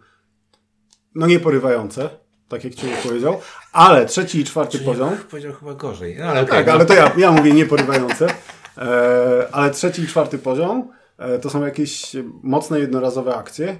no 1.15 1.27
nieporywające, 1.27 2.09
tak 2.47 2.63
jak 2.63 2.75
Cię 2.75 2.87
powiedział, 3.03 3.41
ale 3.77 4.05
trzeci 4.05 4.39
i 4.39 4.43
czwarty 4.43 4.79
poziom, 4.79 5.17
Powiedział 5.31 5.53
chyba 5.53 5.73
gorzej. 5.73 6.15
No, 6.19 6.25
ale 6.25 6.41
okej, 6.41 6.57
tak, 6.57 6.67
no. 6.67 6.73
ale 6.73 6.85
to 6.85 6.93
ja, 6.93 7.11
ja 7.17 7.31
mówię 7.31 7.53
nieporywające, 7.53 8.27
e, 8.77 9.47
ale 9.51 9.71
trzeci 9.71 10.01
i 10.01 10.07
czwarty 10.07 10.37
poziom 10.37 10.91
e, 11.17 11.39
to 11.39 11.49
są 11.49 11.65
jakieś 11.65 12.15
mocne 12.43 12.79
jednorazowe 12.79 13.35
akcje. 13.35 13.69
E, 13.69 13.79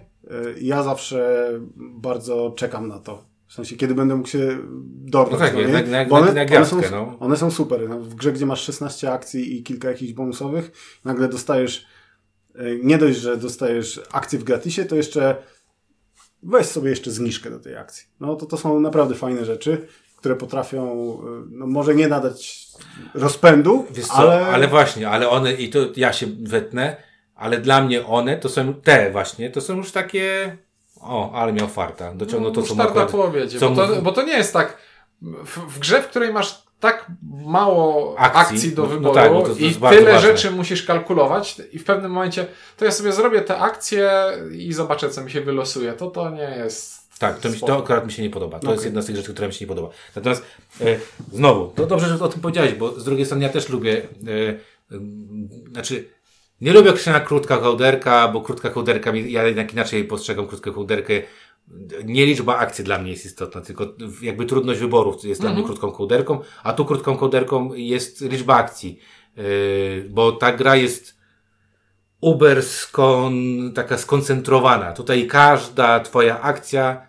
ja 0.61 0.83
zawsze 0.83 1.49
bardzo 1.75 2.53
czekam 2.57 2.87
na 2.87 2.99
to. 2.99 3.23
W 3.47 3.53
sensie, 3.53 3.75
kiedy 3.75 3.95
będę 3.95 4.15
mógł 4.15 4.29
się 4.29 4.57
dorwać. 4.85 5.39
No 5.39 5.45
tak, 5.45 5.55
jak- 5.55 5.87
jak- 5.89 6.09
bo 6.09 6.25
jak 6.25 6.35
na 6.35 6.45
gwiazdkę, 6.45 6.89
są, 6.89 6.91
no. 6.91 7.17
one 7.19 7.37
są 7.37 7.51
super. 7.51 7.89
No, 7.89 7.99
w 7.99 8.15
grze, 8.15 8.31
gdzie 8.31 8.45
masz 8.45 8.61
16 8.61 9.11
akcji 9.11 9.57
i 9.57 9.63
kilka 9.63 9.89
jakichś 9.89 10.13
bonusowych, 10.13 10.71
nagle 11.05 11.27
dostajesz 11.27 11.85
e, 12.55 12.63
nie 12.83 12.97
dość, 12.97 13.19
że 13.19 13.37
dostajesz 13.37 14.01
akcję 14.11 14.39
w 14.39 14.43
gratisie, 14.43 14.85
to 14.85 14.95
jeszcze 14.95 15.35
weź 16.43 16.65
sobie 16.65 16.89
jeszcze 16.89 17.11
zniżkę 17.11 17.49
do 17.49 17.59
tej 17.59 17.77
akcji. 17.77 18.07
No 18.19 18.35
to 18.35 18.45
to 18.45 18.57
są 18.57 18.79
naprawdę 18.79 19.15
fajne 19.15 19.45
rzeczy, 19.45 19.87
które 20.15 20.35
potrafią, 20.35 20.83
e, 20.83 21.43
no 21.49 21.67
może 21.67 21.95
nie 21.95 22.07
nadać 22.07 22.67
rozpędu, 23.13 23.85
Wiesz 23.91 24.07
co, 24.07 24.13
ale, 24.13 24.47
ale... 24.47 24.67
właśnie, 24.67 25.09
ale 25.09 25.29
one, 25.29 25.53
i 25.53 25.69
to 25.69 25.79
ja 25.95 26.13
się 26.13 26.27
wetnę, 26.41 26.95
ale 27.35 27.61
dla 27.61 27.81
mnie 27.81 28.05
one, 28.05 28.37
to 28.37 28.49
są 28.49 28.73
te 28.73 29.11
właśnie, 29.11 29.49
to 29.49 29.61
są 29.61 29.77
już 29.77 29.91
takie, 29.91 30.57
o, 31.01 31.31
ale 31.31 31.53
miał 31.53 31.67
farta, 31.67 32.13
dociągnął 32.13 32.51
to, 32.51 32.61
co 32.61 32.75
mu 32.75 32.83
co 33.59 33.69
bo 33.69 33.75
to, 33.75 33.95
mu- 33.95 34.01
bo 34.01 34.11
to 34.11 34.23
nie 34.23 34.37
jest 34.37 34.53
tak, 34.53 34.77
w, 35.21 35.57
w 35.57 35.79
grze, 35.79 36.01
w 36.01 36.07
której 36.07 36.33
masz 36.33 36.66
tak 36.79 37.07
mało 37.45 38.15
Akcji, 38.19 38.55
akcji, 38.55 38.71
do 38.71 38.81
no- 38.83 38.87
no 38.89 38.93
wyboru 38.95 39.15
tak, 39.15 39.31
no 39.31 39.41
to- 39.41 39.47
to 39.47 39.59
i 39.59 39.73
tyle 39.73 40.11
ważne. 40.13 40.19
rzeczy 40.21 40.51
musisz 40.51 40.83
kalkulować 40.83 41.61
i 41.71 41.79
w 41.79 41.83
pewnym 41.83 42.11
momencie 42.11 42.45
to 42.77 42.85
ja 42.85 42.91
sobie 42.91 43.11
zrobię 43.11 43.41
te 43.41 43.57
akcje 43.57 44.11
i 44.51 44.73
zobaczę, 44.73 45.09
co 45.09 45.23
mi 45.23 45.31
się 45.31 45.41
wylosuje. 45.41 45.93
To 45.93 46.11
to 46.11 46.29
nie 46.29 46.55
jest 46.57 46.97
Tak, 47.19 47.39
to, 47.39 47.49
mi, 47.49 47.59
to 47.59 47.77
akurat 47.77 48.05
mi 48.05 48.11
się 48.11 48.23
nie 48.23 48.29
podoba. 48.29 48.59
To 48.59 48.63
Okej. 48.63 48.73
jest 48.73 48.85
jedna 48.85 49.01
z 49.01 49.05
tych 49.05 49.15
rzeczy, 49.15 49.33
która 49.33 49.47
mi 49.47 49.53
się 49.53 49.65
nie 49.65 49.69
podoba. 49.69 49.89
Natomiast 50.15 50.43
e, 50.81 50.99
znowu, 51.33 51.67
to 51.67 51.85
dobrze, 51.85 52.17
że 52.17 52.23
o 52.25 52.27
tym 52.29 52.41
powiedziałeś, 52.41 52.73
bo 52.73 52.99
z 52.99 53.03
drugiej 53.03 53.25
strony 53.25 53.43
ja 53.43 53.49
też 53.49 53.69
lubię, 53.69 53.93
e, 54.27 54.49
e, 54.95 54.99
znaczy 55.71 56.09
nie 56.61 56.73
lubię 56.73 56.89
określenia 56.89 57.19
krótka 57.19 57.57
kołderka, 57.57 58.27
bo 58.27 58.41
krótka 58.41 58.69
kołderka, 58.69 59.11
ja 59.15 59.43
jednak 59.43 59.73
inaczej 59.73 60.03
postrzegam 60.03 60.47
krótką 60.47 60.73
kołderkę. 60.73 61.13
Nie 62.05 62.25
liczba 62.25 62.57
akcji 62.57 62.83
dla 62.83 62.99
mnie 62.99 63.11
jest 63.11 63.25
istotna, 63.25 63.61
tylko 63.61 63.95
jakby 64.21 64.45
trudność 64.45 64.79
wyborów 64.79 65.23
jest 65.23 65.41
dla 65.41 65.53
mnie 65.53 65.63
krótką 65.63 65.91
kołderką, 65.91 66.39
a 66.63 66.73
tu 66.73 66.85
krótką 66.85 67.17
kołderką 67.17 67.73
jest 67.73 68.21
liczba 68.21 68.55
akcji. 68.55 68.99
E, 69.37 69.41
bo 70.09 70.31
ta 70.31 70.51
gra 70.51 70.75
jest 70.75 71.17
uber 72.21 72.63
skon, 72.63 73.33
taka 73.75 73.97
skoncentrowana. 73.97 74.93
Tutaj 74.93 75.27
każda 75.27 75.99
twoja 75.99 76.41
akcja, 76.41 77.07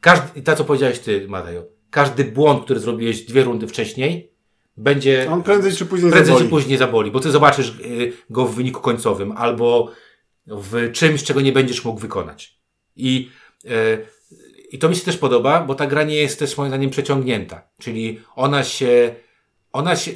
każdy, 0.00 0.42
to 0.42 0.56
co 0.56 0.64
powiedziałeś 0.64 0.98
ty, 0.98 1.28
Matejo, 1.28 1.64
każdy 1.90 2.24
błąd, 2.24 2.64
który 2.64 2.80
zrobiłeś 2.80 3.20
dwie 3.20 3.44
rundy 3.44 3.66
wcześniej, 3.66 4.34
będzie 4.76 5.30
on 5.30 5.42
prędzej 5.42 5.72
czy 5.72 5.86
później 5.86 6.10
prędzej 6.12 6.34
czy 6.34 6.38
zaboli. 6.38 6.50
później 6.50 6.78
zaboli, 6.78 7.10
bo 7.10 7.20
ty 7.20 7.30
zobaczysz 7.30 7.68
y, 7.68 8.12
go 8.30 8.46
w 8.46 8.54
wyniku 8.54 8.80
końcowym 8.80 9.32
albo 9.32 9.90
w 10.46 10.92
czymś, 10.92 11.24
czego 11.24 11.40
nie 11.40 11.52
będziesz 11.52 11.84
mógł 11.84 12.00
wykonać. 12.00 12.60
I, 12.96 13.30
y, 13.30 13.43
I 14.70 14.78
to 14.78 14.88
mi 14.88 14.96
się 14.96 15.04
też 15.04 15.16
podoba, 15.16 15.60
bo 15.60 15.74
ta 15.74 15.86
gra 15.86 16.02
nie 16.02 16.16
jest 16.16 16.38
też 16.38 16.58
moim 16.58 16.70
zdaniem 16.70 16.90
przeciągnięta. 16.90 17.62
Czyli 17.78 18.20
ona 18.36 18.64
się, 18.64 19.14
ona 19.72 19.96
się, 19.96 20.12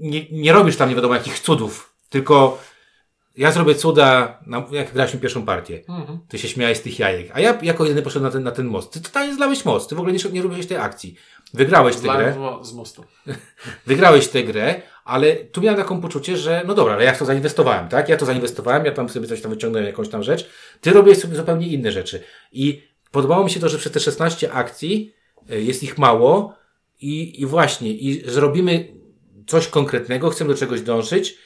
nie, 0.00 0.30
nie 0.30 0.52
robisz 0.52 0.76
tam 0.76 0.88
nie 0.88 0.94
wiadomo 0.94 1.14
jakich 1.14 1.40
cudów, 1.40 1.94
tylko 2.10 2.58
ja 3.36 3.52
zrobię 3.52 3.74
cuda, 3.74 4.38
na, 4.46 4.66
jak 4.70 4.92
graliśmy 4.92 5.20
pierwszą 5.20 5.44
partię. 5.44 5.80
Mhm. 5.88 6.18
Ty 6.28 6.38
się 6.38 6.48
śmiałeś 6.48 6.78
z 6.78 6.82
tych 6.82 6.98
jajek. 6.98 7.30
A 7.34 7.40
ja 7.40 7.58
jako 7.62 7.84
jedyny 7.84 8.02
poszedłem 8.02 8.24
na 8.24 8.32
ten, 8.32 8.42
na 8.42 8.50
ten 8.50 8.66
most. 8.66 8.92
Ty 8.92 9.00
totalnie 9.00 9.34
zlałeś 9.34 9.64
most. 9.64 9.88
Ty 9.88 9.94
w 9.94 9.98
ogóle 9.98 10.12
nie, 10.12 10.30
nie 10.32 10.42
robiłeś 10.42 10.66
tej 10.66 10.76
akcji. 10.76 11.14
Wygrałeś 11.54 11.96
tę 11.96 12.02
grę. 12.02 12.36
Z 12.62 12.72
mostu. 12.72 13.04
Wygrałeś 13.86 14.28
tę 14.28 14.44
grę, 14.44 14.82
ale 15.04 15.36
tu 15.36 15.60
miałem 15.60 15.80
taką 15.80 16.00
poczucie, 16.00 16.36
że 16.36 16.62
no 16.66 16.74
dobra, 16.74 16.94
ale 16.94 17.04
ja 17.04 17.12
w 17.12 17.18
to 17.18 17.24
zainwestowałem, 17.24 17.88
tak? 17.88 18.08
Ja 18.08 18.16
to 18.16 18.26
zainwestowałem, 18.26 18.84
ja 18.84 18.92
tam 18.92 19.08
sobie 19.08 19.26
coś 19.26 19.40
tam 19.40 19.50
wyciągnąłem, 19.50 19.86
jakąś 19.86 20.08
tam 20.08 20.22
rzecz. 20.22 20.50
Ty 20.80 20.90
robisz 20.90 21.18
sobie 21.18 21.36
zupełnie 21.36 21.66
inne 21.66 21.92
rzeczy. 21.92 22.22
I 22.52 22.91
podobało 23.12 23.44
mi 23.44 23.50
się 23.50 23.60
to, 23.60 23.68
że 23.68 23.78
przez 23.78 23.92
te 23.92 24.00
16 24.00 24.52
akcji 24.52 25.12
y, 25.50 25.62
jest 25.62 25.82
ich 25.82 25.98
mało 25.98 26.54
i, 27.00 27.40
i 27.40 27.46
właśnie, 27.46 27.92
i 27.92 28.30
zrobimy 28.30 28.94
coś 29.46 29.68
konkretnego, 29.68 30.30
chcemy 30.30 30.52
do 30.52 30.58
czegoś 30.58 30.80
dążyć 30.80 31.38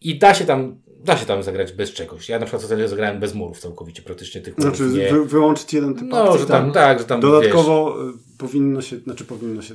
i 0.00 0.18
da 0.18 0.34
się 0.34 0.44
tam, 0.44 0.80
da 1.04 1.16
się 1.16 1.26
tam 1.26 1.42
zagrać 1.42 1.72
bez 1.72 1.92
czegoś. 1.92 2.28
Ja 2.28 2.38
na 2.38 2.46
przykład 2.46 2.62
ostatnio 2.62 2.88
zagrałem 2.88 3.20
bez 3.20 3.34
murów 3.34 3.60
całkowicie, 3.60 4.02
praktycznie 4.02 4.40
tych 4.40 4.58
murów 4.58 4.76
Znaczy 4.76 4.92
nie... 4.92 5.12
wy, 5.12 5.24
wyłączyć 5.24 5.72
jeden 5.72 5.94
typ 5.94 6.08
No, 6.08 6.22
akcji, 6.22 6.40
że 6.40 6.46
tam, 6.46 6.72
tak, 6.72 6.98
że 6.98 7.04
tam, 7.04 7.20
wiesz, 7.20 7.30
Dodatkowo 7.30 7.96
y, 8.08 8.12
powinno 8.38 8.82
się, 8.82 8.98
znaczy 8.98 9.24
powinno 9.24 9.62
się, 9.62 9.74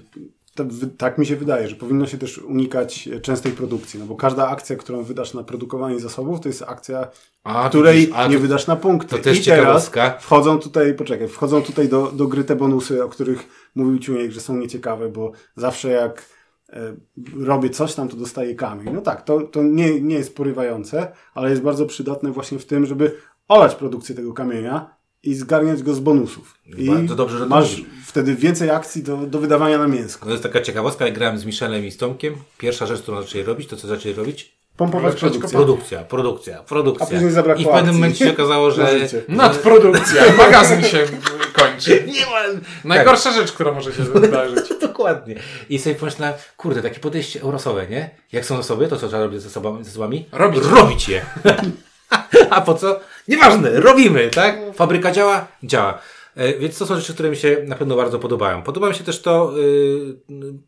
tak 0.98 1.18
mi 1.18 1.26
się 1.26 1.36
wydaje, 1.36 1.68
że 1.68 1.76
powinno 1.76 2.08
się 2.08 2.18
też 2.18 2.38
unikać 2.38 3.10
częstej 3.22 3.52
produkcji, 3.52 4.00
no 4.00 4.06
bo 4.06 4.16
każda 4.16 4.48
akcja, 4.48 4.76
którą 4.76 5.04
wydasz 5.04 5.34
na 5.34 5.44
produkowanie 5.44 6.00
zasobów, 6.00 6.40
to 6.40 6.50
jest 6.50 6.64
akcja, 6.68 7.08
a, 7.44 7.70
której 7.70 8.00
widzisz, 8.00 8.16
a 8.16 8.28
nie 8.28 8.38
wydasz 8.38 8.68
na 8.68 8.76
punkty. 8.76 9.18
to 9.18 9.24
też 9.24 9.40
I 9.40 9.44
teraz 9.44 9.92
wchodzą 10.20 10.60
tutaj, 10.60 10.94
poczekaj, 10.94 11.28
wchodzą 11.28 11.62
tutaj 11.62 11.90
do, 11.90 12.12
do 12.12 12.28
gry 12.28 12.44
te 12.44 12.56
bonusy, 12.56 13.04
o 13.04 13.10
których 13.10 13.70
mówił 13.76 14.00
Ciuniek, 14.00 14.32
że 14.32 14.40
są 14.40 14.58
nieciekawe, 14.58 15.10
bo 15.10 15.32
zawsze 15.56 15.90
jak 15.90 16.26
e, 16.70 16.96
robię 17.40 17.70
coś 17.70 17.96
tam, 17.96 18.08
to 18.08 18.18
dostaję 18.18 18.56
kamień. 18.56 18.94
No 18.94 19.02
tak, 19.02 19.22
to, 19.22 19.42
to 19.42 19.64
nie, 19.64 20.02
nie 20.02 20.16
jest 20.16 20.36
porywające, 20.36 21.12
ale 21.34 21.50
jest 21.50 21.62
bardzo 21.62 21.86
przydatne 21.86 22.32
właśnie 22.32 22.60
w 22.60 22.66
tym, 22.66 22.86
żeby 22.86 23.16
olać 23.48 23.76
produkcję 23.76 24.16
tego 24.16 24.34
kamienia 24.34 25.03
i 25.24 25.36
zgarniać 25.36 25.84
go 25.84 25.94
z 25.94 26.00
bonusów. 26.00 26.56
I 26.78 26.86
Bardzo 26.90 27.16
dobrze, 27.16 27.38
że 27.38 27.46
masz 27.46 27.72
mówisz. 27.72 27.86
wtedy 28.06 28.36
więcej 28.36 28.70
akcji 28.70 29.04
do, 29.04 29.18
do 29.18 29.40
wydawania 29.40 29.78
na 29.78 29.88
mięsko. 29.88 30.26
No 30.26 30.26
to 30.26 30.32
jest 30.32 30.44
taka 30.44 30.62
ciekawostka, 30.62 31.06
jak 31.06 31.14
grałem 31.14 31.38
z 31.38 31.46
Michelem 31.46 31.86
i 31.86 31.92
z 31.92 31.98
Tomkiem, 31.98 32.36
pierwsza 32.58 32.86
rzecz, 32.86 33.02
którą 33.02 33.22
zaczęli 33.22 33.44
robić, 33.44 33.68
to 33.70 33.78
co 33.78 33.88
zaczęli 33.88 34.16
robić? 34.16 34.54
Pompować 34.78 35.16
produkcję. 35.16 35.50
Produkcja, 35.58 36.04
produkcja, 36.04 36.64
produkcja. 36.64 37.08
A 37.08 37.10
później 37.10 37.32
zabrakło 37.32 37.62
I 37.62 37.66
w 37.66 37.68
pewnym 37.68 37.86
akcji. 37.86 38.00
momencie 38.02 38.26
się 38.26 38.32
okazało, 38.32 38.72
że... 38.72 38.96
Nadprodukcja, 39.28 40.24
magazyn 40.38 40.84
się 40.84 41.08
kończy. 41.54 42.04
Nie 42.08 42.26
ma... 42.26 42.60
Najgorsza 42.84 43.32
rzecz, 43.32 43.52
która 43.52 43.72
może 43.72 43.94
się 43.94 44.04
wydarzyć. 44.04 44.70
Dokładnie. 44.82 45.36
I 45.70 45.80
sobie 45.80 45.96
pomyślałem, 45.96 46.36
kurde, 46.58 46.82
takie 46.82 47.00
podejście 47.00 47.42
eurosowe, 47.42 47.88
nie? 47.88 48.10
Jak 48.32 48.46
są 48.46 48.58
osoby, 48.58 48.88
to 48.88 48.98
co 48.98 49.08
trzeba 49.08 49.24
robić 49.24 49.42
ze 49.42 49.50
sobą, 49.50 49.84
ze 49.84 49.92
sobami? 49.92 50.26
Robić. 50.32 50.64
Robić 50.64 51.10
je. 51.10 51.26
A 52.50 52.62
po 52.62 52.74
co? 52.74 53.00
Nieważne, 53.28 53.80
robimy, 53.80 54.30
tak? 54.30 54.60
Fabryka 54.76 55.12
działa? 55.12 55.48
Działa. 55.64 56.02
E, 56.36 56.60
Więc 56.60 56.78
to 56.78 56.86
są 56.86 56.96
rzeczy, 56.96 57.14
które 57.14 57.30
mi 57.30 57.36
się 57.38 57.64
na 57.68 57.76
pewno 57.76 57.96
bardzo 57.96 58.20
podobają. 58.20 58.64
Podoba 58.64 58.90
mi 58.90 58.96
się 58.96 59.04
też 59.04 59.22
to, 59.22 59.54
yy, 59.58 60.60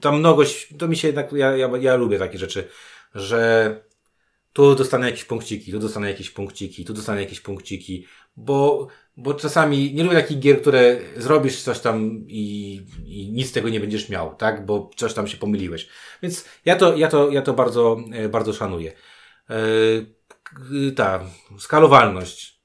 ta 0.00 0.12
mnogość, 0.12 0.74
to 0.78 0.88
mi 0.88 0.96
się 0.96 1.08
jednak, 1.08 1.32
ja, 1.32 1.56
ja, 1.56 1.70
ja 1.80 1.96
lubię 1.96 2.18
takie 2.18 2.38
rzeczy, 2.38 2.68
że 3.14 3.76
tu 4.52 4.74
dostanę 4.74 5.06
jakieś 5.06 5.24
punkciki, 5.24 5.72
tu 5.72 5.78
dostanę 5.78 6.10
jakieś 6.10 6.30
punkciki, 6.30 6.84
tu 6.84 6.92
dostanę 6.92 7.20
jakieś 7.20 7.40
punkciki, 7.40 8.06
bo, 8.36 8.88
bo 9.16 9.34
czasami 9.34 9.94
nie 9.94 10.02
lubię 10.04 10.16
takich 10.16 10.38
gier, 10.38 10.60
które 10.60 10.98
zrobisz 11.16 11.62
coś 11.62 11.80
tam 11.80 12.24
i, 12.28 12.74
i 13.06 13.32
nic 13.32 13.48
z 13.48 13.52
tego 13.52 13.68
nie 13.68 13.80
będziesz 13.80 14.08
miał, 14.08 14.34
tak? 14.34 14.66
Bo 14.66 14.90
coś 14.96 15.14
tam 15.14 15.26
się 15.26 15.36
pomyliłeś. 15.36 15.88
Więc 16.22 16.44
ja 16.64 16.76
to, 16.76 16.96
ja 16.96 17.08
to, 17.08 17.30
ja 17.30 17.42
to 17.42 17.52
bardzo, 17.52 17.96
e, 18.12 18.28
bardzo 18.28 18.52
szanuję. 18.52 18.92
K- 19.48 19.54
ta 20.96 21.20
skalowalność. 21.58 22.60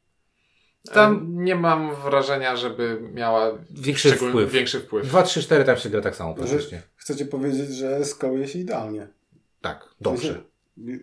Tam 0.93 1.35
nie 1.43 1.55
mam 1.55 1.95
wrażenia, 1.95 2.55
żeby 2.55 2.99
miała 3.13 3.57
Większy 3.71 4.11
wpływ. 4.11 4.51
większy 4.51 4.79
wpływ. 4.79 5.07
2, 5.07 5.23
3, 5.23 5.41
4 5.43 5.63
tam 5.63 5.77
się 5.77 5.89
gra 5.89 6.01
tak 6.01 6.15
samo 6.15 6.33
praktycznie. 6.33 6.81
Chcecie 6.95 7.25
powiedzieć, 7.25 7.75
że 7.75 8.05
skaluje 8.05 8.47
się 8.47 8.59
idealnie. 8.59 9.07
Tak, 9.61 9.89
dobrze. 10.01 10.43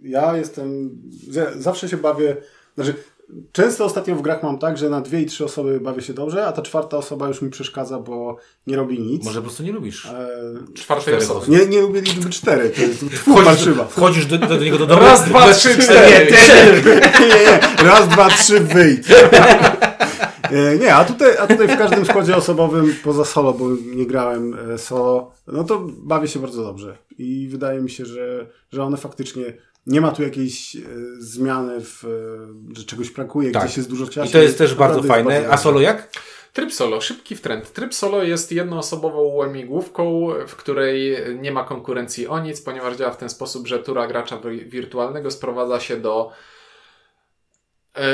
Ja 0.02 0.36
jestem. 0.36 0.90
Zawsze 1.56 1.88
się 1.88 1.96
bawię. 1.96 2.36
Znaczy, 2.74 2.94
często 3.52 3.84
ostatnio 3.84 4.14
w 4.16 4.22
grach 4.22 4.42
mam 4.42 4.58
tak, 4.58 4.78
że 4.78 4.90
na 4.90 5.00
dwie 5.00 5.20
i 5.20 5.26
trzy 5.26 5.44
osoby 5.44 5.80
bawię 5.80 6.02
się 6.02 6.14
dobrze, 6.14 6.46
a 6.46 6.52
ta 6.52 6.62
czwarta 6.62 6.96
osoba 6.96 7.28
już 7.28 7.42
mi 7.42 7.50
przeszkadza, 7.50 7.98
bo 7.98 8.36
nie 8.66 8.76
robi 8.76 8.98
nic. 9.00 9.24
Może 9.24 9.38
po 9.38 9.42
prostu 9.42 9.62
nie 9.62 9.72
lubisz. 9.72 10.06
E, 10.06 10.28
Czwartej 10.74 11.14
osoby. 11.14 11.46
nie, 11.48 11.66
nie 11.66 11.80
lubię 11.80 12.00
liczby 12.00 12.30
cztery. 12.30 12.70
To 12.70 12.80
jest 12.82 13.04
Wchodzisz, 13.04 13.44
marszywa. 13.44 13.84
wchodzisz 13.84 14.26
do, 14.26 14.38
do 14.38 14.56
niego 14.56 14.78
do 14.78 14.86
domu. 14.86 15.00
Raz, 15.02 15.24
dwa, 15.24 15.52
trzy, 15.52 15.68
Nie, 15.68 15.82
cztery. 15.82 16.26
ty- 16.26 16.90
Nie, 17.20 17.28
nie. 17.28 17.88
Raz, 17.90 18.08
dwa, 18.08 18.28
trzy, 18.28 18.60
wyjdź. 18.60 19.06
E, 19.10 20.76
Nie, 20.76 20.94
a 20.94 21.04
tutaj, 21.04 21.36
a 21.38 21.46
tutaj 21.46 21.68
w 21.68 21.78
każdym 21.78 22.04
składzie 22.06 22.36
osobowym, 22.36 22.94
poza 23.04 23.24
solo, 23.24 23.52
bo 23.52 23.64
nie 23.96 24.06
grałem 24.06 24.56
e, 24.74 24.78
solo, 24.78 25.30
no 25.46 25.64
to 25.64 25.86
bawię 25.88 26.28
się 26.28 26.38
bardzo 26.40 26.62
dobrze. 26.62 26.98
I 27.18 27.48
wydaje 27.50 27.80
mi 27.80 27.90
się, 27.90 28.06
że, 28.06 28.46
że 28.72 28.82
one 28.84 28.96
faktycznie 28.96 29.44
nie 29.86 30.00
ma 30.00 30.10
tu 30.12 30.22
jakiejś 30.22 30.76
e, 30.76 30.80
zmiany, 31.18 31.80
w, 31.80 32.04
e, 32.04 32.74
że 32.78 32.84
czegoś 32.84 33.10
brakuje, 33.10 33.52
Tak. 33.52 33.64
gdzieś 33.64 33.76
jest 33.76 33.88
dużo 33.90 34.06
czasu. 34.06 34.28
I 34.28 34.32
to 34.32 34.38
jest 34.42 34.58
też 34.58 34.74
bardzo 34.74 35.02
fajne. 35.02 35.38
A 35.38 35.48
bardzo 35.48 35.62
solo 35.62 35.80
jak? 35.80 36.10
Tryb 36.52 36.72
solo, 36.72 37.00
szybki 37.00 37.36
w 37.36 37.40
trend. 37.40 37.72
Tryb 37.72 37.94
solo 37.94 38.22
jest 38.22 38.52
jednoosobową 38.52 39.18
łamigłówką, 39.22 40.28
w 40.46 40.56
której 40.56 41.16
nie 41.40 41.52
ma 41.52 41.64
konkurencji 41.64 42.26
o 42.26 42.38
nic, 42.40 42.60
ponieważ 42.60 42.96
działa 42.96 43.10
w 43.12 43.16
ten 43.16 43.28
sposób, 43.28 43.66
że 43.66 43.78
tura 43.78 44.06
gracza 44.06 44.38
wi- 44.40 44.64
wirtualnego 44.64 45.30
sprowadza 45.30 45.80
się 45.80 45.96
do 45.96 46.30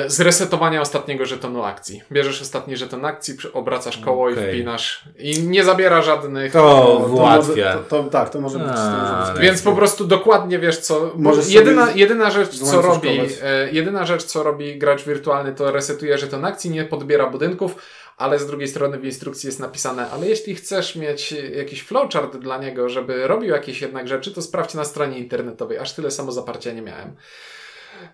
zresetowania 0.07 0.81
ostatniego 0.81 1.27
żetonu 1.27 1.63
akcji. 1.63 2.03
Bierzesz 2.13 2.43
ostatni 2.43 2.77
żeton 2.77 3.05
akcji, 3.05 3.35
obracasz 3.53 3.99
koło 3.99 4.31
i 4.31 4.33
Okej. 4.33 4.49
wpinasz. 4.49 5.05
I 5.19 5.43
nie 5.43 5.65
zabiera 5.65 6.03
żadnych... 6.03 6.53
To 6.53 6.59
To 6.59 7.15
ułatwia. 7.15 7.65
Może, 7.75 7.85
to, 7.89 8.03
to, 8.03 8.11
tak, 8.11 8.31
to 8.31 8.41
może 8.41 8.59
być. 8.59 8.69
To 8.69 8.73
może 8.75 9.15
A, 9.15 9.33
być. 9.33 9.43
Więc 9.43 9.63
po 9.63 9.73
prostu 9.73 10.05
dokładnie 10.07 10.59
wiesz 10.59 10.79
co. 10.79 11.13
Możesz 11.17 11.45
sobie 11.45 11.57
jedyna, 11.57 11.91
jedyna 11.91 12.31
rzecz, 12.31 12.59
co 12.59 12.83
robi, 12.83 13.21
e, 13.43 13.71
jedyna 13.73 14.05
rzecz, 14.05 14.25
co 14.25 14.43
robi 14.43 14.79
gracz 14.79 15.05
wirtualny, 15.05 15.55
to 15.55 15.73
resetuje 15.73 16.19
żeton 16.19 16.45
akcji, 16.45 16.71
nie 16.71 16.85
podbiera 16.85 17.31
budynków, 17.31 17.77
ale 18.17 18.39
z 18.39 18.47
drugiej 18.47 18.69
strony 18.69 18.99
w 18.99 19.05
instrukcji 19.05 19.47
jest 19.47 19.61
napisane, 19.61 20.11
ale 20.11 20.29
jeśli 20.29 20.55
chcesz 20.55 20.97
mieć 20.97 21.35
jakiś 21.57 21.83
flowchart 21.83 22.37
dla 22.37 22.59
niego, 22.59 22.89
żeby 22.89 23.27
robił 23.27 23.51
jakieś 23.51 23.83
jednak 23.83 24.09
rzeczy, 24.09 24.33
to 24.33 24.43
sprawdź 24.43 24.75
na 24.75 24.85
stronie 24.85 25.19
internetowej. 25.19 25.79
Aż 25.79 25.93
tyle 25.93 26.11
samo 26.11 26.33
zaparcia 26.33 26.73
nie 26.73 26.83
miałem. 26.83 27.17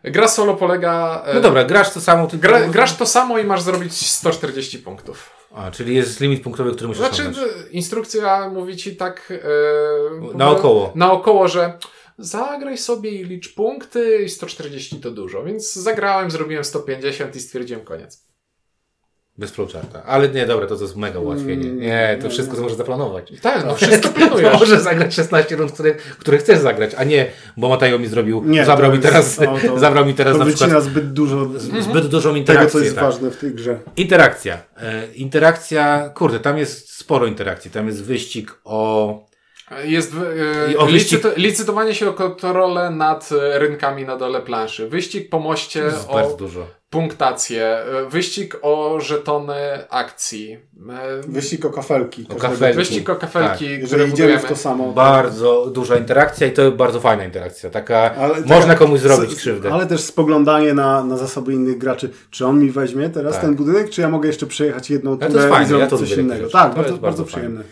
Gra 0.05 0.29
solo 0.29 0.55
polega. 0.57 1.23
e, 1.27 1.35
No 1.35 1.41
dobra, 1.41 1.65
grasz 1.65 1.91
to 1.93 2.01
samo. 2.01 2.27
Ty 2.27 2.39
Gra, 2.39 2.61
grasz 2.69 2.97
to 2.97 3.07
samo 3.07 3.39
i 3.39 3.45
masz 3.45 3.63
zrobić 3.63 4.11
140 4.11 4.79
punktów. 4.79 5.31
A, 5.55 5.71
czyli 5.71 5.95
jest 5.95 6.21
limit 6.21 6.43
punktowy, 6.43 6.73
który 6.73 6.89
musisz 6.89 7.01
Znaczy, 7.01 7.23
osiągnąć. 7.23 7.49
instrukcja 7.71 8.49
mówi 8.51 8.77
ci 8.77 8.97
tak. 8.97 9.33
E, 10.33 10.37
Naokoło. 10.37 10.93
Naokoło, 10.95 11.49
że 11.49 11.79
zagraj 12.19 12.79
sobie 12.79 13.11
i 13.11 13.25
licz 13.25 13.55
punkty 13.55 14.23
i 14.25 14.29
140 14.29 15.01
to 15.01 15.11
dużo. 15.11 15.45
Więc 15.45 15.73
zagrałem, 15.75 16.31
zrobiłem 16.31 16.65
150 16.65 17.37
i 17.37 17.41
stwierdziłem 17.41 17.85
koniec. 17.85 18.24
Bez 19.39 19.51
flowcharta. 19.51 20.03
Ale 20.05 20.29
nie, 20.29 20.47
dobra, 20.47 20.67
to, 20.67 20.77
to 20.77 20.83
jest 20.83 20.97
mega 20.97 21.19
ułatwienie. 21.21 21.65
Mm, 21.67 21.81
Nie, 21.81 22.17
to 22.21 22.25
nie, 22.25 22.31
wszystko 22.31 22.57
nie. 22.57 22.63
może 22.63 22.75
zaplanować. 22.75 23.33
Tak, 23.43 23.65
no 23.67 23.75
wszystko 23.75 24.09
To 24.09 24.15
planujesz. 24.15 24.53
możesz 24.53 24.81
zagrać 24.81 25.15
16 25.15 25.57
rund, 25.57 25.73
które, 25.73 25.95
które 25.95 26.39
chcesz 26.39 26.59
zagrać, 26.59 26.91
a 26.97 27.05
nie, 27.05 27.27
bo 27.57 27.69
Mateo 27.69 27.99
mi 27.99 28.07
zrobił, 28.07 28.43
Nie, 28.45 28.65
zabrał 28.65 28.91
mi 28.91 28.97
jest- 28.97 29.09
teraz, 29.09 29.41
no, 29.41 29.59
to- 29.69 29.79
zabrał 29.79 30.07
mi 30.07 30.15
teraz 30.15 30.39
To 30.39 30.45
na 30.45 30.53
przykład 30.55 30.83
zbyt 30.83 31.13
dużo 31.13 31.49
zbyt 31.81 32.07
dużą 32.07 32.29
tego, 32.31 32.37
interakcję. 32.39 32.81
co 32.81 32.85
jest 32.85 32.95
tak. 32.97 33.05
ważne 33.05 33.31
w 33.31 33.37
tej 33.37 33.55
grze. 33.55 33.79
Interakcja. 33.97 34.59
E, 34.83 35.07
interakcja, 35.15 36.09
kurde, 36.15 36.41
tam 36.41 36.59
jest 36.59 36.91
sporo 36.99 37.27
interakcji. 37.27 37.71
Tam 37.71 37.87
jest 37.87 38.05
wyścig 38.05 38.61
o... 38.65 39.27
Jest 39.85 40.13
e, 40.73 40.79
o 40.79 40.87
wyścig- 40.87 40.93
licyto- 41.19 41.37
licytowanie 41.37 41.95
się 41.95 42.09
o 42.09 42.13
kontrolę 42.13 42.91
nad 42.91 43.31
e, 43.33 43.59
rynkami 43.59 44.05
na 44.05 44.17
dole 44.17 44.41
planszy. 44.43 44.89
Wyścig 44.89 45.31
po 45.31 45.39
moście 45.41 45.81
Jest 45.81 46.07
bardzo 46.13 46.35
o 46.35 46.37
dużo. 46.37 46.67
Punktację. 46.95 47.65
e, 47.67 48.07
Wyścig 48.11 48.57
o 48.63 49.01
żetony 49.01 49.55
akcji. 49.91 50.59
e, 50.91 51.21
Wyścig 51.29 51.65
o 51.65 51.71
kafelki. 51.71 52.27
O 52.31 52.35
kafelki. 52.35 52.77
Wyścig 52.77 53.11
o 53.11 53.17
kafelki, 53.17 53.65
Jeżeli 53.65 53.87
które 53.87 54.09
idziemy 54.09 54.39
w 54.39 54.45
to 54.45 54.57
samo. 54.57 54.93
Bardzo 54.93 55.67
duża 55.67 55.97
interakcja 55.97 56.47
i 56.47 56.53
to 56.53 56.73
bardzo 56.73 57.01
fajna 57.01 57.25
interakcja. 57.25 57.71
Taka, 57.71 57.97
Ale 58.15 58.35
można 58.35 58.61
taka- 58.61 58.75
komuś 58.75 59.01
zrobić 59.01 59.31
s- 59.33 59.37
krzywdę. 59.39 59.73
Ale 59.73 59.87
też 59.87 60.01
spoglądanie 60.01 60.75
na, 60.75 61.05
na 61.05 61.17
zasoby 61.17 61.53
innych 61.53 61.79
graczy. 61.79 62.11
Czy 62.31 62.47
on 62.47 62.59
mi 62.59 62.71
weźmie 62.71 63.09
teraz 63.11 63.33
Tak. 63.33 63.41
ten 63.43 63.55
budynek, 63.55 63.91
czy 63.91 64.01
ja 64.01 64.09
mogę 64.09 64.27
jeszcze 64.29 64.47
przejechać 64.47 64.91
jedną 64.91 65.19
to 65.19 65.27
turę 65.27 65.41
jest 65.41 65.51
fajne, 65.53 65.65
i 65.65 65.69
zrobić 65.69 65.85
ja 65.85 65.91
to 65.91 65.99
coś 65.99 66.13
innego? 66.17 66.49
Tak, 66.49 66.71
To 66.71 66.77
bardzo, 66.77 66.81
jest 66.93 67.01
bardzo, 67.01 67.01
bardzo 67.01 67.25
przyjemne. 67.25 67.63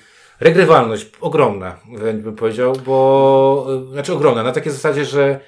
Regrywalność 0.41 1.11
ogromna, 1.21 1.77
bym 2.15 2.37
powiedział, 2.37 2.73
bo 2.87 3.67
y, 3.89 3.93
znaczy 3.93 4.13
ogromna, 4.13 4.43
na 4.43 4.53
takiej 4.53 4.73
zasadzie, 4.73 5.05
że 5.05 5.41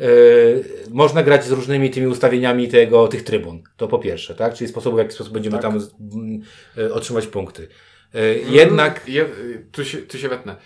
y, 0.00 0.64
można 0.90 1.22
grać 1.22 1.44
z 1.44 1.50
różnymi 1.50 1.90
tymi 1.90 2.06
ustawieniami 2.06 2.68
tego, 2.68 3.08
tych 3.08 3.22
trybun. 3.24 3.62
To 3.76 3.88
po 3.88 3.98
pierwsze, 3.98 4.34
tak? 4.34 4.54
Czyli 4.54 4.68
sposobu, 4.70 4.96
w 4.96 4.98
jaki 4.98 5.12
sposób 5.12 5.32
będziemy 5.32 5.56
Tak. 5.56 5.62
tam 5.62 5.80
z- 5.80 5.90
m, 6.14 6.42
y, 6.78 6.94
otrzymać 6.94 7.26
punkty. 7.26 7.68
Y, 8.14 8.40
jednak 8.50 9.00
Je, 9.08 9.24
tu, 9.72 9.84
się, 9.84 9.98
tu 9.98 10.18
się 10.18 10.28
wetnę. 10.28 10.56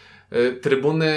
Trybuny 0.62 1.14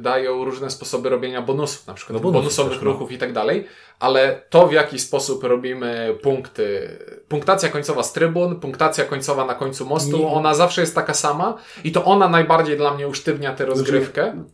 dają 0.00 0.44
różne 0.44 0.70
sposoby 0.70 1.08
robienia 1.08 1.42
bonusów, 1.42 1.86
na 1.86 1.94
przykład 1.94 2.14
No 2.14 2.20
bonusów 2.20 2.42
bonusowych 2.42 2.72
też, 2.72 2.82
no. 2.84 2.92
ruchów 2.92 3.12
i 3.12 3.18
tak 3.18 3.32
dalej, 3.32 3.66
ale 4.00 4.42
to 4.50 4.66
w 4.66 4.72
jaki 4.72 4.98
sposób 4.98 5.44
robimy 5.44 6.14
punkty, 6.22 6.88
punktacja 7.28 7.68
końcowa 7.68 8.02
z 8.02 8.12
trybun, 8.12 8.60
punktacja 8.60 9.04
końcowa 9.04 9.44
na 9.44 9.54
końcu 9.54 9.86
mostu, 9.86 10.18
Nie. 10.18 10.26
ona 10.26 10.54
zawsze 10.54 10.80
jest 10.80 10.94
taka 10.94 11.14
sama 11.14 11.56
i 11.84 11.92
to 11.92 12.04
ona 12.04 12.28
najbardziej 12.28 12.76
dla 12.76 12.94
mnie 12.94 13.08
usztywnia 13.08 13.54
tę 13.54 13.64
rozgrywkę. 13.66 14.44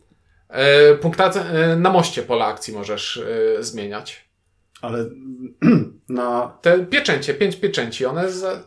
Y, 0.93 0.97
Punktacja, 0.97 1.41
y, 1.73 1.77
na 1.77 1.89
moście 1.89 2.23
pola 2.23 2.45
akcji 2.45 2.73
możesz 2.73 3.17
y, 3.17 3.57
zmieniać. 3.59 4.27
Ale 4.81 5.05
na... 6.09 6.57
Te 6.61 6.85
pieczęcie, 6.85 7.33
pięć 7.33 7.55
pieczęci, 7.55 8.05
one 8.05 8.31
za, 8.31 8.63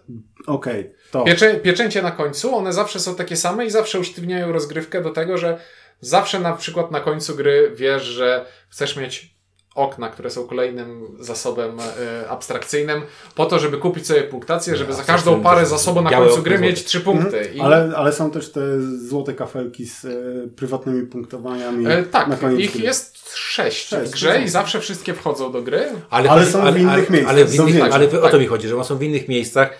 Okej, 0.46 0.94
to... 1.10 1.24
Pieczę, 1.24 1.54
pieczęcie 1.54 2.02
na 2.02 2.10
końcu, 2.10 2.56
one 2.56 2.72
zawsze 2.72 3.00
są 3.00 3.14
takie 3.14 3.36
same 3.36 3.66
i 3.66 3.70
zawsze 3.70 4.00
usztywniają 4.00 4.52
rozgrywkę 4.52 5.02
do 5.02 5.10
tego, 5.10 5.38
że 5.38 5.58
zawsze 6.00 6.40
na 6.40 6.52
przykład 6.52 6.90
na 6.90 7.00
końcu 7.00 7.36
gry 7.36 7.72
wiesz, 7.74 8.02
że 8.02 8.46
chcesz 8.68 8.96
mieć 8.96 9.39
okna, 9.74 10.08
które 10.08 10.30
są 10.30 10.46
kolejnym 10.46 11.16
zasobem 11.20 11.78
e, 11.80 12.28
abstrakcyjnym, 12.30 13.02
po 13.34 13.46
to, 13.46 13.58
żeby 13.58 13.78
kupić 13.78 14.06
sobie 14.06 14.22
punktację, 14.22 14.76
żeby 14.76 14.92
za 14.92 15.02
każdą 15.02 15.42
parę 15.42 15.66
zasobu 15.66 16.02
na 16.02 16.10
końcu 16.10 16.42
gry 16.42 16.56
złote. 16.56 16.70
mieć 16.70 16.84
trzy 16.84 17.00
punkty. 17.00 17.36
I, 17.44 17.60
Mhm. 17.60 17.60
Ale, 17.60 17.96
ale 17.96 18.12
są 18.12 18.30
też 18.30 18.52
te 18.52 18.60
złote 19.08 19.34
kafelki 19.34 19.86
z 19.86 20.04
e, 20.04 20.08
prywatnymi 20.56 21.06
punktowaniami 21.06 21.86
e, 21.86 21.88
na 21.98 22.04
tak, 22.04 22.40
koniec 22.40 22.60
ich 22.60 22.72
gry. 22.72 22.82
jest 22.82 23.36
sześć 23.36 23.88
Sześć, 23.88 24.10
w 24.10 24.14
grze 24.14 24.42
i 24.42 24.48
zawsze 24.48 24.80
wszystkie 24.80 25.14
wchodzą 25.14 25.52
do 25.52 25.62
gry. 25.62 25.86
Ale, 26.10 26.30
Ale 26.30 26.46
są 26.46 26.72
w 26.72 26.78
innych 26.78 27.10
miejscach, 27.10 27.30
Ale, 27.34 27.44
w 27.44 27.54
innych, 27.54 27.94
ale 27.94 28.06
o 28.06 28.22
Tak. 28.22 28.30
to 28.30 28.38
mi 28.38 28.46
chodzi, 28.46 28.68
że 28.68 28.74
one 28.76 28.84
są 28.84 28.96
w 28.98 29.02
innych 29.02 29.28
miejscach. 29.28 29.70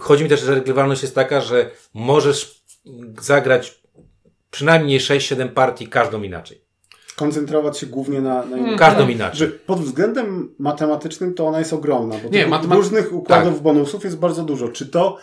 Chodzi 0.00 0.24
mi 0.24 0.30
też, 0.30 0.40
że 0.40 0.54
regrywalność 0.54 1.02
jest 1.02 1.14
taka, 1.14 1.40
że 1.40 1.70
możesz 1.94 2.62
zagrać 3.20 3.80
przynajmniej 4.50 5.00
6-7 5.00 5.48
partii, 5.48 5.88
każdą 5.88 6.22
inaczej. 6.22 6.67
Skoncentrować 7.22 7.78
się 7.78 7.86
głównie 7.86 8.20
na, 8.20 8.44
na 8.46 8.56
innych. 8.56 8.78
Każdą 8.78 9.06
Że 9.06 9.12
inaczej. 9.12 9.48
pod 9.66 9.80
względem 9.80 10.54
matematycznym 10.58 11.34
to 11.34 11.46
ona 11.46 11.58
jest 11.58 11.72
ogromna, 11.72 12.14
bo 12.24 12.28
Nie, 12.30 12.46
matemat- 12.46 12.76
różnych 12.76 13.12
układów 13.12 13.54
tak. 13.54 13.62
bonusów 13.62 14.04
jest 14.04 14.18
bardzo 14.18 14.42
dużo. 14.42 14.68
Czy 14.68 14.86
to 14.86 15.16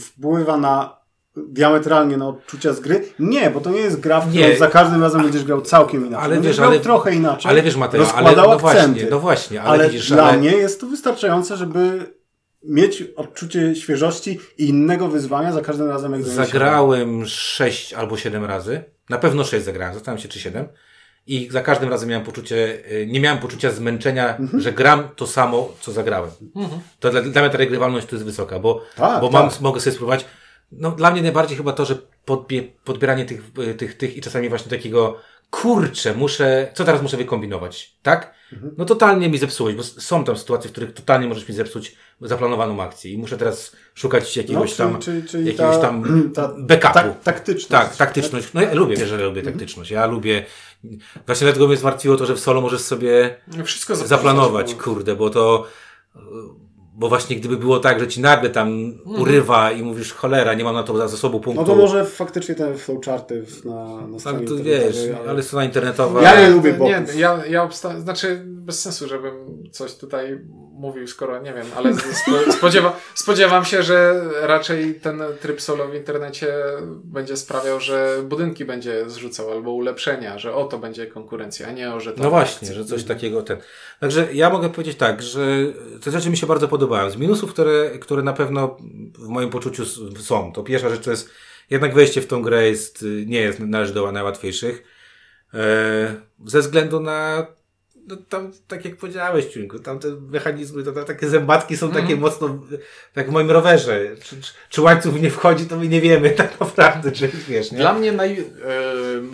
wpływa 0.00 0.56
na 0.56 0.96
diametralnie 1.36 2.16
na 2.16 2.28
odczucia 2.28 2.72
z 2.72 2.80
gry? 2.80 3.04
Nie, 3.18 3.50
bo 3.50 3.60
to 3.60 3.70
nie 3.70 3.78
jest 3.80 4.00
gra, 4.00 4.20
w 4.20 4.28
którą 4.28 4.48
Nie. 4.48 4.56
za 4.56 4.66
każdym 4.66 5.02
razem 5.02 5.22
będziesz 5.22 5.44
grał 5.44 5.60
całkiem 5.60 6.06
inaczej. 6.06 6.24
Ale 6.24 6.34
będziesz 6.34 6.50
wiesz, 6.50 6.56
grał 6.58 6.70
ale- 6.70 6.80
trochę 6.80 7.14
inaczej. 7.14 7.50
Ale 7.50 7.62
wiesz, 7.62 7.76
Mateo, 7.76 8.12
ale 8.14 8.36
no 8.36 8.42
akcenty. 8.42 8.58
właśnie, 8.60 9.06
no 9.10 9.18
właśnie, 9.20 9.62
ale, 9.62 9.70
ale 9.70 9.90
widzisz, 9.90 10.08
dla 10.08 10.24
ale, 10.24 10.38
mnie 10.38 10.50
jest 10.50 10.80
to 10.80 10.86
wystarczające, 10.86 11.56
żeby 11.56 12.12
mieć 12.64 13.02
odczucie 13.16 13.74
świeżości 13.76 14.40
i 14.58 14.68
innego 14.68 15.08
wyzwania 15.08 15.52
za 15.52 15.60
każdym 15.60 15.88
razem, 15.88 16.12
jak 16.12 16.22
Zagrałem 16.22 17.26
6 17.26 17.92
albo 17.94 18.16
7 18.16 18.44
razy. 18.44 18.84
Na 19.10 19.18
pewno 19.18 19.44
6 19.44 19.64
zagrałem, 19.64 19.94
zastanawiam 19.94 20.22
się 20.22 20.28
czy 20.28 20.40
7. 20.40 20.68
I 21.26 21.48
za 21.50 21.60
każdym 21.62 21.90
razem 21.90 22.08
miałem 22.08 22.26
poczucie, 22.26 22.56
y, 22.92 23.06
nie 23.10 23.20
miałem 23.20 23.38
poczucia 23.38 23.70
zmęczenia, 23.70 24.36
Mhm. 24.36 24.62
że 24.62 24.72
gram 24.72 25.08
to 25.16 25.26
samo, 25.26 25.72
co 25.80 25.92
zagrałem. 25.92 26.30
To 27.00 27.10
dla, 27.10 27.22
dla 27.22 27.42
mnie 27.42 27.50
ta 27.50 27.58
regrywalność 27.58 28.06
tu 28.06 28.14
jest 28.16 28.24
wysoka, 28.26 28.58
bo, 28.58 28.82
Tak, 28.96 29.20
bo 29.20 29.28
tak. 29.28 29.32
mam, 29.42 29.50
mogę 29.60 29.80
sobie 29.80 29.94
spróbować. 29.94 30.24
No, 30.72 30.90
dla 30.90 31.10
mnie 31.10 31.22
najbardziej 31.22 31.56
chyba 31.56 31.72
to, 31.72 31.84
że 31.84 31.96
podbie, 32.24 32.62
podbieranie 32.84 33.24
tych, 33.24 33.42
y, 33.58 33.74
tych, 33.74 33.96
tych 33.96 34.16
i 34.16 34.20
czasami 34.20 34.48
właśnie 34.48 34.70
takiego, 34.70 35.16
kurczę, 35.52 36.14
muszę, 36.14 36.72
co 36.74 36.84
teraz 36.84 37.02
muszę 37.02 37.16
wykombinować, 37.16 37.96
tak? 38.02 38.34
Mhm. 38.52 38.74
No 38.78 38.84
totalnie 38.84 39.28
mi 39.28 39.38
zepsułeś, 39.38 39.74
bo 39.74 39.82
są 39.82 40.24
tam 40.24 40.36
sytuacje, 40.36 40.68
w 40.68 40.72
których 40.72 40.92
totalnie 40.94 41.28
możesz 41.28 41.48
mi 41.48 41.54
zepsuć 41.54 41.96
zaplanowaną 42.20 42.82
akcję 42.82 43.12
i 43.12 43.18
muszę 43.18 43.38
teraz 43.38 43.76
szukać 43.94 44.36
jakiegoś 44.36 44.78
No, 44.78 44.84
tam, 44.84 45.00
czyli- 45.00 45.22
czyli 45.28 45.46
jakiegoś 45.46 45.76
ta- 45.76 45.80
tam 45.80 46.04
ta- 46.34 46.54
backupu. 46.58 46.94
Tak, 46.94 47.22
taktyczność. 47.22 47.68
Tak, 47.68 47.96
taktyczność. 47.96 48.48
No 48.54 48.60
ja 48.60 48.74
lubię, 48.74 48.96
wiesz, 48.96 49.08
że 49.08 49.24
lubię 49.24 49.42
taktyczność. 49.42 49.90
Ja 49.90 50.06
lubię, 50.06 50.44
właśnie 51.26 51.44
dlatego 51.44 51.68
mnie 51.68 51.76
zmartwiło 51.76 52.16
to, 52.16 52.26
że 52.26 52.34
w 52.34 52.40
solo 52.40 52.60
możesz 52.60 52.80
sobie 52.80 53.36
Wszystko 53.64 53.96
zaplanować, 53.96 54.74
kurde, 54.74 55.16
bo 55.16 55.30
to, 55.30 55.66
bo 56.94 57.08
właśnie 57.08 57.36
gdyby 57.36 57.56
było 57.56 57.78
tak, 57.78 58.00
że 58.00 58.08
ci 58.08 58.20
nagle 58.20 58.50
tam 58.50 58.92
urywa 59.04 59.70
i 59.72 59.82
mówisz, 59.82 60.12
cholera, 60.12 60.54
nie 60.54 60.64
mam 60.64 60.74
na 60.74 60.82
to 60.82 61.08
zasobu 61.08 61.40
punktu. 61.40 61.60
No 61.62 61.66
to 61.66 61.74
może 61.76 62.04
faktycznie 62.04 62.54
te 62.54 62.74
flowcharty 62.74 63.44
na, 63.64 63.74
na 64.06 64.12
Tak, 64.12 64.20
stronie 64.20 64.46
to 64.46 64.54
internetowej, 64.54 64.92
wiesz, 64.92 65.16
ale 65.28 65.42
strona 65.42 65.64
internetowa. 65.64 66.22
Ja 66.22 66.40
nie 66.40 66.50
lubię 66.50 66.72
Nie, 66.72 66.78
boków. 66.78 67.16
ja, 67.18 67.46
ja 67.46 67.68
obsta- 67.68 68.00
znaczy 68.00 68.46
bez 68.64 68.80
sensu, 68.80 69.08
żebym 69.08 69.62
coś 69.72 69.94
tutaj 69.94 70.40
mówił, 70.72 71.06
skoro 71.06 71.42
nie 71.42 71.54
wiem, 71.54 71.66
ale 71.76 71.90
spo- 71.94 72.52
spodziewa- 72.52 72.92
spodziewam 73.14 73.64
się, 73.64 73.82
że 73.82 74.24
raczej 74.40 74.94
ten 74.94 75.22
tryb 75.40 75.60
solo 75.60 75.88
w 75.88 75.94
internecie 75.94 76.54
będzie 77.04 77.36
sprawiał, 77.36 77.80
że 77.80 78.22
budynki 78.24 78.64
będzie 78.64 79.10
zrzucał 79.10 79.50
albo 79.50 79.70
ulepszenia, 79.70 80.38
że 80.38 80.54
o 80.54 80.64
to 80.64 80.78
będzie 80.78 81.06
konkurencja, 81.06 81.68
a 81.68 81.72
nie 81.72 81.94
o, 81.94 82.00
że 82.00 82.12
to 82.12 82.22
No 82.22 82.30
właśnie, 82.30 82.72
że 82.74 82.84
coś 82.84 83.04
takiego 83.04 83.42
ten. 83.42 83.56
Także 84.00 84.34
ja 84.34 84.50
mogę 84.50 84.68
powiedzieć 84.70 84.96
tak, 84.96 85.22
że 85.22 85.46
te 86.04 86.10
rzeczy 86.10 86.30
mi 86.30 86.36
się 86.36 86.46
bardzo 86.46 86.68
podobają. 86.68 87.10
Z 87.10 87.16
minusów, 87.16 87.52
które, 87.52 87.90
które 87.90 88.22
na 88.22 88.32
pewno 88.32 88.76
w 89.18 89.28
moim 89.28 89.50
poczuciu 89.50 89.84
są. 90.20 90.52
To 90.52 90.62
pierwsza 90.62 90.88
rzecz 90.90 91.04
to 91.04 91.10
jest 91.10 91.30
jednak 91.70 91.94
wejście 91.94 92.20
w 92.20 92.26
tą 92.26 92.42
grę 92.42 92.68
jest, 92.68 93.04
nie 93.26 93.40
jest, 93.40 93.60
należy 93.60 93.94
do 93.94 94.12
najłatwiejszych. 94.12 94.82
E, 95.54 96.14
ze 96.46 96.60
względu 96.60 97.00
na 97.00 97.46
no 98.06 98.16
tam, 98.28 98.52
tak 98.68 98.84
jak 98.84 98.96
powiedziałeś, 98.96 99.46
Ciuńku, 99.46 99.78
tam 99.78 99.98
te 99.98 100.08
mechanizmy, 100.30 100.82
to, 100.82 100.92
to 100.92 101.04
takie 101.04 101.28
zębatki 101.28 101.76
są 101.76 101.90
takie 101.90 102.16
mocno, 102.16 102.58
tak 103.14 103.28
w 103.28 103.32
moim 103.32 103.50
rowerze. 103.50 104.00
Czy, 104.22 104.40
czy, 104.40 104.52
czy 104.70 104.80
łańcuch 104.82 105.20
nie 105.22 105.30
wchodzi, 105.30 105.66
to 105.66 105.76
my 105.76 105.88
nie 105.88 106.00
wiemy 106.00 106.30
tak 106.42 106.60
naprawdę, 106.60 107.12
czy 107.12 107.28
wiesz, 107.48 107.72
nie? 107.72 107.78
Dla 107.78 107.92
mnie 107.94 108.12
naj, 108.12 108.40
e, 108.40 108.44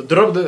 drobny, 0.05 0.45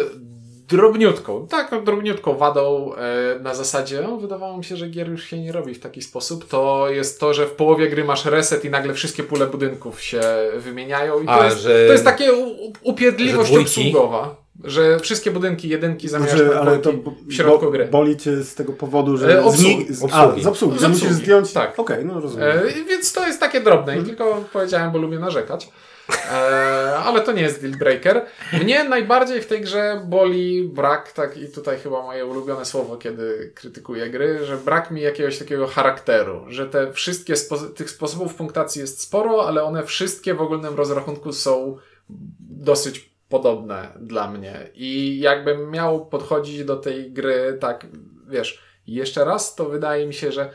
drobniutką, 0.69 1.47
taką 1.47 1.85
drobniutką 1.85 2.37
wadą 2.37 2.95
e, 2.95 3.39
na 3.41 3.55
zasadzie, 3.55 4.01
no, 4.03 4.17
wydawało 4.17 4.59
mi 4.59 4.65
się, 4.65 4.77
że 4.77 4.89
gier 4.89 5.09
już 5.11 5.25
się 5.25 5.39
nie 5.39 5.53
robi 5.53 5.75
w 5.75 5.81
taki 5.81 6.03
sposób, 6.03 6.49
to 6.49 6.91
jest 6.91 7.21
to, 7.21 7.35
że 7.35 7.47
w 7.47 7.51
połowie 7.53 7.89
gry 7.89 8.05
masz 8.05 8.25
reset 8.25 8.65
i 8.65 8.71
nagle 8.71 8.95
wszystkie 8.95 9.23
pule 9.23 9.47
budynków 9.47 10.03
się 10.03 10.21
wymieniają 10.59 11.23
i 11.23 11.27
to, 11.27 11.33
A, 11.41 11.45
jest, 11.45 11.61
że- 11.61 11.87
to 11.87 11.93
jest 11.93 12.05
takie 12.05 12.33
u- 12.33 12.73
dwójki? 13.45 13.63
obsługowa, 13.65 14.37
że 14.65 14.99
wszystkie 15.01 15.31
budynki 15.31 15.69
jedynki 15.69 16.09
zamiast 16.09 16.33
Znaczy, 16.33 16.59
ale 16.59 16.79
to 16.79 16.93
w 17.27 17.33
środku 17.33 17.65
bo- 17.65 17.71
gry. 17.71 17.87
boli 17.87 18.17
cię 18.17 18.37
z 18.37 18.55
tego 18.55 18.73
powodu, 18.73 19.17
że 19.17 19.35
E, 19.39 19.45
obsługi. 19.45 19.87
z, 19.95 20.03
Obsługi. 20.03 20.41
A, 20.41 20.43
z 20.43 20.47
obsługi, 20.47 20.79
Z 20.79 20.81
że 20.81 20.87
obsługi, 20.87 21.07
musisz 21.09 21.23
zdjąć. 21.25 21.53
tak. 21.53 21.79
Okej, 21.79 22.05
no 22.05 22.21
rozumiem. 22.21 22.49
E, 22.49 22.85
więc 22.89 23.13
to 23.13 23.27
jest 23.27 23.41
takie 23.41 23.61
drobne 23.61 23.99
i 23.99 24.03
tylko 24.03 24.45
powiedziałem, 24.53 24.93
bo 24.93 24.99
lubię 24.99 25.19
narzekać. 25.19 25.69
E, 26.33 26.97
ale 26.97 27.21
to 27.21 27.33
nie 27.33 27.43
jest 27.43 27.61
deal 27.61 27.73
breaker. 27.79 28.27
Mnie 28.63 28.85
najbardziej 28.85 29.43
w 29.43 29.47
tej 29.47 29.61
grze 29.61 30.03
boli 30.07 30.65
brak, 30.69 31.13
tak 31.13 31.37
i 31.37 31.49
tutaj 31.49 31.79
chyba 31.79 32.03
moje 32.03 32.27
ulubione 32.27 32.65
słowo, 32.65 32.97
kiedy 32.97 33.53
krytykuję 33.55 34.11
gry, 34.11 34.45
że 34.47 34.57
brak 34.57 34.91
mi 34.91 35.01
jakiegoś 35.01 35.39
takiego 35.39 35.67
charakteru, 35.67 36.41
że 36.49 36.67
te 36.67 36.93
wszystkie 36.93 37.35
spo- 37.37 37.71
tych 37.75 37.91
sposobów 37.91 38.35
punktacji 38.35 38.81
jest 38.81 39.01
sporo, 39.01 39.49
ale 39.49 39.63
one 39.65 39.85
wszystkie 39.87 40.35
w 40.35 40.41
ogólnym 40.41 40.75
rozrachunku 40.75 41.33
są 41.33 41.77
dosyć 42.51 43.10
podobne 43.31 43.89
dla 44.01 44.31
mnie. 44.31 44.71
I 44.75 45.21
jakbym 45.21 45.71
miał 45.71 46.07
podchodzić 46.07 46.65
do 46.65 46.77
tej 46.77 47.13
gry 47.13 47.59
tak, 47.61 47.87
wiesz, 48.29 48.63
jeszcze 48.87 49.25
raz, 49.25 49.55
to 49.55 49.65
wydaje 49.65 50.07
mi 50.07 50.15
się, 50.15 50.33
że 50.33 50.51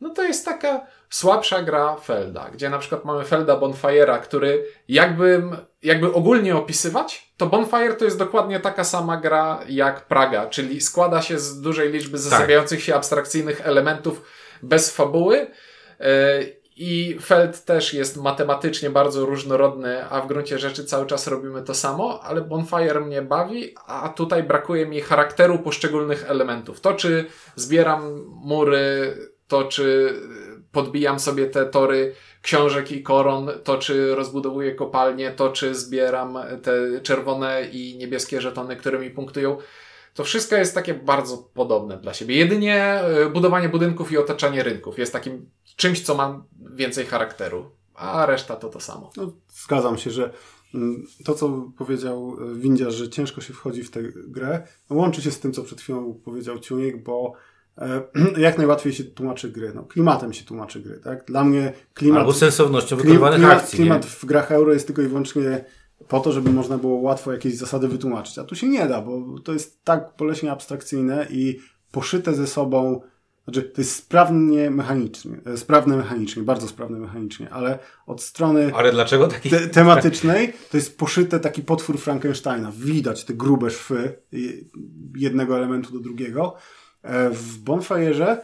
no 0.00 0.10
to 0.10 0.22
jest 0.22 0.44
taka 0.44 0.86
słabsza 1.10 1.62
gra 1.62 1.96
Felda, 1.96 2.50
gdzie 2.52 2.70
na 2.70 2.78
przykład 2.78 3.04
mamy 3.04 3.24
Felda 3.24 3.56
Bonfire'a, 3.56 4.20
który 4.20 4.64
jakbym, 4.88 5.56
jakby 5.82 6.12
ogólnie 6.12 6.56
opisywać, 6.56 7.32
to 7.36 7.46
Bonfire 7.46 7.94
to 7.94 8.04
jest 8.04 8.18
dokładnie 8.18 8.60
taka 8.60 8.84
sama 8.84 9.16
gra 9.16 9.60
jak 9.68 10.06
Praga, 10.06 10.46
czyli 10.46 10.80
składa 10.80 11.22
się 11.22 11.38
z 11.38 11.60
dużej 11.60 11.92
liczby 11.92 12.18
zazębiających 12.18 12.82
się 12.82 12.94
abstrakcyjnych 12.94 13.66
elementów 13.66 14.22
bez 14.62 14.90
fabuły. 14.90 15.46
I 16.80 17.18
Feld 17.20 17.64
też 17.64 17.94
jest 17.94 18.16
matematycznie 18.16 18.90
bardzo 18.90 19.26
różnorodny, 19.26 20.04
a 20.10 20.20
w 20.20 20.28
gruncie 20.28 20.58
rzeczy 20.58 20.84
cały 20.84 21.06
czas 21.06 21.26
robimy 21.26 21.62
to 21.62 21.74
samo, 21.74 22.20
ale 22.22 22.40
Bonfire 22.40 23.00
mnie 23.00 23.22
bawi, 23.22 23.74
a 23.86 24.08
tutaj 24.08 24.42
brakuje 24.42 24.86
mi 24.86 25.00
charakteru 25.00 25.58
poszczególnych 25.58 26.30
elementów. 26.30 26.80
To, 26.80 26.94
czy 26.94 27.26
zbieram 27.56 28.24
mury, 28.44 29.16
to, 29.48 29.64
czy 29.64 30.14
podbijam 30.72 31.18
sobie 31.18 31.46
te 31.46 31.66
tory 31.66 32.14
książek 32.42 32.92
i 32.92 33.02
koron, 33.02 33.50
to, 33.64 33.78
czy 33.78 34.14
rozbudowuję 34.14 34.74
kopalnie, 34.74 35.30
to, 35.30 35.52
czy 35.52 35.74
zbieram 35.74 36.38
te 36.62 37.00
czerwone 37.00 37.64
i 37.72 37.96
niebieskie 37.96 38.40
żetony, 38.40 38.76
które 38.76 38.98
mi 38.98 39.10
punktują. 39.10 39.56
To 40.18 40.24
wszystko 40.24 40.56
jest 40.56 40.74
takie 40.74 40.94
bardzo 40.94 41.38
podobne 41.38 41.96
dla 41.96 42.14
siebie. 42.14 42.36
Jedynie 42.36 43.00
y, 43.26 43.30
budowanie 43.30 43.68
budynków 43.68 44.12
i 44.12 44.18
otaczanie 44.18 44.62
rynków 44.62 44.98
jest 44.98 45.12
takim 45.12 45.50
czymś, 45.76 46.00
co 46.00 46.14
ma 46.14 46.44
więcej 46.70 47.06
charakteru, 47.06 47.70
a 47.94 48.26
reszta 48.26 48.56
to 48.56 48.68
to 48.68 48.80
samo. 48.80 49.10
No, 49.16 49.32
zgadzam 49.48 49.98
się, 49.98 50.10
że 50.10 50.30
mm, 50.74 51.06
to, 51.24 51.34
co 51.34 51.70
powiedział 51.78 52.36
e, 52.40 52.54
Windziarz, 52.54 52.94
że 52.94 53.08
ciężko 53.08 53.40
się 53.40 53.52
wchodzi 53.54 53.84
w 53.84 53.90
tę 53.90 54.02
grę, 54.12 54.66
łączy 54.90 55.22
się 55.22 55.30
z 55.30 55.40
tym, 55.40 55.52
co 55.52 55.62
przed 55.62 55.80
chwilą 55.80 56.20
powiedział 56.24 56.58
Ciuniek, 56.58 57.02
bo 57.02 57.32
e, 57.78 58.02
jak 58.46 58.58
najłatwiej 58.58 58.92
się 58.92 59.04
tłumaczy 59.04 59.50
gry. 59.50 59.72
No, 59.74 59.82
klimatem 59.82 60.32
się 60.32 60.44
tłumaczy 60.44 60.80
gry, 60.80 61.00
tak? 61.00 61.24
Dla 61.24 61.44
mnie 61.44 61.72
klimat... 61.94 62.20
Albo 62.20 62.32
sensownością 62.32 62.96
wykonywanych 62.96 63.38
klimat, 63.38 63.58
akcji. 63.58 63.76
klimat 63.76 64.04
nie? 64.04 64.10
w 64.10 64.24
grach 64.24 64.52
euro 64.52 64.72
jest 64.72 64.86
tylko 64.86 65.02
i 65.02 65.06
wyłącznie 65.06 65.64
po 66.08 66.20
to, 66.20 66.32
żeby 66.32 66.50
można 66.50 66.78
było 66.78 66.96
łatwo 66.98 67.32
jakieś 67.32 67.56
zasady 67.56 67.88
wytłumaczyć. 67.88 68.38
A 68.38 68.44
tu 68.44 68.56
się 68.56 68.68
nie 68.68 68.86
da, 68.86 69.00
bo 69.02 69.40
to 69.40 69.52
jest 69.52 69.84
tak 69.84 70.10
boleśnie 70.18 70.52
abstrakcyjne 70.52 71.26
i 71.30 71.58
poszyte 71.92 72.34
ze 72.34 72.46
sobą. 72.46 73.00
Znaczy, 73.44 73.62
to 73.62 73.80
jest 73.80 73.94
sprawnie 73.96 74.70
mechanicznie, 74.70 75.36
e, 75.46 75.56
sprawne 75.56 75.96
mechanicznie, 75.96 76.42
bardzo 76.42 76.68
sprawne 76.68 76.98
mechanicznie, 76.98 77.50
ale 77.50 77.78
od 78.06 78.22
strony 78.22 78.72
Ale 78.74 78.92
dlaczego 78.92 79.26
taki? 79.26 79.50
te, 79.50 79.60
tematycznej 79.66 80.52
to 80.70 80.76
jest 80.76 80.98
poszyte 80.98 81.40
taki 81.40 81.62
potwór 81.62 81.98
Frankensteina. 81.98 82.72
Widać 82.76 83.24
te 83.24 83.34
grube 83.34 83.70
szwy 83.70 84.18
jednego 85.16 85.56
elementu 85.56 85.92
do 85.92 86.00
drugiego. 86.00 86.54
E, 87.02 87.30
W 87.30 87.64
Bonfire'ze 87.64 88.36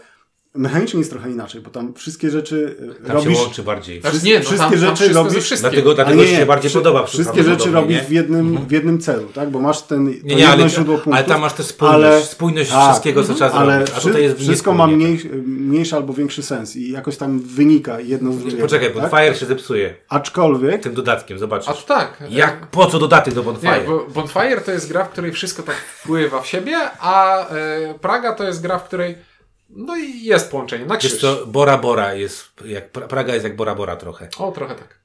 mechanicznie 0.54 0.98
jest 0.98 1.10
trochę 1.10 1.30
inaczej, 1.30 1.60
bo 1.60 1.70
tam 1.70 1.94
wszystkie 1.94 2.30
rzeczy 2.30 2.76
e, 3.00 3.06
Tam 3.06 3.16
robisz... 3.16 3.38
się 3.38 3.44
łączy 3.44 3.62
bardziej. 3.62 4.00
Znaczy 4.00 4.10
Wszystkie- 4.16 4.30
nie, 4.30 4.38
no 4.38 4.44
wszystkie 4.44 4.70
tam, 4.70 4.70
tam 4.80 4.96
rzeczy 4.96 5.12
robisz-. 5.12 5.60
Dlatego, 5.60 5.94
dlatego 5.94 6.22
nie, 6.22 6.36
się 6.36 6.46
bardziej 6.46 6.70
podoba. 6.70 7.06
Wszystkie 7.06 7.36
rzeczy 7.42 7.44
prawdopodobnie, 7.44 7.96
robisz 7.96 8.08
w 8.08 8.10
nie? 8.10 8.16
jednym, 8.16 8.66
w 8.66 8.72
jednym 8.72 8.98
celu, 9.00 9.28
tak? 9.34 9.50
Bo 9.50 9.60
masz 9.60 9.82
ten 9.82 10.06
to 10.06 10.12
Nie, 10.12 10.34
nie, 10.34 10.40
jedno 10.40 10.52
ale, 10.52 10.68
źródło 10.68 10.94
punktów. 10.94 11.14
ale 11.14 11.24
tam 11.24 11.40
masz 11.40 11.52
tę 11.52 11.62
spójność, 11.62 12.04
ale- 12.04 12.22
spójność 12.22 12.70
tak, 12.70 12.90
wszystkiego, 12.90 13.24
co 13.24 13.34
trzeba 13.34 13.50
ale 13.50 13.72
zrobić. 13.74 13.94
A 13.94 13.98
wszy- 13.98 14.08
tutaj 14.08 14.22
jest 14.22 14.38
wszystko 14.38 14.72
ma 14.74 14.86
mniej, 14.86 15.30
mniejszy 15.46 15.96
albo 15.96 16.12
większy 16.12 16.42
sens 16.42 16.76
i 16.76 16.90
jakoś 16.90 17.16
tam 17.16 17.40
wynika 17.40 18.00
jedno 18.00 18.32
z 18.32 18.38
drugiego. 18.38 18.62
Poczekaj, 18.62 18.90
bo 18.94 19.00
tak? 19.00 19.10
Fire 19.10 19.34
się 19.36 19.46
zepsuje 19.46 19.94
Aczkolwiek 20.08 20.82
tym 20.82 20.94
dodatkiem, 20.94 21.38
zobaczysz. 21.38 21.68
A 21.68 21.72
to 21.74 21.82
tak. 21.82 22.22
Jak, 22.30 22.66
po 22.66 22.86
co 22.86 22.98
dodatek 22.98 23.34
do 23.34 23.40
Nie, 23.40 23.46
Bonfire? 23.46 23.80
bo 23.86 24.06
Bonfire 24.14 24.60
to 24.60 24.70
jest 24.72 24.88
gra, 24.88 25.04
w 25.04 25.10
której 25.10 25.32
wszystko 25.32 25.62
tak 25.62 25.76
wpływa 25.76 26.40
w 26.40 26.46
siebie, 26.46 26.76
a 27.00 27.46
e, 27.48 27.94
Praga 28.00 28.32
to 28.32 28.44
jest 28.44 28.62
gra, 28.62 28.78
w 28.78 28.84
której 28.84 29.33
no 29.70 29.96
i 29.96 30.24
jest 30.24 30.50
połączenie 30.50 30.86
na 30.86 30.94
Wiesz 30.94 31.06
krzyż. 31.06 31.20
co, 31.20 31.46
Bora 31.46 31.78
Bora 31.78 32.14
jest, 32.14 32.44
jak, 32.64 32.92
Pra- 32.92 33.06
Praga 33.06 33.32
jest 33.32 33.44
jak 33.44 33.56
Bora 33.56 33.74
Bora 33.74 33.96
trochę. 33.96 34.28
O, 34.38 34.52
trochę 34.52 34.74
tak. 34.74 35.04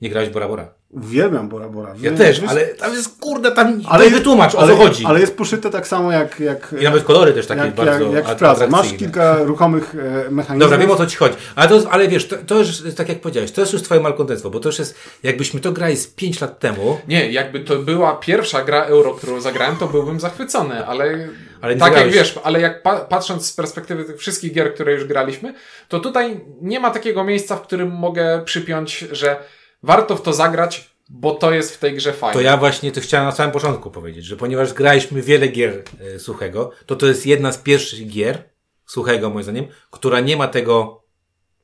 Nie 0.00 0.10
grałeś 0.10 0.30
Bora 0.30 0.48
Bora. 0.48 0.68
Uwielbiam 0.90 1.48
Bora 1.48 1.68
Bora. 1.68 1.90
Ja 2.00 2.10
Wie- 2.10 2.16
też, 2.16 2.40
wiesz- 2.40 2.50
ale 2.50 2.66
tam 2.66 2.92
jest, 2.92 3.20
kurde, 3.20 3.50
tam 3.50 3.66
ale 3.66 4.04
ale 4.04 4.10
wytłumacz, 4.10 4.54
o 4.54 4.58
ale, 4.58 4.72
co 4.72 4.78
chodzi. 4.78 5.04
Ale 5.06 5.20
jest 5.20 5.36
poszyte 5.36 5.70
tak 5.70 5.86
samo 5.88 6.12
jak, 6.12 6.40
jak, 6.40 6.74
I 6.80 6.84
nawet 6.84 7.04
kolory 7.04 7.32
też 7.32 7.46
takie 7.46 7.60
jak, 7.60 7.74
bardzo 7.74 8.04
jak, 8.04 8.26
jak 8.26 8.36
w 8.36 8.38
Pradze. 8.38 8.68
Masz 8.68 8.92
kilka 8.92 9.42
ruchomych 9.42 9.94
e, 9.94 10.30
mechanizmów. 10.30 10.58
Dobra, 10.58 10.78
wiem 10.78 10.90
o 10.90 10.96
co 10.96 11.06
ci 11.06 11.16
chodzi. 11.16 11.34
Ale, 11.56 11.68
to, 11.68 11.90
ale 11.90 12.08
wiesz, 12.08 12.28
to, 12.28 12.36
to 12.46 12.58
już, 12.58 12.82
tak 12.96 13.08
jak 13.08 13.20
powiedziałeś, 13.20 13.52
to 13.52 13.60
jest 13.60 13.72
już 13.72 13.82
twoje 13.82 14.00
malkontentstwo, 14.00 14.50
bo 14.50 14.60
to 14.60 14.68
już 14.68 14.78
jest, 14.78 14.94
jakbyśmy 15.22 15.60
to 15.60 15.72
grali 15.72 15.96
z 15.96 16.06
5 16.06 16.40
lat 16.40 16.58
temu, 16.58 16.98
Nie, 17.08 17.32
jakby 17.32 17.60
to 17.60 17.76
była 17.78 18.16
pierwsza 18.16 18.64
gra 18.64 18.84
euro, 18.84 19.14
którą 19.14 19.40
zagrałem, 19.40 19.76
to 19.76 19.86
byłbym 19.86 20.20
zachwycony, 20.20 20.86
ale, 20.86 21.28
Ale 21.60 21.74
nie 21.74 21.80
tak 21.80 21.92
jak 21.92 22.02
zagrałeś. 22.02 22.14
wiesz, 22.14 22.40
ale 22.44 22.60
jak 22.60 22.82
pa 22.82 23.00
patrząc 23.00 23.46
z 23.46 23.52
perspektywy 23.52 24.04
tych 24.04 24.18
wszystkich 24.18 24.52
gier, 24.52 24.74
które 24.74 24.92
już 24.92 25.04
graliśmy, 25.04 25.54
to 25.88 26.00
tutaj 26.00 26.40
nie 26.60 26.80
ma 26.80 26.90
takiego 26.90 27.24
miejsca, 27.24 27.56
w 27.56 27.62
którym 27.62 27.90
mogę 27.90 28.42
przypiąć, 28.44 28.98
że 28.98 29.36
warto 29.82 30.16
w 30.16 30.22
to 30.22 30.32
zagrać, 30.32 30.90
bo 31.08 31.34
to 31.34 31.52
jest 31.52 31.74
w 31.74 31.78
tej 31.78 31.94
grze 31.94 32.12
fajne. 32.12 32.34
to 32.34 32.40
ja 32.40 32.56
właśnie 32.56 32.92
to 32.92 33.00
chciałem 33.00 33.26
na 33.26 33.32
samym 33.32 33.52
początku 33.52 33.90
powiedzieć, 33.90 34.24
że 34.24 34.36
ponieważ 34.36 34.72
graliśmy 34.72 35.22
wiele 35.22 35.48
gier 35.48 35.82
e, 36.14 36.18
Suchego, 36.18 36.70
to 36.86 36.96
to 36.96 37.06
jest 37.06 37.26
jedna 37.26 37.52
z 37.52 37.58
pierwszych 37.58 38.08
gier 38.08 38.42
Suchego, 38.86 39.30
moim 39.30 39.42
zdaniem, 39.42 39.66
która 39.90 40.20
nie 40.20 40.36
ma 40.36 40.48
tego 40.48 41.04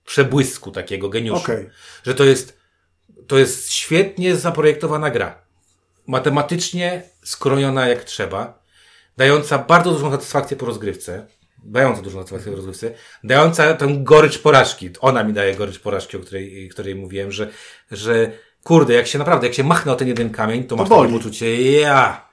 przebłysku 0.04 0.70
takiego 0.70 1.08
geniuszu. 1.08 1.42
Okej. 1.42 1.70
Że 2.02 2.14
to 2.14 2.24
jest, 2.24 2.58
to 3.26 3.38
jest 3.38 3.72
świetnie 3.72 4.36
zaprojektowana 4.36 5.10
gra. 5.10 5.44
Matematycznie 6.06 7.02
skrojona 7.24 7.88
jak 7.88 8.04
trzeba, 8.04 8.63
dająca 9.16 9.58
bardzo 9.58 9.90
dużą 9.90 10.10
satysfakcję 10.10 10.56
po 10.56 10.66
rozgrywce, 10.66 11.26
dająca 11.64 12.02
dużą 12.02 12.18
satysfakcję 12.18 12.52
po 12.52 12.56
rozgrywce, 12.56 12.90
dająca 13.24 13.74
tę 13.74 13.86
gorycz 13.98 14.38
porażki. 14.38 14.90
Ona 15.00 15.24
mi 15.24 15.32
daje 15.32 15.54
gorycz 15.54 15.78
porażki, 15.78 16.16
o 16.16 16.20
której, 16.20 16.68
której 16.68 16.94
mówiłem, 16.94 17.32
że, 17.32 17.50
że 17.90 18.32
kurde, 18.62 18.94
jak 18.94 19.06
się 19.06 19.18
naprawdę, 19.18 19.46
jak 19.46 19.56
się 19.56 19.64
machnę 19.64 19.92
o 19.92 19.96
ten 19.96 20.08
jeden 20.08 20.30
kamień, 20.30 20.64
to 20.64 20.76
masz 20.76 20.88
boli. 20.88 21.08
takie 21.08 21.18
poczucie, 21.18 21.80
ja, 21.80 22.28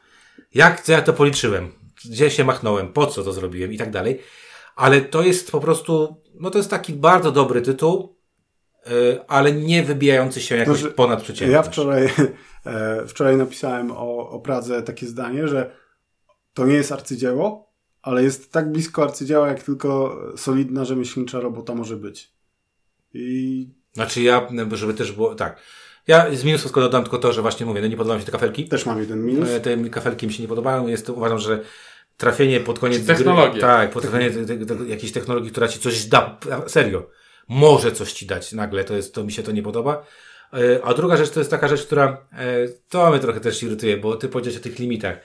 jak 0.53 0.81
to 0.81 0.91
ja 0.91 1.01
to 1.01 1.13
policzyłem, 1.13 1.71
gdzie 2.05 2.31
się 2.31 2.43
machnąłem, 2.43 2.93
po 2.93 3.07
co 3.07 3.23
to 3.23 3.33
zrobiłem 3.33 3.73
i 3.73 3.77
tak 3.77 3.91
dalej. 3.91 4.21
Ale 4.75 5.01
to 5.01 5.21
jest 5.21 5.51
po 5.51 5.59
prostu, 5.59 6.21
no 6.33 6.49
to 6.49 6.57
jest 6.57 6.69
taki 6.69 6.93
bardzo 6.93 7.31
dobry 7.31 7.61
tytuł, 7.61 8.15
yy, 8.85 9.19
ale 9.27 9.51
nie 9.51 9.83
wybijający 9.83 10.41
się 10.41 10.57
jakoś 10.57 10.79
Znaczy, 10.79 10.95
ponad 10.95 11.21
przeciętność. 11.23 11.65
Ja 11.65 11.71
wczoraj, 11.71 12.05
e, 12.65 13.07
wczoraj 13.07 13.37
napisałem 13.37 13.91
o, 13.91 14.29
o 14.29 14.39
Pradze 14.39 14.83
takie 14.83 15.07
zdanie, 15.07 15.47
że 15.47 15.80
to 16.53 16.65
nie 16.65 16.73
jest 16.73 16.91
arcydzieło, 16.91 17.71
ale 18.01 18.23
jest 18.23 18.51
tak 18.51 18.71
blisko 18.71 19.03
arcydzieła, 19.03 19.47
jak 19.47 19.63
tylko 19.63 20.17
solidna 20.37 20.85
rzemieślnicza 20.85 21.39
robota 21.39 21.75
może 21.75 21.97
być. 21.97 22.31
I 23.13 23.67
Znaczy 23.93 24.21
ja, 24.21 24.47
żeby 24.73 24.93
też 24.93 25.11
było, 25.11 25.35
tak. 25.35 25.59
Ja 26.07 26.35
z 26.35 26.43
minusów 26.43 26.65
tylko 26.65 26.81
dodam 26.81 27.03
tylko 27.03 27.17
to, 27.17 27.33
że 27.33 27.41
właśnie 27.41 27.65
mówię, 27.65 27.81
no 27.81 27.87
nie 27.87 27.97
podobają 27.97 28.15
mi 28.19 28.21
się 28.21 28.25
te 28.25 28.31
kafelki. 28.31 28.67
też 28.69 28.85
mam 28.85 28.99
jeden 28.99 29.25
minus. 29.25 29.49
E, 29.49 29.59
Te 29.59 29.89
kafelki 29.89 30.27
mi 30.27 30.33
się 30.33 30.41
nie 30.43 30.49
podobają. 30.49 30.87
Jest 30.87 31.05
to, 31.05 31.13
uważam, 31.13 31.39
że 31.39 31.63
trafienie 32.17 32.59
pod 32.59 32.79
koniec 32.79 33.01
Czy 33.01 33.05
technologie. 33.07 33.51
Gry, 33.51 33.61
tak, 33.61 33.91
pod 33.91 34.07
koniec 34.07 34.33
te- 34.47 34.57
te- 34.57 34.65
te- 34.75 34.85
jakiejś 34.87 35.11
technologii, 35.11 35.51
która 35.51 35.67
ci 35.67 35.79
coś 35.79 36.05
da, 36.05 36.39
serio, 36.67 37.09
może 37.47 37.91
coś 37.91 38.13
ci 38.13 38.25
dać 38.25 38.51
nagle, 38.53 38.83
to 38.83 38.95
jest, 38.95 39.13
to 39.15 39.23
mi 39.23 39.31
się 39.31 39.43
to 39.43 39.51
nie 39.51 39.63
podoba. 39.63 40.05
E, 40.53 40.85
A 40.85 40.93
druga 40.93 41.17
rzecz 41.17 41.29
to 41.29 41.39
jest 41.39 41.49
taka 41.51 41.67
rzecz, 41.67 41.85
która, 41.85 42.25
e, 42.33 42.67
to 42.89 43.09
mnie 43.09 43.19
trochę 43.19 43.39
też 43.39 43.63
irytuje, 43.63 43.97
bo 43.97 44.15
ty 44.15 44.29
powiedziałeś 44.29 44.57
o 44.59 44.63
tych 44.63 44.79
limitach. 44.79 45.17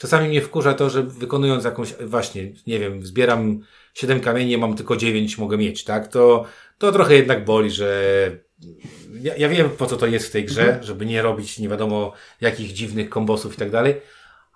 Czasami 0.00 0.28
mnie 0.28 0.40
wkurza 0.40 0.74
to, 0.74 0.90
że 0.90 1.02
wykonując 1.02 1.64
jakąś, 1.64 1.94
właśnie, 1.94 2.52
nie 2.66 2.78
wiem, 2.78 3.06
zbieram 3.06 3.60
7 3.94 4.20
kamieni, 4.20 4.58
mam 4.58 4.74
tylko 4.76 4.96
9 4.96 5.38
mogę 5.38 5.56
mieć, 5.58 5.84
tak? 5.84 6.08
To, 6.08 6.44
to 6.78 6.92
trochę 6.92 7.14
jednak 7.14 7.44
boli, 7.44 7.70
że 7.70 8.02
ja, 9.22 9.36
ja 9.36 9.48
wiem 9.48 9.70
po 9.70 9.86
co 9.86 9.96
to 9.96 10.06
jest 10.06 10.26
w 10.26 10.30
tej 10.30 10.44
grze, 10.44 10.78
żeby 10.82 11.06
nie 11.06 11.22
robić 11.22 11.58
nie 11.58 11.68
wiadomo 11.68 12.12
jakich 12.40 12.72
dziwnych 12.72 13.08
kombosów 13.10 13.54
i 13.54 13.56
tak 13.56 13.70
dalej, 13.70 13.94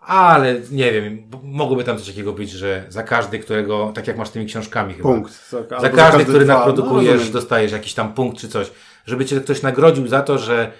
ale 0.00 0.60
nie 0.70 0.92
wiem, 0.92 1.30
mogłoby 1.42 1.84
tam 1.84 1.98
coś 1.98 2.06
takiego 2.06 2.32
być, 2.32 2.50
że 2.50 2.84
za 2.88 3.02
każdy, 3.02 3.38
którego, 3.38 3.92
tak 3.94 4.06
jak 4.06 4.16
masz 4.18 4.28
z 4.28 4.32
tymi 4.32 4.46
książkami 4.46 4.94
chyba. 4.94 5.08
Punkt. 5.08 5.50
Za, 5.50 5.62
Za 5.68 5.76
albo 5.76 5.96
każdy, 5.96 6.24
który 6.24 6.44
dwa. 6.44 6.54
naprodukujesz, 6.58 7.26
No, 7.26 7.32
dostajesz 7.32 7.72
jakiś 7.72 7.94
tam 7.94 8.14
punkt 8.14 8.38
czy 8.38 8.48
coś. 8.48 8.70
Żeby 9.06 9.24
cię 9.24 9.40
ktoś 9.40 9.62
nagrodził 9.62 10.08
za 10.08 10.22
to, 10.22 10.38
że 10.38 10.72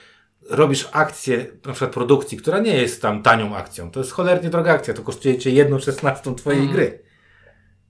robisz 0.51 0.89
akcję, 0.93 1.47
na 1.67 1.73
przykład 1.73 1.93
produkcji, 1.93 2.39
która 2.39 2.59
nie 2.59 2.77
jest 2.77 3.03
tam 3.03 3.23
tanią 3.23 3.57
akcją. 3.57 3.91
To 3.91 4.01
jest 4.01 4.13
cholernie 4.13 4.51
droga 4.51 4.73
akcja. 4.73 4.95
To 4.95 5.03
kosztuje 5.03 5.39
cię 5.39 5.51
jedną 5.51 5.79
szesnastą 5.79 6.35
twojej 6.35 6.61
Mhm. 6.61 6.77
gry. 6.77 7.05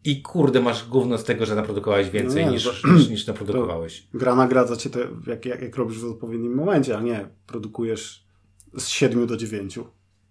I 0.04 0.22
kurde, 0.22 0.60
masz 0.60 0.88
gówno 0.88 1.18
z 1.18 1.24
tego, 1.24 1.46
że 1.46 1.54
naprodukowałeś 1.54 2.10
więcej 2.10 2.42
No 2.44 2.50
nie, 2.50 2.54
niż, 2.56 2.82
to- 2.82 2.88
niż, 2.88 3.08
niż 3.08 3.26
naprodukowałeś. 3.26 4.06
Gra 4.14 4.34
nagradza 4.34 4.76
cię 4.76 4.90
jak, 5.26 5.44
jak, 5.46 5.62
jak 5.62 5.76
robisz 5.76 5.98
w 5.98 6.10
odpowiednim 6.10 6.54
momencie, 6.54 6.96
a 6.96 7.00
nie 7.00 7.28
produkujesz 7.46 8.24
z 8.78 8.88
7 8.88 9.26
do 9.26 9.36
9. 9.36 9.78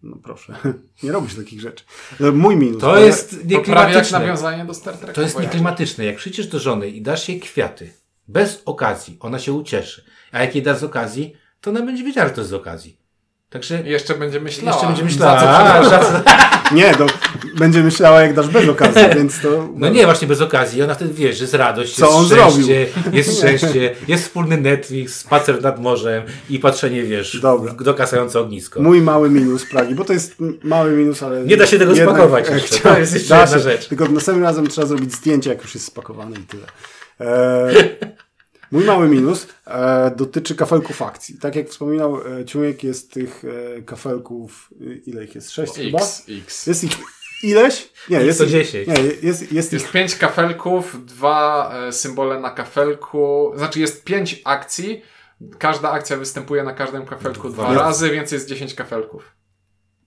No 0.03 0.17
proszę, 0.23 0.55
nie 1.03 1.11
robisz 1.11 1.35
takich 1.35 1.61
rzeczy. 1.61 1.83
E, 2.19 2.31
Mój 2.31 2.55
minus. 2.55 2.81
To 2.81 2.97
jest 2.99 3.45
nieklimatyczne. 3.45 4.19
nawiązanie 4.19 4.65
do 4.65 4.73
Star 4.73 4.97
Treka. 4.97 5.13
To 5.13 5.21
jest 5.21 5.39
nieklimatyczne. 5.39 6.05
Jak 6.05 6.15
przyjdziesz 6.15 6.47
do 6.47 6.59
żony 6.59 6.89
i 6.89 7.01
dasz 7.01 7.29
jej 7.29 7.39
kwiaty, 7.39 7.93
bez 8.27 8.61
okazji, 8.65 9.17
ona 9.19 9.39
się 9.39 9.53
ucieszy. 9.53 10.03
A 10.31 10.41
jak 10.41 10.55
jej 10.55 10.63
dasz 10.63 10.77
z 10.77 10.83
okazji, 10.83 11.33
to 11.63 11.69
ona 11.71 11.81
będzie 11.81 12.03
wiedziała, 12.03 12.27
że 12.27 12.33
to 12.33 12.41
jest 12.41 12.49
z 12.51 12.53
okazji. 12.53 12.97
Także 13.49 13.81
Jeszcze 13.83 14.15
będzie 14.15 14.39
myślała. 14.39 14.71
jeszcze 14.71 14.87
będzie 14.87 15.01
za 15.01 15.05
myślała. 15.05 15.41
co 15.83 16.29
a, 16.69 16.73
Nie, 16.73 16.95
to 16.95 17.05
będzie 17.57 17.83
myślała 17.83 18.21
jak 18.21 18.33
dasz 18.33 18.47
bez 18.47 18.69
okazji, 18.69 19.01
więc 19.17 19.39
to... 19.41 19.69
No 19.75 19.89
nie, 19.89 20.05
właśnie 20.05 20.27
bez 20.27 20.41
okazji. 20.41 20.83
Ona 20.83 20.93
wtedy 20.95 21.13
wie, 21.13 21.33
że 21.33 21.43
jest 21.43 21.53
radość, 21.53 21.95
Co 21.95 22.05
jest 22.05 22.17
on 22.17 22.25
szczęście, 22.25 22.85
jest 23.11 23.37
szczęście, 23.37 23.95
jest 24.07 24.23
wspólny 24.23 24.57
Netflix, 24.57 25.15
spacer 25.15 25.61
nad 25.61 25.79
morzem 25.81 26.23
i 26.49 26.59
patrzenie, 26.59 27.03
wiesz, 27.03 27.39
Dobra. 27.41 27.73
dokasające 27.73 28.39
ognisko. 28.39 28.81
Mój 28.81 29.01
mały 29.01 29.29
minus 29.29 29.65
Pragi, 29.65 29.95
bo 29.95 30.05
to 30.05 30.13
jest 30.13 30.35
mały 30.63 30.91
minus, 30.91 31.23
ale... 31.23 31.43
Nie 31.43 31.57
da 31.57 31.65
się 31.67 31.79
tego 31.79 31.93
jednak- 31.93 32.15
spakować 32.15 32.49
jeszcze. 32.53 32.77
chciałem- 32.77 32.95
To 32.95 32.99
jest 33.01 33.13
jeszcze 33.13 33.35
jedna 33.37 33.53
się, 33.53 33.59
rzecz. 33.59 33.87
Tylko 33.87 34.05
następnym 34.05 34.43
razem 34.43 34.67
trzeba 34.67 34.87
zrobić 34.87 35.13
zdjęcie, 35.15 35.49
jak 35.49 35.61
już 35.61 35.73
jest 35.75 35.87
spakowane 35.87 36.35
i 36.35 36.43
tyle. 36.43 36.63
E, 37.21 37.71
mój 38.73 38.85
mały 38.85 39.09
minus 39.09 39.47
e, 39.65 40.11
dotyczy 40.15 40.55
kafelków 40.55 41.01
akcji. 41.01 41.37
Tak 41.39 41.55
jak 41.55 41.69
wspominał 41.69 42.17
e, 42.39 42.45
Ciumiek, 42.45 42.83
jest 42.83 43.11
tych 43.13 43.43
e, 43.77 43.81
kafelków, 43.81 44.69
e, 44.81 44.93
ile 44.93 45.23
ich 45.23 45.35
jest? 45.35 45.51
Sześć 45.51 45.73
chyba? 45.73 45.99
X, 45.99 46.23
X. 46.29 46.67
Jest 46.67 46.83
ich 46.83 46.91
ileś? 47.43 47.89
Nie, 48.09 48.17
jest 48.21 48.39
to 48.39 48.45
ich- 48.45 48.51
10. 48.51 48.87
Nie, 48.87 48.93
jest, 49.21 49.51
jest 49.51 49.73
ich 49.73 49.81
Jest 49.81 49.91
pięć 49.91 50.15
kafelków, 50.15 51.05
dwa 51.05 51.71
e, 51.87 51.91
symbole 51.91 52.39
na 52.39 52.49
kafelku. 52.49 53.53
Znaczy 53.55 53.79
jest 53.79 54.03
pięć 54.03 54.41
akcji. 54.45 55.01
Każda 55.59 55.91
akcja 55.91 56.17
występuje 56.17 56.63
na 56.63 56.73
każdym 56.73 57.05
kafelku 57.05 57.49
dwa 57.49 57.67
Jest- 57.69 57.79
razy, 57.79 58.09
więc 58.11 58.31
jest 58.31 58.47
10 58.49 58.73
kafelków. 58.73 59.35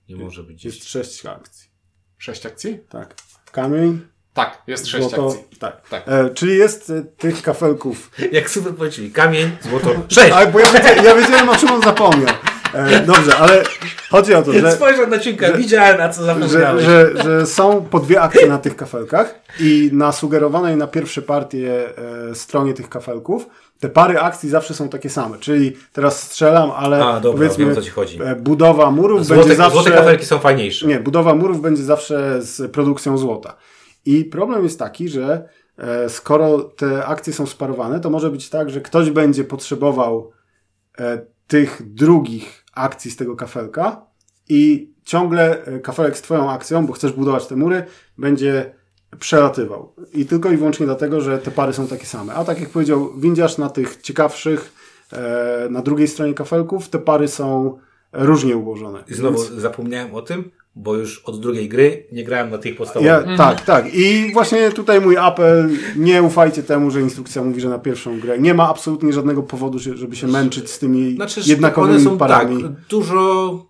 Nie 0.09 0.17
może 0.17 0.43
być 0.43 0.65
jest 0.65 0.77
gdzieś. 0.77 0.89
sześć 0.89 1.27
akcji. 1.27 1.71
Sześć 2.19 2.47
akcji? 2.47 2.79
Tak. 2.89 3.15
Kamień, 3.53 4.01
Tak, 4.37 4.63
jest 4.67 4.87
sześć 4.87 5.09
złoto, 5.09 5.27
akcji. 5.27 5.59
tak. 5.59 5.89
Tak. 5.91 6.03
E, 6.07 6.31
czyli 6.31 6.57
jest 6.59 6.91
e, 6.91 7.03
tych 7.19 7.43
kafelków 7.43 8.11
Jak 8.33 8.51
super 8.51 8.75
powiedzieli, 8.75 9.11
kamień, 9.11 9.51
złoto, 9.61 9.91
sześć! 10.09 10.31
Tak, 10.31 10.53
bo 10.53 10.61
ja, 10.61 10.67
wiedziałem, 10.67 11.05
ja 11.05 11.15
wiedziałem, 11.15 11.49
o 11.49 11.57
czym 11.57 11.71
on 11.71 11.83
zapomniał. 11.83 12.35
E, 12.75 13.01
dobrze, 13.01 13.37
ale 13.37 13.63
chodzi 14.11 14.35
o 14.35 14.43
to, 14.43 14.53
że, 14.53 14.73
Spojrzał 14.73 15.07
na 15.07 15.19
ciunka, 15.19 15.53
widziałem 15.53 15.99
na 15.99 16.09
co 16.09 16.21
że, 16.21 16.27
zapomniałeś. 16.27 16.85
że, 16.85 17.23
że 17.23 17.47
są 17.47 17.85
po 17.91 17.99
dwie 18.01 18.21
akcje 18.23 18.47
na 18.47 18.59
tych 18.59 18.77
kafelkach 18.77 19.35
i 19.61 19.91
na 19.93 20.13
sugerowanej 20.13 20.77
na 20.77 20.87
pierwsze 20.87 21.23
partie 21.23 21.89
e, 22.31 22.35
stronie 22.35 22.75
tych 22.75 22.89
kafelków 22.89 23.47
te 23.81 23.89
pary 23.89 24.19
akcji 24.21 24.49
zawsze 24.49 24.75
są 24.75 24.89
takie 24.89 25.11
same. 25.11 25.39
Czyli 25.39 25.77
teraz 25.93 26.23
strzelam, 26.23 26.71
ale 26.77 27.05
A, 27.05 27.21
dobra, 27.21 27.39
powiedzmy 27.39 27.65
wiem, 27.65 27.73
o 27.73 27.77
co 27.77 27.83
ci 27.83 27.91
chodzi. 27.91 28.19
e, 28.23 28.37
budowa 28.37 28.91
murów 28.91 29.27
Złote, 29.27 29.41
będzie 29.41 29.57
zawsze... 29.57 29.73
złote 29.73 29.91
kafelki 29.91 30.25
są 30.27 30.39
fajniejsze. 30.39 30.87
Nie, 30.87 31.01
budowa 31.01 31.35
murów 31.35 31.61
będzie 31.61 31.83
zawsze 31.83 32.43
z 32.43 32.73
produkcją 32.73 33.19
złota. 33.19 33.57
I 34.07 34.25
problem 34.25 34.65
jest 34.65 34.79
taki, 34.79 35.09
że 35.09 35.49
e, 35.79 36.09
skoro 36.09 36.59
te 36.59 37.07
akcje 37.07 37.33
są 37.33 37.47
sparowane, 37.47 38.01
to 38.01 38.11
może 38.11 38.31
być 38.31 38.49
tak, 38.49 38.71
że 38.71 38.81
ktoś 38.81 39.11
będzie 39.11 39.45
potrzebował 39.45 40.33
e, 40.99 41.27
tych 41.47 41.95
drugich 41.95 42.65
akcji 42.73 43.11
z 43.11 43.17
tego 43.17 43.37
kafelka 43.37 44.07
i 44.49 44.93
ciągle 45.05 45.65
e, 45.65 45.81
kafelek 45.81 46.17
z 46.17 46.23
twoją 46.23 46.51
akcją, 46.51 46.87
bo 46.87 46.93
chcesz 46.93 47.13
budować 47.13 47.47
te 47.47 47.57
mury, 47.57 47.85
będzie 48.19 48.75
przelatywał. 49.19 49.95
I 50.15 50.27
tylko 50.27 50.51
i 50.51 50.57
wyłącznie 50.57 50.87
dlatego, 50.87 51.21
że 51.21 51.39
te 51.39 51.51
pary 51.51 51.73
są 51.73 51.87
takie 51.87 52.07
same. 52.07 52.35
A 52.35 52.45
tak 52.45 52.61
jak 52.61 52.71
powiedział 52.71 53.13
Windziarz, 53.17 53.59
na 53.59 53.71
tych 53.71 54.03
ciekawszych, 54.03 54.73
na 55.71 55.83
drugiej 55.83 56.09
stronie 56.09 56.35
kafelków, 56.35 56.89
te 56.89 56.99
pary 56.99 57.29
są 57.29 57.79
różnie 58.13 58.57
ułożone. 58.57 59.05
I 59.09 59.15
znowu 59.15 59.39
Więc- 59.39 59.53
zapomniałem 59.53 60.15
o 60.15 60.23
tym, 60.23 60.51
bo 60.77 60.95
już 60.95 61.19
od 61.25 61.41
drugiej 61.41 61.69
gry 61.69 62.07
nie 62.13 62.25
grałem 62.25 62.51
na 62.51 62.59
tych 62.59 62.77
podstawowych. 62.77 63.27
Ja, 63.29 63.37
Tak, 63.37 63.65
tak. 63.65 63.95
I 63.95 64.33
właśnie 64.33 64.71
tutaj 64.71 65.01
mój 65.01 65.17
apel, 65.17 65.71
nie 65.97 66.23
ufajcie 66.23 66.63
temu, 66.63 66.91
że 66.91 67.01
instrukcja 67.01 67.43
mówi, 67.43 67.61
że 67.61 67.69
na 67.69 67.79
pierwszą 67.79 68.21
grę. 68.21 68.39
Nie 68.39 68.55
ma 68.55 68.69
absolutnie 68.69 69.13
żadnego 69.13 69.43
powodu, 69.43 69.79
żeby 69.79 70.17
się 70.17 70.27
męczyć 70.27 70.71
z 70.71 70.79
tymi 70.79 71.15
Znaczy, 71.15 71.41
jednakowymi 71.47 72.05
są 72.05 72.19
parami. 72.19 72.63
tak, 72.63 72.73
dużo... 72.89 73.67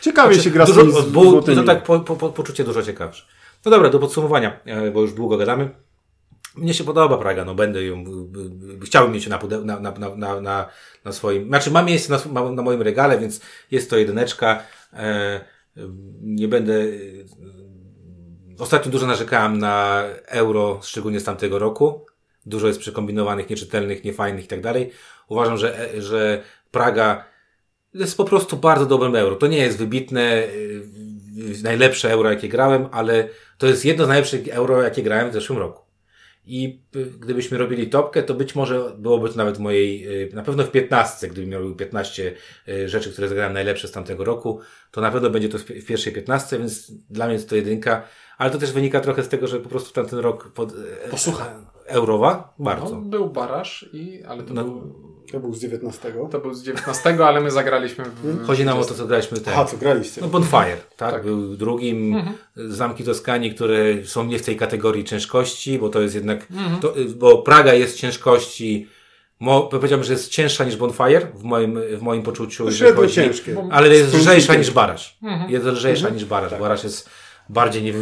Ciekawie 0.00 0.34
Znaczy, 0.34 0.44
się 0.44 0.50
gra 0.50 0.66
z 0.66 0.68
dużo, 0.68 0.80
tymi 0.80 0.92
z 0.92 1.12
bo. 1.12 1.42
To 1.42 1.62
tak 1.62 1.82
po, 1.82 2.00
po, 2.00 2.16
po, 2.16 2.28
poczucie 2.28 2.64
dużo 2.64 2.82
ciekawsze. 2.82 3.24
No 3.64 3.70
dobra, 3.70 3.90
do 3.90 3.98
podsumowania, 3.98 4.60
e, 4.64 4.90
bo 4.90 5.00
już 5.00 5.12
długo 5.12 5.36
gadamy. 5.36 5.70
Mnie 6.56 6.74
się 6.74 6.84
podoba 6.84 7.18
Praga, 7.18 7.44
no 7.44 7.54
będę 7.54 7.84
ją, 7.84 8.04
chciałbym 8.84 9.14
mieć 9.14 9.26
na, 9.26 9.38
na, 9.64 9.80
na, 9.80 9.90
na, 9.90 10.40
na, 10.40 10.68
na, 11.04 11.12
swoim, 11.12 11.48
znaczy 11.48 11.70
mam 11.70 11.86
miejsce 11.86 12.18
na, 12.32 12.50
na, 12.50 12.62
moim 12.62 12.82
regale, 12.82 13.18
więc 13.18 13.40
jest 13.70 13.90
to 13.90 13.96
jedyneczka. 13.96 14.62
E, 14.92 15.55
nie 16.22 16.48
będę, 16.48 16.72
y, 16.72 17.26
ostatnio 18.58 18.92
dużo 18.92 19.06
narzekałem 19.06 19.58
na 19.58 20.04
euro, 20.26 20.80
szczególnie 20.82 21.20
z 21.20 21.24
tamtego 21.24 21.58
roku. 21.58 22.06
Dużo 22.46 22.66
jest 22.66 22.78
przekombinowanych, 22.78 23.50
nieczytelnych, 23.50 24.04
niefajnych 24.04 24.44
i 24.44 24.48
tak 24.48 24.60
dalej. 24.60 24.90
Uważam, 25.28 25.58
że, 25.58 25.94
e, 25.94 26.02
że 26.02 26.42
Praga 26.70 27.24
jest 27.94 28.16
po 28.16 28.24
prostu 28.24 28.56
bardzo 28.56 28.86
dobrym 28.86 29.16
euro. 29.16 29.36
To 29.36 29.46
nie 29.46 29.58
jest 29.58 29.78
wybitne, 29.78 30.44
y, 30.44 30.82
y, 31.60 31.62
najlepsze 31.62 32.10
euro, 32.10 32.30
jakie 32.30 32.48
grałem, 32.48 32.88
ale 32.92 33.28
to 33.58 33.66
jest 33.66 33.84
jedno 33.84 34.04
z 34.04 34.08
najlepszych 34.08 34.48
euro, 34.48 34.82
jakie 34.82 35.02
grałem 35.02 35.30
w 35.30 35.32
zeszłym 35.32 35.58
roku. 35.58 35.85
I 36.46 36.80
y, 36.96 37.06
gdybyśmy 37.18 37.58
robili 37.58 37.86
topkę, 37.86 38.22
to 38.22 38.34
być 38.34 38.54
może 38.54 38.92
byłoby 38.98 39.28
to 39.28 39.36
nawet 39.36 39.58
mojej, 39.58 40.08
y, 40.22 40.34
na 40.34 40.42
pewno 40.42 40.64
w 40.64 40.70
15, 40.70 41.28
gdybym 41.28 41.50
miał 41.50 41.74
15 41.74 42.32
y, 42.68 42.88
rzeczy, 42.88 43.12
które 43.12 43.28
zagrałem 43.28 43.52
najlepsze 43.52 43.88
z 43.88 43.92
tamtego 43.92 44.24
roku, 44.24 44.60
to 44.90 45.00
na 45.00 45.10
pewno 45.10 45.30
będzie 45.30 45.48
to 45.48 45.58
w 45.58 45.64
pi- 45.64 45.80
w 45.80 45.86
pierwszej 45.86 46.12
15, 46.12 46.58
więc 46.58 46.92
dla 47.10 47.26
mnie 47.26 47.34
jest 47.34 47.48
to 47.48 47.56
jedynka, 47.56 48.08
ale 48.38 48.50
to 48.50 48.58
też 48.58 48.72
wynika 48.72 49.00
trochę 49.00 49.22
z 49.22 49.28
tego, 49.28 49.46
że 49.46 49.60
po 49.60 49.68
prostu 49.68 49.92
tamten 49.92 50.18
rok 50.18 50.52
pod, 50.52 50.72
e, 50.72 51.08
Posłuchaj. 51.10 51.75
Eurowa, 51.86 52.54
No, 52.58 52.64
bardzo. 52.64 52.96
był 52.96 53.30
baraż, 53.30 53.88
i, 53.92 54.22
ale 54.28 54.42
to, 54.42 54.54
No. 54.54 54.64
był, 54.64 55.06
To 55.32 55.40
był 55.40 55.54
z 55.54 55.60
19. 55.60 56.12
to 56.30 56.38
był 56.38 56.54
z 56.54 56.62
19, 56.62 57.18
ale 57.26 57.40
my 57.40 57.50
zagraliśmy 57.50 58.04
w. 58.04 58.46
Chodzi 58.46 58.64
nam 58.64 58.78
o 58.78 58.84
to, 58.84 58.94
co 58.94 59.06
graliśmy 59.06 59.38
teraz. 59.40 59.58
Aha, 59.60 59.68
co 59.70 59.76
graliście? 59.76 60.20
No 60.20 60.28
Bonfire, 60.28 60.76
tak? 60.96 61.12
Tak. 61.12 61.24
Był 61.24 61.56
drugim. 61.56 62.14
Mhm. 62.14 62.36
Zamki 62.56 63.04
Toskanii, 63.04 63.54
które 63.54 64.04
są 64.04 64.24
nie 64.24 64.38
w 64.38 64.42
tej 64.44 64.56
kategorii 64.56 65.04
ciężkości, 65.04 65.78
bo 65.78 65.88
to 65.88 66.00
jest 66.00 66.14
jednak, 66.14 66.46
Mhm. 66.50 66.80
to, 66.80 66.98
y, 66.98 67.04
bo 67.04 67.38
Praga 67.42 67.74
jest 67.74 67.96
ciężkości, 67.96 68.88
mo, 69.40 69.62
powiedziałbym, 69.62 70.04
że 70.04 70.12
jest 70.12 70.28
cięższa 70.28 70.64
niż 70.64 70.76
Bonfire 70.76 71.26
w 71.34 71.42
moim, 71.42 71.80
w 71.96 72.02
moim 72.02 72.22
poczuciu. 72.22 72.72
Średnio 72.72 73.00
chodzi- 73.00 73.14
ciężkie. 73.14 73.56
Ale 73.70 73.88
jest 73.88 74.14
lżejsza 74.14 74.54
niż 74.54 74.70
Baraż. 74.70 75.18
Mhm. 75.22 75.50
Jest 75.50 75.66
lżejsza 75.66 76.08
niż 76.08 76.24
Baraż. 76.24 76.60
Baraż 76.60 76.84
jest 76.84 77.10
bardziej, 77.48 77.82
nie 77.82 77.92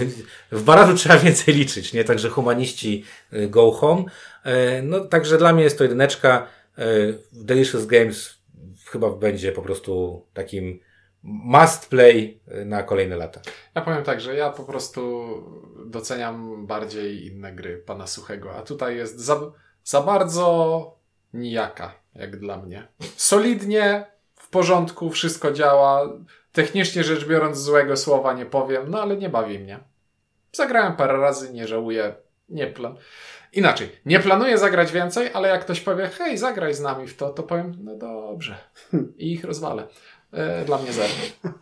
w 0.53 0.63
Barażu 0.63 0.95
trzeba 0.99 1.19
więcej 1.19 1.55
liczyć, 1.55 1.93
nie? 1.93 2.05
Także 2.05 2.29
humaniści 2.29 3.05
y, 3.33 3.49
go 3.49 3.73
home. 3.73 4.05
E, 4.45 4.83
No, 4.83 5.01
także 5.01 5.39
dla 5.39 5.53
mnie 5.53 5.65
jest 5.65 5.79
to 5.79 5.85
jedyneczka. 5.85 6.47
E, 6.79 6.85
Delicious 7.33 7.87
Games 7.87 8.39
chyba 8.87 9.11
będzie 9.11 9.53
po 9.53 9.63
prostu 9.63 10.23
takim 10.35 10.81
must 11.23 11.89
play 11.89 12.41
y, 12.49 12.65
na 12.65 12.83
kolejne 12.83 13.17
lata. 13.17 13.41
Ja 13.75 13.83
powiem 13.83 14.05
tak, 14.05 14.21
że 14.21 14.37
ja 14.37 14.51
po 14.51 14.65
prostu 14.65 15.25
doceniam 15.87 16.67
bardziej 16.67 17.27
inne 17.27 17.53
gry 17.53 17.77
pana 17.79 18.07
Suchego, 18.07 18.55
a 18.57 18.63
tutaj 18.63 18.97
jest 18.97 19.21
za, 19.21 19.41
za 19.85 20.01
bardzo 20.01 20.99
nijaka, 21.35 21.95
jak 22.15 22.37
dla 22.37 22.57
mnie. 22.57 22.89
Solidnie, 23.17 24.07
w 24.35 24.51
porządku, 24.51 25.11
wszystko 25.11 25.53
działa. 25.53 26.09
Technicznie 26.55 27.05
rzecz 27.05 27.25
biorąc, 27.25 27.59
złego 27.59 27.97
słowa 27.97 28.33
nie 28.33 28.47
powiem, 28.47 28.91
no 28.91 29.03
ale 29.03 29.17
nie 29.17 29.29
bawi 29.29 29.59
mnie. 29.59 29.79
Zagrałem 30.53 30.97
parę 30.97 31.19
razy, 31.19 31.53
nie 31.53 31.67
żałuję, 31.67 32.15
nie 32.49 32.67
plan. 32.67 32.97
Inaczej, 33.53 33.93
nie 34.07 34.21
planuję 34.21 34.59
zagrać 34.59 34.93
więcej, 34.93 35.31
ale 35.35 35.49
jak 35.49 35.61
ktoś 35.65 35.81
powie, 35.81 36.07
hej, 36.07 36.39
zagraj 36.39 36.75
z 36.75 36.81
nami 36.81 37.07
w 37.09 37.17
to, 37.17 37.31
to 37.31 37.43
powiem, 37.43 37.75
no 37.81 37.97
dobrze. 37.97 38.57
I 39.17 39.33
ich 39.33 39.45
rozwalę. 39.45 39.87
E, 40.33 40.65
Dla 40.65 40.79
mnie 40.79 40.93
zero. 40.93 41.13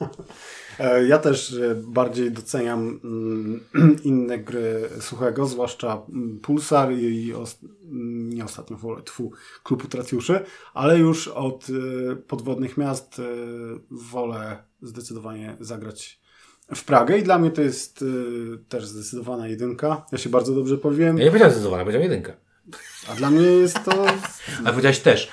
E, 0.78 1.06
Ja 1.06 1.18
też 1.18 1.52
e, 1.52 1.74
bardziej 1.74 2.30
doceniam 2.32 3.00
mm, 3.04 3.60
inne 4.04 4.38
gry 4.38 4.88
Suchego, 5.00 5.46
zwłaszcza 5.46 6.02
mm, 6.08 6.40
Pulsar 6.40 6.92
i 6.92 7.34
os- 7.34 7.58
nie 8.34 8.44
ostatnio, 8.44 8.76
wolę, 8.76 9.02
tfu, 9.02 9.32
Klub 9.62 9.84
Utracjuszy, 9.84 10.40
ale 10.74 10.98
już 10.98 11.28
od 11.28 11.66
e, 12.12 12.16
podwodnych 12.16 12.76
miast 12.76 13.20
wolę 13.90 14.62
zdecydowanie 14.82 15.56
zagrać 15.60 16.20
w 16.74 16.84
Pragę 16.84 17.18
i 17.18 17.22
dla 17.22 17.38
mnie 17.38 17.50
to 17.50 17.62
jest 17.62 18.04
też 18.68 18.86
zdecydowana 18.86 19.48
jedynka. 19.48 20.06
Ja 20.12 20.18
się 20.18 20.30
bardzo 20.30 20.54
dobrze 20.54 20.78
powiem, 20.78 21.18
Ja 21.18 21.24
nie 21.24 21.30
powiedziałem 21.30 21.52
zdecydowana, 21.52 21.84
powiedziałem 21.84 22.10
jedynka. 22.10 22.32
a 23.12 23.14
dla 23.14 23.30
mnie 23.30 23.42
jest 23.46 23.78
to 23.84 24.06
Ale 24.58 24.70
powiedziałeś 24.70 25.00
też. 25.00 25.28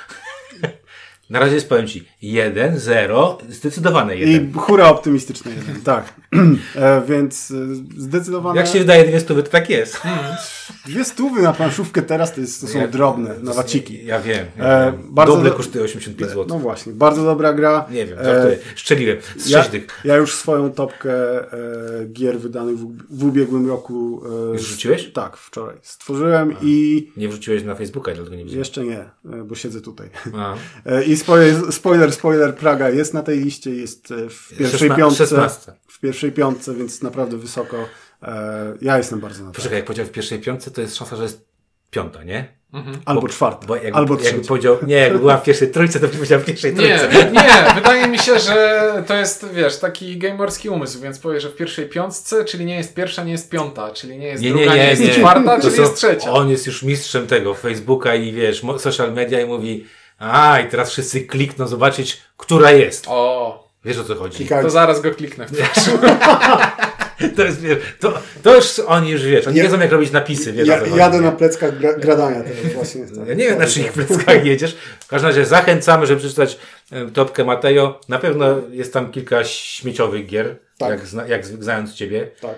Na 1.30 1.40
razie 1.40 1.56
jest, 1.56 1.70
powiem 1.70 1.88
Ci, 1.88 2.06
1, 2.22 2.80
0, 2.80 3.38
zdecydowane 3.50 4.16
1. 4.16 4.50
i 4.50 4.54
hura 4.54 4.88
optymistyczny 4.90 5.52
jeden, 5.52 5.82
tak. 5.94 6.14
E, 6.76 7.02
Więc 7.08 7.52
e, 7.52 7.56
zdecydowane... 7.98 8.60
Jak 8.60 8.68
się 8.68 8.80
wydaje 8.80 9.06
dwie 9.06 9.20
stówy, 9.20 9.44
to 9.44 9.50
tak 9.50 9.70
jest. 9.70 10.02
Dwie 10.86 11.06
stówy 11.06 11.42
na 11.42 11.54
planszówkę 11.54 12.02
teraz 12.02 12.34
to, 12.34 12.42
jest, 12.42 12.62
to 12.62 12.68
są 12.68 12.80
Ja- 12.80 12.88
drobne, 12.88 13.36
to 13.36 13.42
na 13.44 13.54
waciki. 13.54 14.06
Ja 14.06 14.20
wiem. 14.22 14.46
Ja 14.58 14.66
E, 14.66 14.94
bardzo 15.10 15.36
Doble 15.36 15.50
do- 15.50 15.56
kosztuje 15.56 15.84
85 15.86 16.30
zł. 16.32 16.46
No 16.50 16.60
właśnie, 16.60 16.94
bardzo 16.94 17.24
dobra 17.24 17.54
gra. 17.54 17.86
Nie 17.92 18.06
wiem, 18.06 18.20
E, 18.20 18.24
żartuję. 18.26 18.58
Szczeliłem. 18.76 19.18
Z 19.38 19.50
ja, 19.50 19.66
ja 20.04 20.16
już 20.18 20.34
swoją 20.36 20.72
topkę 20.72 21.14
e, 21.54 22.06
gier 22.14 22.40
wydanych 22.40 22.78
w, 22.78 22.88
w 23.10 23.24
ubiegłym 23.24 23.68
roku. 23.68 24.22
E, 24.50 24.54
Już 24.54 24.62
rzuciłeś? 24.68 25.12
Tak, 25.14 25.38
wczoraj. 25.38 25.76
Stworzyłem 25.82 26.56
i 26.62 27.08
Nie 27.18 27.30
wrzuciłeś 27.30 27.64
na 27.64 27.76
Facebooka, 27.76 28.14
dlatego 28.14 28.36
nie 28.36 28.44
widziałem. 28.44 28.60
jeszcze 28.60 28.84
nie, 28.84 29.00
e, 29.00 29.44
bo 29.46 29.56
siedzę 29.56 29.82
tutaj. 29.82 30.10
A. 30.38 30.56
I 31.08 31.18
spoiler, 31.20 31.72
spoiler, 31.74 32.11
spoiler, 32.13 32.55
Praga 32.55 32.89
jest 32.89 33.13
na 33.13 33.24
tej 33.24 33.39
liście, 33.39 33.70
jest 33.72 34.11
e, 34.11 34.30
w 34.30 34.49
pierwszej 34.57 34.80
Szesna- 34.89 34.95
piątce. 34.97 35.26
16. 35.28 35.72
W 35.88 35.99
pierwszej 35.99 36.32
piątce, 36.32 36.74
więc 36.76 37.01
naprawdę 37.01 37.38
wysoko. 37.38 37.78
E, 38.24 38.74
ja 38.82 38.97
jestem 38.97 39.20
bardzo 39.20 39.43
na 39.43 39.51
to. 39.51 39.55
Poczekaj, 39.55 39.78
jak 39.78 39.86
powiedział 39.86 40.05
w 40.05 40.11
pierwszej 40.11 40.39
piątce, 40.39 40.72
to 40.72 40.82
jest 40.82 40.95
szansa, 40.95 41.15
że 41.15 41.24
jest 41.24 41.45
piąta, 41.91 42.24
nie? 42.24 42.59
Albo 43.05 43.22
Bo- 43.22 43.28
czwarta, 43.28 43.67
Bo 43.67 43.76
jakby, 43.76 43.93
albo 43.93 44.17
jakby 44.24 44.47
powiedział, 44.47 44.78
nie, 44.88 44.95
jakby 44.95 45.20
była 45.20 45.38
w 45.38 45.43
pierwszej 45.43 45.72
trójce, 45.72 45.99
to 45.99 46.07
by 46.07 46.13
powiedział 46.13 46.39
w 46.39 46.45
pierwszej 46.45 46.76
Nie, 46.76 46.97
trójce. 46.99 47.32
nie, 47.32 47.74
wydaje 47.76 48.07
mi 48.07 48.20
się, 48.20 48.39
że 48.39 49.03
to 49.07 49.15
jest, 49.15 49.45
wiesz, 49.53 49.78
taki 49.78 50.17
gamerski 50.17 50.70
umysł, 50.70 50.99
więc 51.01 51.20
powie, 51.20 51.39
że 51.41 51.49
w 51.49 51.55
pierwszej 51.55 51.86
piątce, 51.89 52.45
czyli 52.45 52.65
nie 52.65 52.76
jest 52.76 52.93
pierwsza, 52.93 53.24
nie 53.24 53.32
jest 53.32 53.49
piąta, 53.49 53.91
czyli 53.93 54.17
nie 54.17 54.28
jest 54.28 54.43
Nie, 54.43 54.49
druga, 54.49 54.65
nie, 54.65 54.72
nie, 54.72 54.78
nie, 54.84 54.89
jest 54.89 55.01
nie. 55.01 55.09
czwarta, 55.09 55.55
To 55.55 55.61
czyli 55.61 55.76
są- 55.76 55.82
jest 55.82 55.95
trzecia. 55.95 56.32
On 56.32 56.49
jest 56.49 56.67
już 56.67 56.84
mistrzem 56.84 57.28
tego 57.28 57.53
Facebooka 57.53 58.15
i 58.15 58.32
wiesz, 58.34 58.61
social 58.78 59.13
media 59.13 59.41
i 59.41 59.45
mówi, 59.45 59.86
a 60.20 60.59
i 60.59 60.70
teraz 60.70 60.89
wszyscy 60.91 61.22
klikną 61.22 61.67
zobaczyć, 61.67 62.22
która 62.38 62.72
jest. 62.72 63.05
O, 63.07 63.70
Wiesz 63.86 63.97
o 63.97 64.03
co 64.03 64.15
chodzi. 64.15 64.45
Klikaj- 64.45 64.61
to 64.61 64.70
zaraz 64.70 65.01
go 65.01 65.11
kliknę 65.11 65.45
w. 65.47 65.51
To 67.36 67.43
jest, 67.43 67.61
wiesz, 67.61 67.78
to, 67.99 68.13
to 68.43 68.55
już 68.55 68.80
oni 68.80 69.09
już 69.11 69.24
wiesz, 69.24 69.47
oni 69.47 69.57
Ja- 69.57 69.63
wiedzą 69.63 69.80
jak 69.80 69.91
robić 69.91 70.11
napisy, 70.11 70.53
wiesz 70.53 70.67
Ja, 70.67 70.86
jadę 70.95 71.22
na 71.22 71.32
pleckach 71.32 71.78
gra, 71.78 71.93
gradania 71.93 72.43
teraz 72.43 72.74
właśnie. 72.74 73.05
tak. 73.05 73.28
Ja 73.28 73.34
nie 73.34 73.45
wiem, 73.49 73.57
na 73.59 73.65
czyich 73.67 73.91
pleckach 73.93 74.45
jedziesz. 74.45 74.76
W 74.99 75.07
każdym 75.07 75.28
razie 75.30 75.45
zachęcamy, 75.45 76.05
żeby 76.07 76.20
przeczytać 76.20 76.57
e, 76.91 77.05
topkę 77.11 77.43
Mateo. 77.45 77.99
Na 78.09 78.20
pewno 78.20 78.55
jest 78.72 78.93
tam 78.93 79.11
kilka 79.11 79.43
śmieciowych 79.43 80.26
gier, 80.26 80.55
Tak. 80.78 80.89
jak, 80.89 81.05
zna, 81.05 81.28
jak 81.28 81.45
znając 81.45 81.93
Ciebie. 81.93 82.32
Tak. 82.41 82.55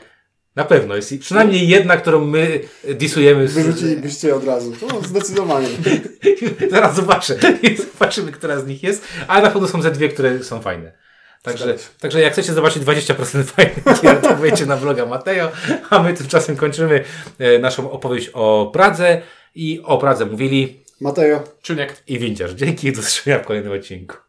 Na 0.56 0.64
pewno 0.64 0.96
jest 0.96 1.12
i 1.12 1.20
przynajmniej 1.20 1.68
jedna, 1.68 1.98
którą 1.98 2.26
my 2.26 2.60
disujemy. 2.84 3.48
Z, 3.48 3.54
Wyrzucilibyście 3.54 4.28
je 4.28 4.36
od 4.36 4.44
razu. 4.44 4.72
To 4.72 5.02
zdecydowanie. 5.02 5.68
Zaraz 6.72 6.96
zobaczę. 6.96 7.36
Zobaczymy, 7.94 8.32
która 8.32 8.60
z 8.60 8.68
nich 8.68 8.84
jest. 8.84 9.08
Ale 9.28 9.44
na 9.44 9.50
pewno 9.50 9.68
są 9.68 9.82
ze 9.82 9.92
dwie, 9.92 10.10
które 10.10 10.44
są 10.44 10.62
fajne. 10.62 11.02
Także, 11.42 11.76
także 12.00 12.22
jak 12.22 12.34
chcecie 12.34 12.54
zobaczyć 12.54 12.84
20% 12.84 13.44
fajnych 13.44 14.02
gier, 14.02 14.22
to 14.22 14.36
wejdźcie 14.42 14.66
na 14.66 14.78
bloga 14.78 15.06
Mateo, 15.06 15.52
a 15.90 16.04
my 16.04 16.14
tymczasem 16.14 16.56
kończymy 16.56 17.04
e, 17.40 17.60
naszą 17.60 17.92
opowieść 17.92 18.30
o 18.34 18.70
Pradze 18.74 19.22
i 19.56 19.82
o 19.84 19.98
Pradze 19.98 20.26
mówili 20.26 20.84
Mateo. 21.02 21.44
Czuniek. 21.62 22.04
i 22.08 22.20
Winciarz. 22.20 22.52
Dzięki 22.52 22.88
i 22.88 22.92
do 22.92 23.02
zobaczenia 23.02 23.40
w 23.40 23.46
kolejnym 23.46 23.74
odcinku. 23.74 24.16